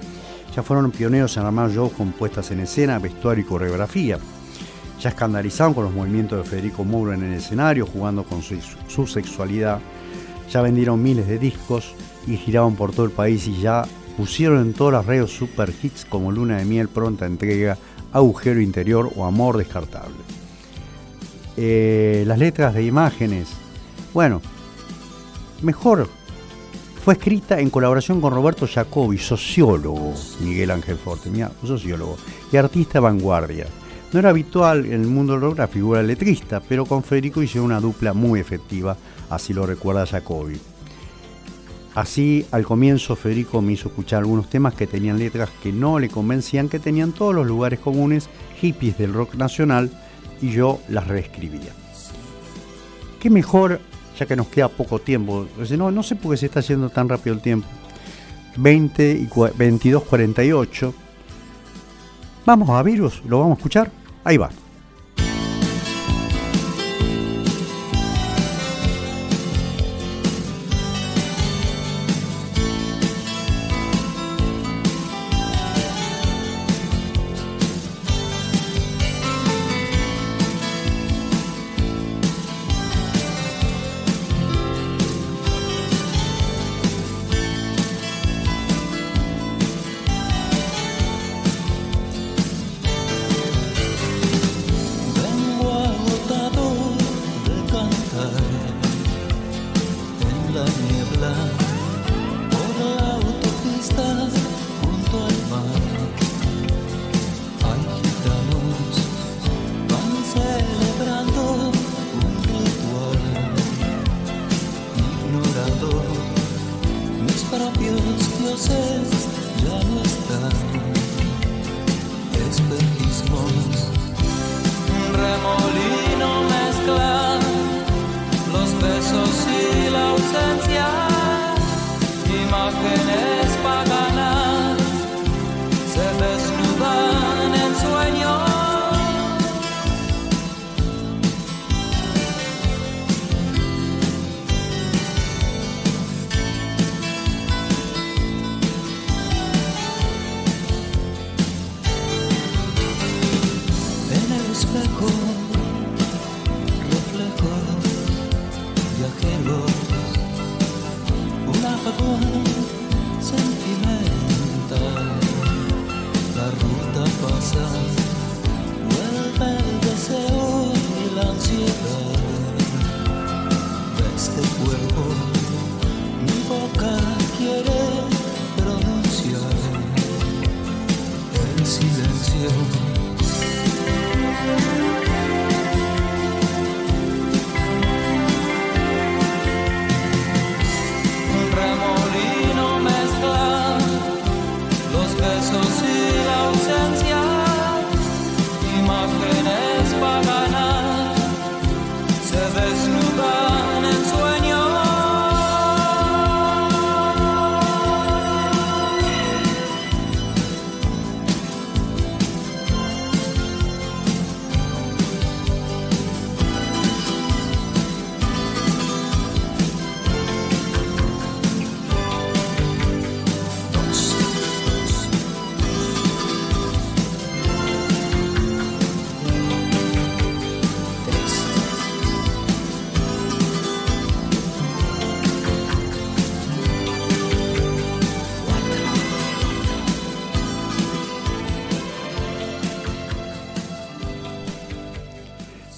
ya 0.55 0.63
fueron 0.63 0.91
pioneros 0.91 1.37
en 1.37 1.45
armar 1.45 1.71
shows 1.71 1.93
con 1.93 2.13
puestas 2.13 2.51
en 2.51 2.61
escena, 2.61 2.99
vestuario 2.99 3.45
y 3.45 3.47
coreografía. 3.47 4.19
Ya 5.01 5.11
escandalizaron 5.11 5.75
con 5.75 5.85
los 5.85 5.93
movimientos 5.93 6.39
de 6.39 6.49
Federico 6.49 6.85
Moura 6.85 7.15
en 7.15 7.25
el 7.25 7.35
escenario, 7.35 7.87
jugando 7.87 8.25
con 8.25 8.43
su, 8.43 8.57
su 8.89 9.07
sexualidad. 9.07 9.81
Ya 10.51 10.63
vendieron 10.63 11.03
miles 11.03 11.29
de 11.29 11.39
discos 11.39 11.95
y 12.27 12.37
giraban 12.37 12.75
por 12.75 12.93
todo 12.93 13.07
el 13.07 13.13
país 13.13 13.47
y 13.47 13.61
ya 13.61 13.85
pusieron 14.17 14.61
en 14.61 14.73
todas 14.73 14.95
las 14.95 15.07
redes 15.07 15.31
super 15.31 15.73
hits 15.83 16.05
como 16.05 16.33
Luna 16.33 16.57
de 16.57 16.65
Miel, 16.65 16.89
Pronta 16.89 17.27
Entrega, 17.27 17.79
Agujero 18.13 18.61
Interior 18.61 19.13
o 19.15 19.25
Amor 19.25 19.57
Descartable. 19.57 20.17
Eh, 21.57 22.25
las 22.27 22.39
letras 22.39 22.75
de 22.75 22.85
imágenes, 22.85 23.49
bueno, 24.13 24.41
mejor 25.63 26.09
fue 27.05 27.15
escrita 27.15 27.61
en 27.61 27.71
colaboración 27.71 28.21
con 28.21 28.33
Roberto 28.33 28.67
Jacobi, 28.67 29.19
sociólogo, 29.19 30.15
Miguel 30.41 30.71
Ángel 30.71 30.99
Forte, 30.99 31.31
mira, 31.31 31.51
sociólogo, 31.65 32.17
y 32.53 32.57
artista 32.57 33.01
vanguardia. 33.01 33.67
No 34.13 34.19
era 34.19 34.31
habitual 34.31 34.87
en 34.87 35.03
el 35.03 35.07
mundo 35.07 35.35
del 35.35 35.43
rock 35.43 35.59
la 35.59 35.69
figura 35.69 36.03
letrista, 36.03 36.61
pero 36.61 36.87
con 36.87 37.03
Federico 37.03 37.43
hicieron 37.43 37.67
una 37.67 37.81
dupla 37.81 38.15
muy 38.15 38.41
efectiva, 38.41 38.97
así 39.29 39.53
lo 39.53 39.67
recuerda 39.67 40.07
Jacobi. 40.07 40.59
Así, 41.95 42.47
al 42.53 42.65
comienzo, 42.65 43.17
Federico 43.17 43.61
me 43.61 43.73
hizo 43.73 43.89
escuchar 43.89 44.21
algunos 44.21 44.49
temas 44.49 44.75
que 44.75 44.87
tenían 44.87 45.19
letras 45.19 45.51
que 45.63 45.73
no 45.73 45.99
le 45.99 46.09
convencían, 46.09 46.69
que 46.69 46.79
tenían 46.79 47.13
todos 47.13 47.35
los 47.35 47.47
lugares 47.47 47.81
comunes 47.81 48.31
hippies 48.61 48.97
del 48.97 49.13
rock 49.13 49.35
nacional, 49.35 49.91
y 50.41 50.51
yo 50.51 50.81
las 50.89 51.07
reescribía. 51.07 51.73
¿Qué 53.21 53.31
mejor, 53.31 53.81
ya 54.19 54.27
que 54.27 54.37
nos 54.37 54.47
queda 54.47 54.69
poco 54.69 55.01
tiempo? 55.01 55.47
No, 55.77 55.91
no 55.91 56.03
sé 56.03 56.15
por 56.15 56.33
qué 56.33 56.39
se 56.39 56.47
está 56.47 56.61
haciendo 56.61 56.89
tan 56.89 57.09
rápido 57.09 57.35
el 57.35 57.43
tiempo. 57.43 57.67
20 58.57 59.13
y 59.13 59.29
22, 59.57 60.05
48. 60.05 60.95
Vamos 62.47 62.71
a 62.71 62.83
Virus, 62.83 63.23
lo 63.27 63.41
vamos 63.41 63.57
a 63.57 63.59
escuchar. 63.59 63.98
Ahí 64.29 64.37
va. 64.37 64.51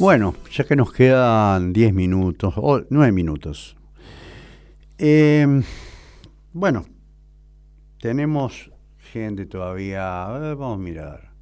Bueno, 0.00 0.34
ya 0.50 0.64
que 0.64 0.76
nos 0.76 0.94
quedan 0.94 1.74
10 1.74 1.92
minutos, 1.92 2.54
o 2.56 2.80
9 2.88 3.12
minutos. 3.12 3.76
Eh, 4.96 5.62
bueno, 6.54 6.86
tenemos 8.00 8.70
gente 9.12 9.44
todavía. 9.44 10.24
A 10.24 10.38
ver, 10.38 10.56
vamos 10.56 10.78
a 10.78 10.82
mirar. 10.82 11.32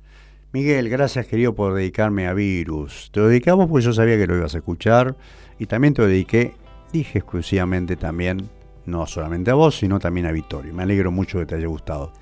Miguel, 0.52 0.88
gracias 0.88 1.28
querido 1.28 1.54
por 1.54 1.72
dedicarme 1.72 2.26
a 2.26 2.34
Virus. 2.34 3.10
Te 3.12 3.20
lo 3.20 3.28
dedicamos 3.28 3.68
porque 3.68 3.84
yo 3.84 3.92
sabía 3.92 4.16
que 4.16 4.26
lo 4.26 4.36
ibas 4.36 4.56
a 4.56 4.58
escuchar 4.58 5.16
y 5.60 5.66
también 5.66 5.94
te 5.94 6.02
lo 6.02 6.08
dediqué, 6.08 6.54
dije 6.92 7.20
exclusivamente 7.20 7.94
también, 7.94 8.48
no 8.86 9.06
solamente 9.06 9.52
a 9.52 9.54
vos, 9.54 9.78
sino 9.78 10.00
también 10.00 10.26
a 10.26 10.32
Vittorio. 10.32 10.74
Me 10.74 10.82
alegro 10.82 11.12
mucho 11.12 11.38
que 11.38 11.46
te 11.46 11.54
haya 11.54 11.68
gustado. 11.68 12.12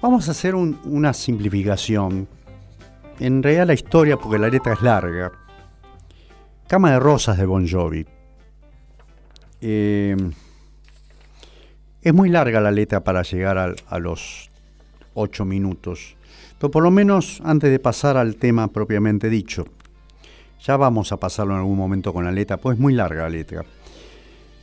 Vamos 0.00 0.26
a 0.28 0.30
hacer 0.30 0.54
una 0.54 1.12
simplificación. 1.12 2.28
En 3.20 3.42
realidad 3.42 3.66
la 3.66 3.74
historia, 3.74 4.16
porque 4.16 4.38
la 4.38 4.48
letra 4.48 4.74
es 4.74 4.82
larga. 4.82 5.32
Cama 6.68 6.92
de 6.92 7.00
Rosas 7.00 7.36
de 7.36 7.46
Bon 7.46 7.66
Jovi. 7.66 8.06
Eh, 9.60 10.16
es 12.00 12.14
muy 12.14 12.28
larga 12.28 12.60
la 12.60 12.70
letra 12.70 13.02
para 13.02 13.22
llegar 13.22 13.74
a, 13.86 13.98
los 13.98 14.50
ocho 15.14 15.44
minutos. 15.44 16.16
Pero 16.58 16.70
por 16.70 16.82
lo 16.82 16.90
menos 16.90 17.40
antes 17.44 17.70
de 17.70 17.78
pasar 17.80 18.16
al 18.16 18.36
tema 18.36 18.68
propiamente 18.68 19.28
dicho, 19.28 19.66
ya 20.60 20.76
vamos 20.76 21.10
a 21.10 21.16
pasarlo 21.16 21.54
en 21.54 21.60
algún 21.60 21.76
momento 21.76 22.12
con 22.12 22.24
la 22.24 22.32
letra, 22.32 22.56
pues 22.56 22.76
es 22.76 22.80
muy 22.80 22.94
larga 22.94 23.24
la 23.24 23.30
letra. 23.30 23.64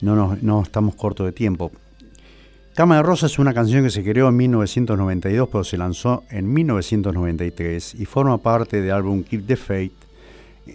No, 0.01 0.37
no 0.41 0.61
estamos 0.61 0.95
cortos 0.95 1.25
de 1.25 1.33
tiempo. 1.33 1.71
Cama 2.75 2.97
de 2.97 3.03
Rosa 3.03 3.27
es 3.27 3.39
una 3.39 3.53
canción 3.53 3.85
que 3.85 3.89
se 3.89 4.03
creó 4.03 4.27
en 4.27 4.35
1992, 4.35 5.47
pero 5.49 5.63
se 5.63 5.77
lanzó 5.77 6.23
en 6.29 6.51
1993 6.51 7.95
y 7.95 8.03
forma 8.03 8.37
parte 8.39 8.81
del 8.81 8.91
álbum 8.91 9.23
Keep 9.23 9.47
the 9.47 9.55
Faith. 9.55 9.93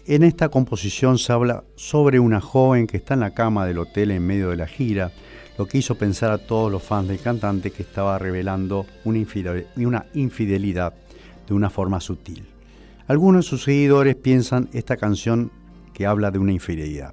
En 0.06 0.22
esta 0.22 0.48
composición 0.48 1.18
se 1.18 1.30
habla 1.30 1.62
sobre 1.76 2.18
una 2.18 2.40
joven 2.40 2.86
que 2.86 2.96
está 2.96 3.12
en 3.12 3.20
la 3.20 3.34
cama 3.34 3.66
del 3.66 3.76
hotel 3.76 4.12
en 4.12 4.26
medio 4.26 4.48
de 4.48 4.56
la 4.56 4.66
gira 4.66 5.12
lo 5.58 5.66
que 5.66 5.76
hizo 5.76 5.94
pensar 5.96 6.30
a 6.30 6.38
todos 6.38 6.72
los 6.72 6.82
fans 6.82 7.06
del 7.06 7.20
cantante 7.20 7.70
que 7.70 7.82
estaba 7.82 8.18
revelando 8.18 8.86
una 9.04 9.18
infidelidad 10.14 10.94
de 11.46 11.54
una 11.54 11.68
forma 11.68 12.00
sutil. 12.00 12.46
Algunos 13.08 13.44
de 13.44 13.50
sus 13.50 13.64
seguidores 13.64 14.16
piensan 14.16 14.70
esta 14.72 14.96
canción 14.96 15.52
que 15.92 16.06
habla 16.06 16.30
de 16.30 16.38
una 16.38 16.52
infidelidad. 16.52 17.12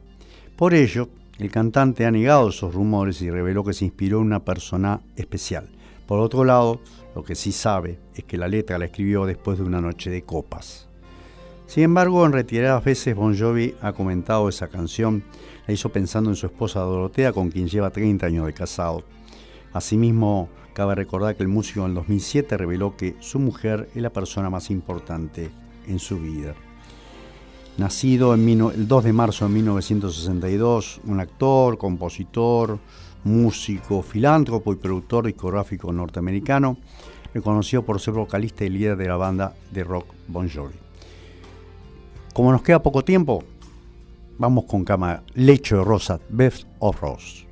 Por 0.55 0.73
ello, 0.73 1.09
el 1.37 1.51
cantante 1.51 2.05
ha 2.05 2.11
negado 2.11 2.49
esos 2.49 2.73
rumores 2.73 3.21
y 3.21 3.29
reveló 3.29 3.63
que 3.63 3.73
se 3.73 3.85
inspiró 3.85 4.19
en 4.19 4.27
una 4.27 4.43
persona 4.43 5.01
especial. 5.15 5.69
Por 6.07 6.19
otro 6.19 6.43
lado, 6.43 6.81
lo 7.15 7.23
que 7.23 7.35
sí 7.35 7.51
sabe 7.51 7.99
es 8.15 8.23
que 8.23 8.37
la 8.37 8.47
letra 8.47 8.77
la 8.77 8.85
escribió 8.85 9.25
después 9.25 9.57
de 9.57 9.65
una 9.65 9.81
noche 9.81 10.09
de 10.09 10.23
copas. 10.23 10.87
Sin 11.67 11.83
embargo, 11.83 12.25
en 12.25 12.31
retiradas 12.31 12.83
veces 12.83 13.15
Bon 13.15 13.37
Jovi 13.37 13.75
ha 13.81 13.91
comentado 13.91 14.47
esa 14.47 14.69
canción 14.69 15.23
la 15.67 15.73
hizo 15.73 15.89
pensando 15.89 16.29
en 16.29 16.37
su 16.37 16.45
esposa 16.45 16.79
Dorotea, 16.79 17.33
con 17.33 17.49
quien 17.51 17.67
lleva 17.67 17.89
30 17.91 18.25
años 18.25 18.45
de 18.45 18.53
casado. 18.53 19.03
Asimismo, 19.73 20.49
cabe 20.73 20.95
recordar 20.95 21.35
que 21.35 21.43
el 21.43 21.49
músico 21.49 21.81
en 21.81 21.87
el 21.87 21.95
2007 21.95 22.55
reveló 22.55 22.95
que 22.95 23.15
su 23.19 23.37
mujer 23.37 23.89
es 23.93 24.01
la 24.01 24.13
persona 24.13 24.49
más 24.49 24.71
importante 24.71 25.51
en 25.87 25.99
su 25.99 26.19
vida. 26.19 26.55
Nacido 27.77 28.33
el 28.33 28.87
2 28.87 29.03
de 29.03 29.13
marzo 29.13 29.47
de 29.47 29.53
1962, 29.53 31.01
un 31.05 31.19
actor, 31.19 31.77
compositor, 31.77 32.79
músico, 33.23 34.01
filántropo 34.01 34.73
y 34.73 34.77
productor 34.77 35.27
discográfico 35.27 35.93
norteamericano, 35.93 36.77
reconocido 37.33 37.83
por 37.83 37.99
ser 38.01 38.15
vocalista 38.15 38.65
y 38.65 38.69
líder 38.69 38.97
de 38.97 39.07
la 39.07 39.17
banda 39.17 39.53
de 39.71 39.83
rock 39.83 40.07
Bon 40.27 40.49
Jovi. 40.49 40.75
Como 42.33 42.51
nos 42.51 42.63
queda 42.63 42.81
poco 42.81 43.03
tiempo, 43.03 43.43
Vamos 44.39 44.65
con 44.65 44.85
cama, 44.85 45.23
lecho 45.33 45.77
de 45.77 45.83
rosa, 45.83 46.19
Beth 46.29 46.67
of 46.77 47.01
Rose. 47.01 47.46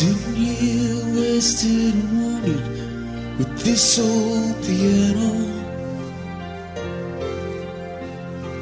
Sitting 0.00 0.34
here 0.34 1.04
wasted 1.14 1.92
and 1.92 2.10
wounded 2.16 3.36
with 3.36 3.52
this 3.62 3.98
old 3.98 4.56
piano. 4.64 5.30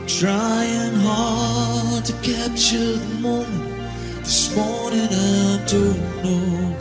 Trying 0.08 0.96
hard 0.96 2.04
to 2.06 2.12
capture 2.26 2.96
the 2.96 3.14
moment 3.20 3.70
This 4.24 4.52
morning 4.56 5.08
I 5.12 5.62
don't 5.68 6.02
know. 6.24 6.76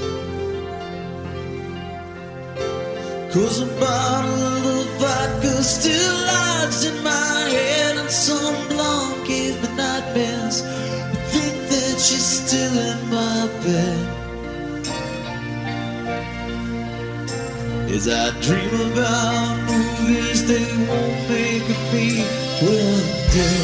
Cause 3.31 3.61
a 3.61 3.67
bottle 3.79 4.79
of 4.79 4.87
vodka 4.97 5.61
still 5.61 6.15
lies 6.31 6.83
in 6.83 7.03
my 7.03 7.45
head 7.53 7.97
And 7.97 8.09
some 8.09 8.67
blonde 8.69 9.27
gave 9.27 9.61
me 9.61 9.69
nightmares. 9.77 10.63
I 10.63 11.15
think 11.29 11.69
that 11.69 11.99
she's 11.99 12.25
still 12.25 12.75
in 12.89 13.09
my 13.11 13.45
bed. 13.63 14.06
As 17.97 18.07
I 18.07 18.29
dream 18.41 18.91
about 18.91 19.57
movies 19.65 20.45
they 20.45 20.67
won't 20.87 21.29
make 21.29 21.63
of 21.63 21.81
me 21.91 22.21
one 22.61 23.07
day. 23.33 23.63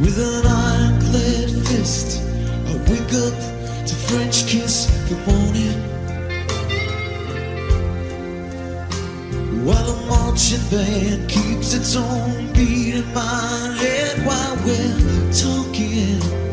With 0.00 0.18
an 0.18 0.46
ironclad 0.48 1.50
fist, 1.68 2.22
I 2.66 2.74
wake 2.90 3.14
up 3.24 3.38
to 3.86 3.94
French 4.08 4.48
kiss 4.48 4.86
the 5.08 5.14
morning. 5.30 5.78
While 9.64 9.90
a 9.90 10.06
marching 10.06 10.66
band 10.72 11.30
keeps 11.30 11.72
its 11.72 11.94
own 11.94 12.52
beat 12.52 12.96
in 12.96 13.14
my 13.14 13.76
head 13.78 14.26
while 14.26 14.56
we're 14.66 15.32
talking. 15.32 16.45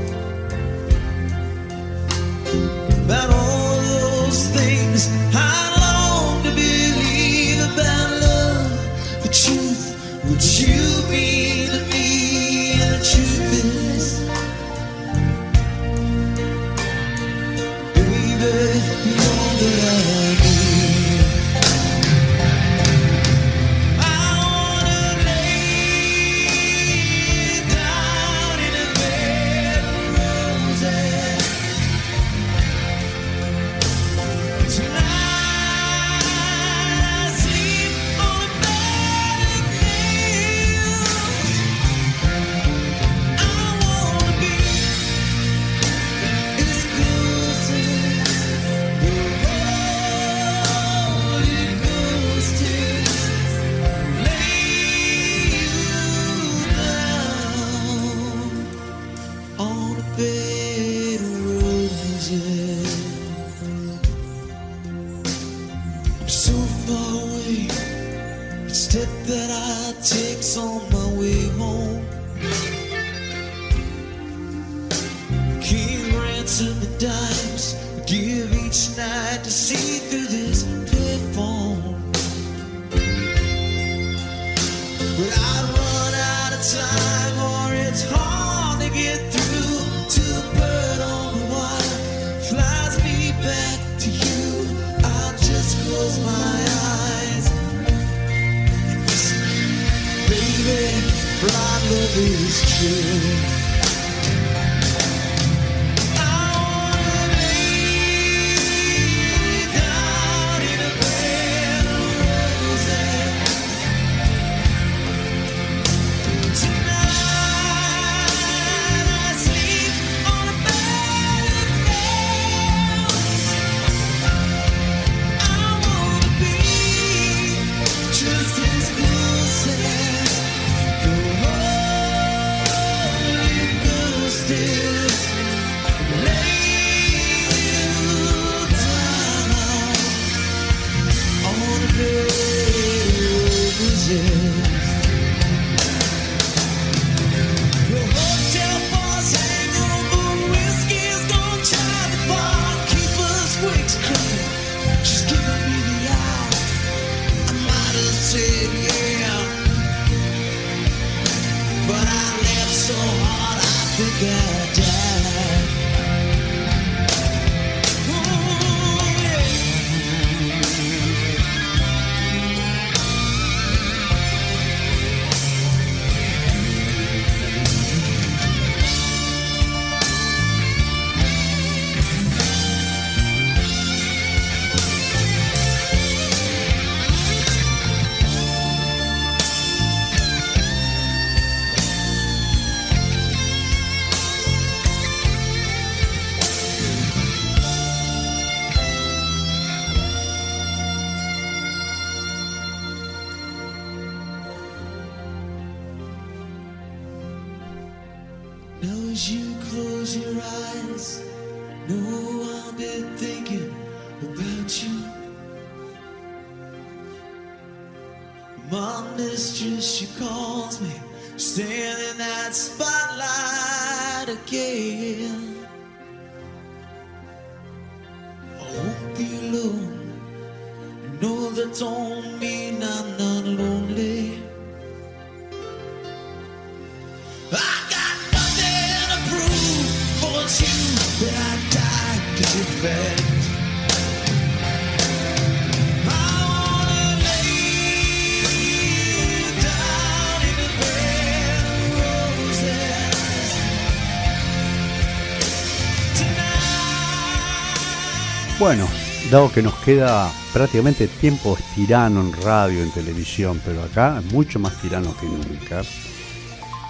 Dado 259.33 259.51
que 259.51 259.63
nos 259.63 259.73
queda 259.79 260.31
prácticamente 260.53 261.07
tiempo 261.07 261.57
es 261.57 261.65
tirano 261.73 262.21
en 262.21 262.31
radio, 262.43 262.83
en 262.83 262.91
televisión, 262.91 263.59
pero 263.65 263.81
acá 263.81 264.19
es 264.19 264.31
mucho 264.31 264.59
más 264.59 264.79
tirano 264.79 265.15
que 265.17 265.25
nunca. 265.25 265.81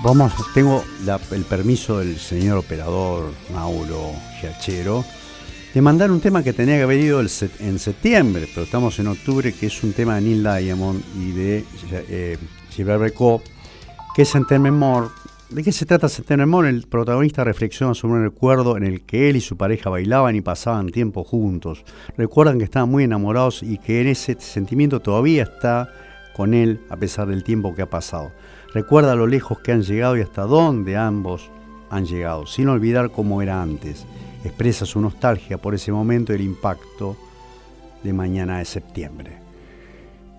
Vamos, 0.04 0.34
tengo 0.54 0.84
el 1.32 1.46
permiso 1.46 2.00
del 2.00 2.20
señor 2.20 2.58
operador 2.58 3.32
Mauro 3.54 4.12
Giachero 4.42 5.06
de 5.74 5.82
mandar 5.82 6.12
un 6.12 6.20
tema 6.20 6.44
que 6.44 6.52
tenía 6.52 6.76
que 6.76 6.84
haber 6.84 7.00
ido 7.00 7.22
en 7.22 7.80
septiembre, 7.80 8.50
pero 8.54 8.66
estamos 8.66 9.00
en 9.00 9.08
octubre, 9.08 9.54
que 9.54 9.68
es 9.68 9.82
un 9.82 9.94
tema 9.94 10.16
de 10.16 10.22
Neil 10.24 10.44
Diamond 10.44 11.02
y 11.18 11.32
de 11.32 11.66
eh, 12.10 12.38
Gilbert 12.72 13.16
que 14.14 14.24
es 14.24 14.28
Saint 14.28 14.52
Memor. 14.52 15.12
¿De 15.54 15.62
qué 15.62 15.72
se 15.72 15.86
trata 15.86 16.10
Saint 16.10 16.32
Memor? 16.32 16.66
El 16.66 16.88
protagonista 16.88 17.44
reflexiona 17.44 17.94
sobre 17.94 18.14
un 18.16 18.24
recuerdo 18.24 18.76
en 18.76 18.84
el 18.84 19.02
que 19.02 19.30
él 19.30 19.36
y 19.36 19.42
su 19.42 19.56
pareja 19.56 19.92
bailaban 19.92 20.36
y 20.36 20.42
pasaban 20.42 20.90
tiempo 20.90 21.24
juntos. 21.24 21.84
Recuerdan 22.18 22.58
que 22.58 22.64
estaban 22.64 22.90
muy 22.90 23.04
enamorados 23.04 23.62
y 23.62 23.78
que 23.78 24.02
en 24.02 24.08
ese 24.08 24.36
sentimiento 24.40 25.00
todavía 25.00 25.44
está 25.44 25.90
con 26.36 26.56
él 26.56 26.80
a 26.90 26.98
pesar 26.98 27.28
del 27.28 27.44
tiempo 27.44 27.76
que 27.76 27.84
ha 27.84 27.90
pasado. 27.90 28.32
Recuerda 28.74 29.14
lo 29.16 29.28
lejos 29.28 29.60
que 29.60 29.72
han 29.72 29.84
llegado 29.84 30.18
y 30.18 30.22
hasta 30.22 30.44
dónde 30.44 30.98
ambos 30.98 31.52
han 31.92 32.08
llegado, 32.08 32.48
sin 32.48 32.68
olvidar 32.70 33.12
cómo 33.12 33.44
era 33.44 33.62
antes. 33.62 34.08
Expresa 34.44 34.88
su 34.88 35.00
nostalgia 35.02 35.60
por 35.60 35.76
ese 35.76 35.92
momento 35.92 36.32
y 36.34 36.38
el 36.38 36.42
impacto 36.42 37.16
de 38.02 38.12
mañana 38.12 38.58
de 38.58 38.66
septiembre. 38.66 39.38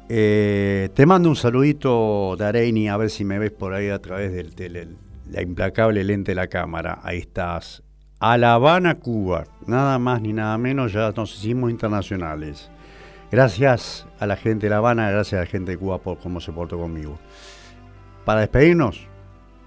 Eh, 0.08 0.90
te 0.92 1.06
mando 1.06 1.28
un 1.28 1.36
saludito, 1.36 2.34
Dareini, 2.36 2.88
a 2.88 2.96
ver 2.96 3.10
si 3.10 3.24
me 3.24 3.38
ves 3.38 3.52
por 3.52 3.72
ahí 3.72 3.88
a 3.88 4.02
través 4.02 4.32
del, 4.32 4.54
del- 4.54 4.96
la 5.31 5.43
implacable 5.43 6.05
lente 6.05 6.33
de 6.33 6.37
la 6.37 6.49
cámara. 6.49 7.01
Ahí 7.03 7.18
estás. 7.18 7.83
A 8.20 8.39
La 8.39 8.55
Habana, 8.55 8.95
Cuba. 8.97 9.45
Nada 9.66 9.99
más 9.99 10.22
ni 10.22 10.33
nada 10.33 10.57
menos, 10.59 10.93
ya 10.93 11.12
nos 11.12 11.35
hicimos 11.37 11.70
internacionales. 11.70 12.70
Gracias 13.31 14.07
a 14.20 14.27
la 14.27 14.37
gente 14.37 14.66
de 14.66 14.70
La 14.70 14.77
Habana, 14.77 15.11
gracias 15.11 15.39
a 15.39 15.45
la 15.45 15.51
gente 15.51 15.72
de 15.72 15.79
Cuba 15.79 15.99
por 15.99 16.18
cómo 16.18 16.41
se 16.41 16.53
portó 16.53 16.79
conmigo. 16.79 17.18
Para 18.25 18.41
despedirnos, 18.41 19.07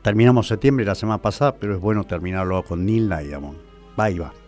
terminamos 0.01 0.47
septiembre 0.47 0.85
la 0.85 0.95
semana 0.95 1.21
pasada, 1.21 1.55
pero 1.55 1.75
es 1.75 1.81
bueno 1.81 2.03
terminarlo 2.03 2.63
con 2.63 2.85
Neil 2.85 3.09
Diamond. 3.09 3.57
Va 3.99 4.09
y. 4.09 4.46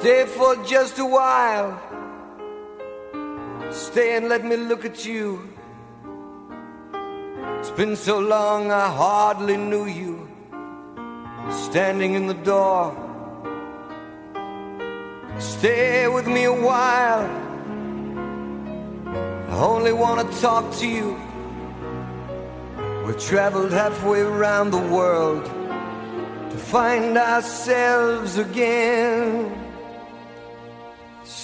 Stay 0.00 0.24
for 0.24 0.56
just 0.64 0.98
a 0.98 1.04
while. 1.04 1.78
Stay 3.70 4.16
and 4.16 4.30
let 4.30 4.42
me 4.42 4.56
look 4.56 4.86
at 4.86 5.04
you. 5.04 5.46
It's 7.58 7.70
been 7.72 7.94
so 7.96 8.18
long 8.18 8.72
I 8.72 8.88
hardly 8.88 9.58
knew 9.58 9.84
you. 9.84 10.26
Standing 11.50 12.14
in 12.14 12.28
the 12.28 12.40
door. 12.52 12.96
Stay 15.38 16.08
with 16.08 16.26
me 16.26 16.44
a 16.44 16.58
while. 16.70 17.26
I 19.50 19.56
only 19.62 19.92
want 19.92 20.18
to 20.26 20.40
talk 20.40 20.74
to 20.76 20.88
you. 20.88 21.20
We've 23.04 23.20
traveled 23.20 23.70
halfway 23.70 24.22
around 24.22 24.70
the 24.70 24.86
world 24.96 25.44
to 25.44 26.56
find 26.56 27.18
ourselves 27.18 28.38
again. 28.38 29.59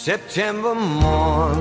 September 0.06 0.72
morn. 0.72 1.58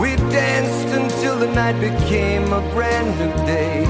We 0.00 0.16
danced 0.32 0.88
until 0.88 1.38
the 1.38 1.48
night 1.48 1.78
became 1.78 2.50
a 2.50 2.62
brand 2.72 3.10
new 3.18 3.30
day. 3.44 3.84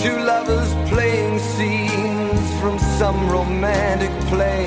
Two 0.00 0.16
lovers 0.24 0.72
playing 0.88 1.40
scenes 1.40 2.60
from 2.60 2.78
some 2.78 3.28
romantic 3.28 4.12
play. 4.30 4.66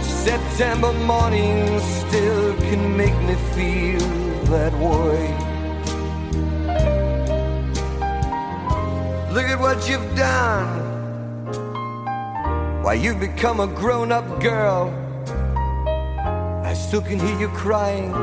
September 0.00 0.92
morning 0.92 1.80
still 1.80 2.54
can 2.68 2.96
make 2.96 3.18
me 3.26 3.34
feel 3.56 4.08
that 4.54 4.72
way. 4.74 5.26
Look 9.34 9.46
at 9.46 9.58
what 9.58 9.88
you've 9.88 10.14
done. 10.14 10.87
Why, 12.88 12.94
you've 12.94 13.20
become 13.20 13.60
a 13.60 13.66
grown 13.66 14.10
up 14.10 14.40
girl. 14.40 14.88
I 16.64 16.72
still 16.72 17.02
can 17.02 17.18
hear 17.18 17.38
you 17.38 17.48
crying 17.48 18.14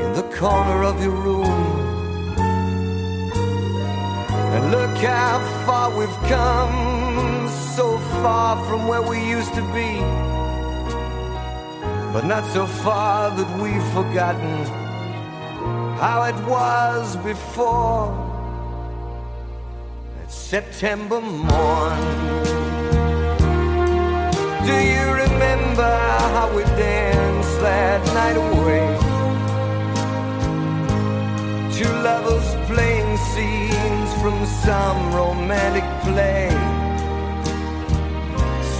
in 0.00 0.10
the 0.14 0.26
corner 0.34 0.84
of 0.84 0.98
your 1.02 1.10
room. 1.10 1.44
And 4.54 4.70
look 4.70 4.96
how 4.96 5.38
far 5.66 5.94
we've 5.98 6.08
come, 6.30 7.46
so 7.76 7.98
far 8.22 8.56
from 8.70 8.88
where 8.88 9.02
we 9.02 9.18
used 9.28 9.52
to 9.52 9.64
be. 9.74 10.00
But 12.14 12.24
not 12.24 12.46
so 12.54 12.66
far 12.66 13.36
that 13.36 13.60
we've 13.60 13.88
forgotten 13.92 14.64
how 15.98 16.22
it 16.22 16.38
was 16.48 17.16
before. 17.16 18.16
That 20.20 20.32
September 20.32 21.20
morn. 21.20 22.75
Do 24.66 24.72
you 24.72 25.06
remember 25.24 25.94
how 26.34 26.50
we 26.52 26.64
danced 26.64 27.60
that 27.60 28.04
night 28.18 28.36
away? 28.36 28.86
Two 31.78 31.92
lovers 32.02 32.48
playing 32.66 33.16
scenes 33.30 34.10
from 34.20 34.44
some 34.66 35.14
romantic 35.14 35.86
play. 36.02 36.50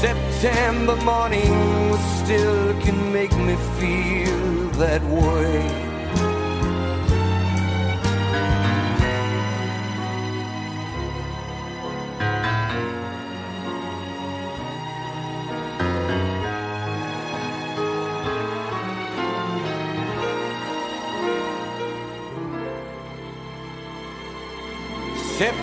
September 0.01 0.97
morning 1.05 1.97
still 2.19 2.81
can 2.81 3.13
make 3.13 3.35
me 3.37 3.55
feel 3.79 4.71
that 4.83 5.03
way. 5.05 5.86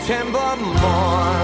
September 0.06 0.58
morn. 0.58 1.43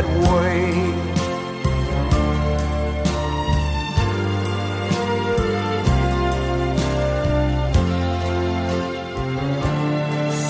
That 0.00 0.08
way. 0.32 0.94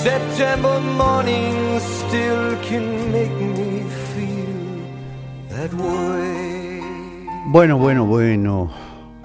September 0.03 0.79
morning 0.79 1.79
still 1.79 2.57
can 2.61 3.11
make 3.11 3.31
me 3.31 3.83
feel 4.13 4.53
that 5.49 5.73
way. 5.73 6.81
Bueno, 7.47 7.77
bueno, 7.77 8.05
bueno. 8.05 8.71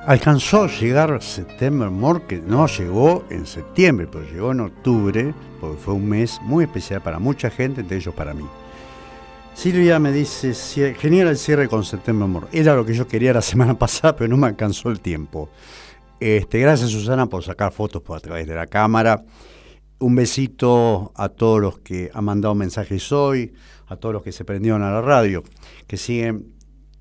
Alcanzó 0.07 0.69
llegar 0.69 1.21
September 1.21 1.91
More, 1.91 2.23
que 2.29 2.37
no 2.37 2.69
llegó 2.69 3.25
en 3.29 3.45
septiembre, 3.45 4.07
pero 4.11 4.25
llegó 4.25 4.53
en 4.53 4.61
octubre, 4.61 5.35
porque 5.61 5.77
fue 5.79 5.95
un 5.95 6.09
mes 6.09 6.41
muy 6.43 6.65
especial 6.65 7.01
para 7.01 7.19
mucha 7.19 7.51
gente, 7.51 7.81
entre 7.81 7.97
ellos 7.97 8.15
para 8.15 8.33
mí. 8.33 8.45
Silvia 9.57 9.99
me 9.99 10.13
dice, 10.13 10.51
"Sie- 10.55 10.95
genial 10.95 11.29
el 11.29 11.39
cierre 11.39 11.67
con 11.67 11.83
September 11.83 12.29
More. 12.29 12.47
Era 12.53 12.75
lo 12.77 12.85
que 12.85 12.93
yo 12.95 13.09
quería 13.09 13.33
la 13.33 13.41
semana 13.43 13.75
pasada, 13.79 14.15
pero 14.15 14.29
no 14.29 14.37
me 14.37 14.47
alcanzó 14.47 14.91
el 14.91 15.01
tiempo. 15.01 15.49
Este, 16.21 16.59
gracias 16.61 16.91
Susana 16.91 17.27
por 17.27 17.43
sacar 17.43 17.73
fotos 17.73 18.03
por 18.03 18.17
a 18.19 18.21
través 18.21 18.47
de 18.47 18.55
la 18.55 18.67
cámara. 18.67 19.25
Un 19.99 20.15
besito 20.15 21.11
a 21.17 21.31
todos 21.31 21.61
los 21.61 21.79
que 21.79 22.11
han 22.13 22.25
mandado 22.25 22.55
mensajes 22.55 23.11
hoy, 23.13 23.55
a 23.87 23.97
todos 23.97 24.13
los 24.13 24.23
que 24.23 24.33
se 24.33 24.45
prendieron 24.45 24.83
a 24.83 24.91
la 24.91 25.01
radio, 25.01 25.43
que 25.87 25.97
siguen 25.97 26.53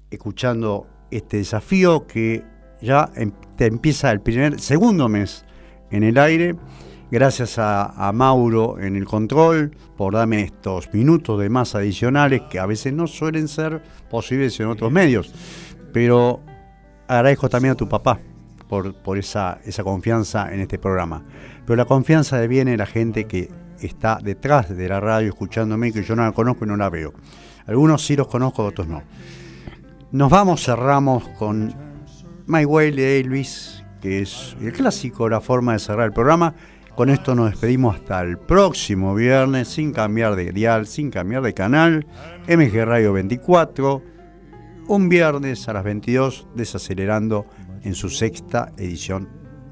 escuchando 0.09 0.87
este 1.11 1.37
desafío 1.37 2.07
que 2.07 2.43
ya 2.81 3.09
em- 3.15 3.33
empieza 3.59 4.11
el 4.11 4.21
primer, 4.21 4.61
segundo 4.61 5.09
mes 5.09 5.43
en 5.91 6.03
el 6.03 6.17
aire. 6.17 6.55
Gracias 7.15 7.59
a, 7.59 8.09
a 8.09 8.11
Mauro 8.11 8.77
en 8.77 8.97
el 8.97 9.05
control 9.05 9.71
por 9.95 10.15
darme 10.15 10.41
estos 10.41 10.93
minutos 10.93 11.39
de 11.39 11.47
más 11.47 11.73
adicionales 11.73 12.41
que 12.49 12.59
a 12.59 12.65
veces 12.65 12.91
no 12.91 13.07
suelen 13.07 13.47
ser 13.47 13.81
posibles 14.09 14.59
en 14.59 14.67
otros 14.67 14.91
medios. 14.91 15.33
Pero 15.93 16.41
agradezco 17.07 17.47
también 17.47 17.71
a 17.71 17.75
tu 17.75 17.87
papá 17.87 18.19
por, 18.67 18.93
por 18.95 19.17
esa, 19.17 19.59
esa 19.63 19.81
confianza 19.81 20.53
en 20.53 20.59
este 20.59 20.77
programa. 20.77 21.23
Pero 21.65 21.77
la 21.77 21.85
confianza 21.85 22.41
viene 22.47 22.71
de 22.71 22.77
la 22.77 22.85
gente 22.85 23.23
que 23.23 23.49
está 23.79 24.19
detrás 24.21 24.75
de 24.75 24.89
la 24.89 24.99
radio 24.99 25.29
escuchándome, 25.29 25.93
que 25.93 26.03
yo 26.03 26.17
no 26.17 26.23
la 26.23 26.33
conozco 26.33 26.65
y 26.65 26.67
no 26.67 26.75
la 26.75 26.89
veo. 26.89 27.13
Algunos 27.65 28.05
sí 28.05 28.17
los 28.17 28.27
conozco, 28.27 28.65
otros 28.65 28.89
no. 28.89 29.03
Nos 30.11 30.29
vamos, 30.29 30.65
cerramos 30.65 31.29
con 31.39 31.73
My 32.45 32.65
Way 32.65 32.91
de 32.91 33.21
Elvis, 33.21 33.85
que 34.01 34.21
es 34.21 34.57
el 34.59 34.73
clásico, 34.73 35.29
la 35.29 35.39
forma 35.39 35.71
de 35.71 35.79
cerrar 35.79 36.07
el 36.07 36.11
programa. 36.11 36.53
Con 36.95 37.09
esto 37.09 37.35
nos 37.35 37.51
despedimos 37.51 37.95
hasta 37.95 38.21
el 38.21 38.37
próximo 38.37 39.15
viernes, 39.15 39.67
sin 39.67 39.91
cambiar 39.91 40.37
de 40.37 40.53
dial, 40.53 40.87
sin 40.87 41.11
cambiar 41.11 41.41
de 41.41 41.53
canal. 41.53 42.07
MG 42.47 42.85
Radio 42.85 43.11
24, 43.11 44.01
un 44.87 45.09
viernes 45.09 45.67
a 45.67 45.73
las 45.73 45.83
22, 45.83 46.47
desacelerando 46.55 47.47
en 47.83 47.95
su 47.95 48.09
sexta 48.09 48.71
edición 48.77 49.27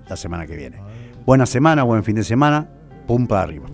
la 0.10 0.18
semana 0.18 0.46
que 0.46 0.58
viene. 0.58 0.82
Buena 1.26 1.46
semana, 1.46 1.84
buen 1.84 2.04
fin 2.04 2.16
de 2.16 2.26
semana, 2.26 2.70
pum 3.08 3.26
para 3.26 3.44
arriba. 3.44 3.68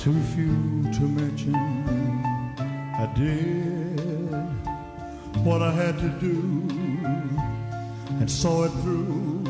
Too 0.00 0.18
few 0.34 0.82
to 0.94 1.02
mention. 1.02 1.54
I 1.54 3.06
did 3.14 4.00
what 5.44 5.60
I 5.60 5.70
had 5.72 5.98
to 5.98 6.08
do 6.18 6.66
and 8.18 8.30
saw 8.30 8.64
it 8.64 8.70
through 8.80 9.44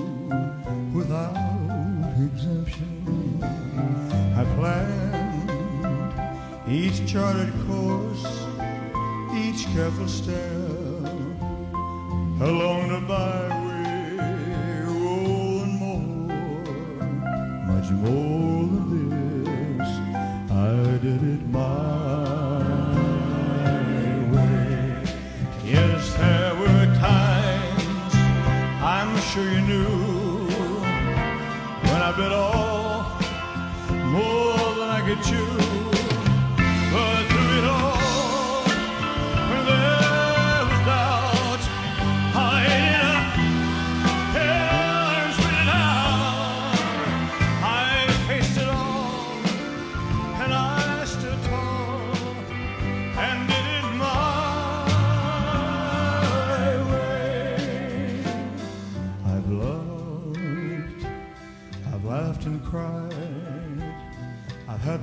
without 0.93 1.37
exemption. 2.19 3.39
I 4.41 4.45
planned 4.57 5.51
each 6.69 7.07
charted 7.07 7.53
course, 7.69 8.27
each 9.37 9.67
careful 9.73 10.09
step 10.09 10.51
along 12.41 12.89
the 12.89 13.01
byway, 13.07 14.19
oh, 14.89 15.63
and 15.63 15.75
more, 15.79 16.27
much 17.73 17.91
more 17.91 18.67
than 18.91 19.11
this, 19.11 19.30
I 20.61 20.99
did 20.99 21.23
it 21.23 21.43
my 21.49 22.59
way. 24.35 25.03
Yes, 25.65 26.13
there 26.19 26.55
were 26.61 26.85
times 27.01 28.15
I'm 28.83 29.17
sure 29.31 29.51
you 29.51 29.63
knew 29.63 29.89
when 31.89 32.01
I 32.09 32.13
bit 32.15 32.33
off 32.33 33.23
more 34.17 34.75
than 34.79 34.89
I 34.91 35.01
could 35.07 35.23
chew. 35.23 35.70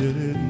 Oh 0.00 0.44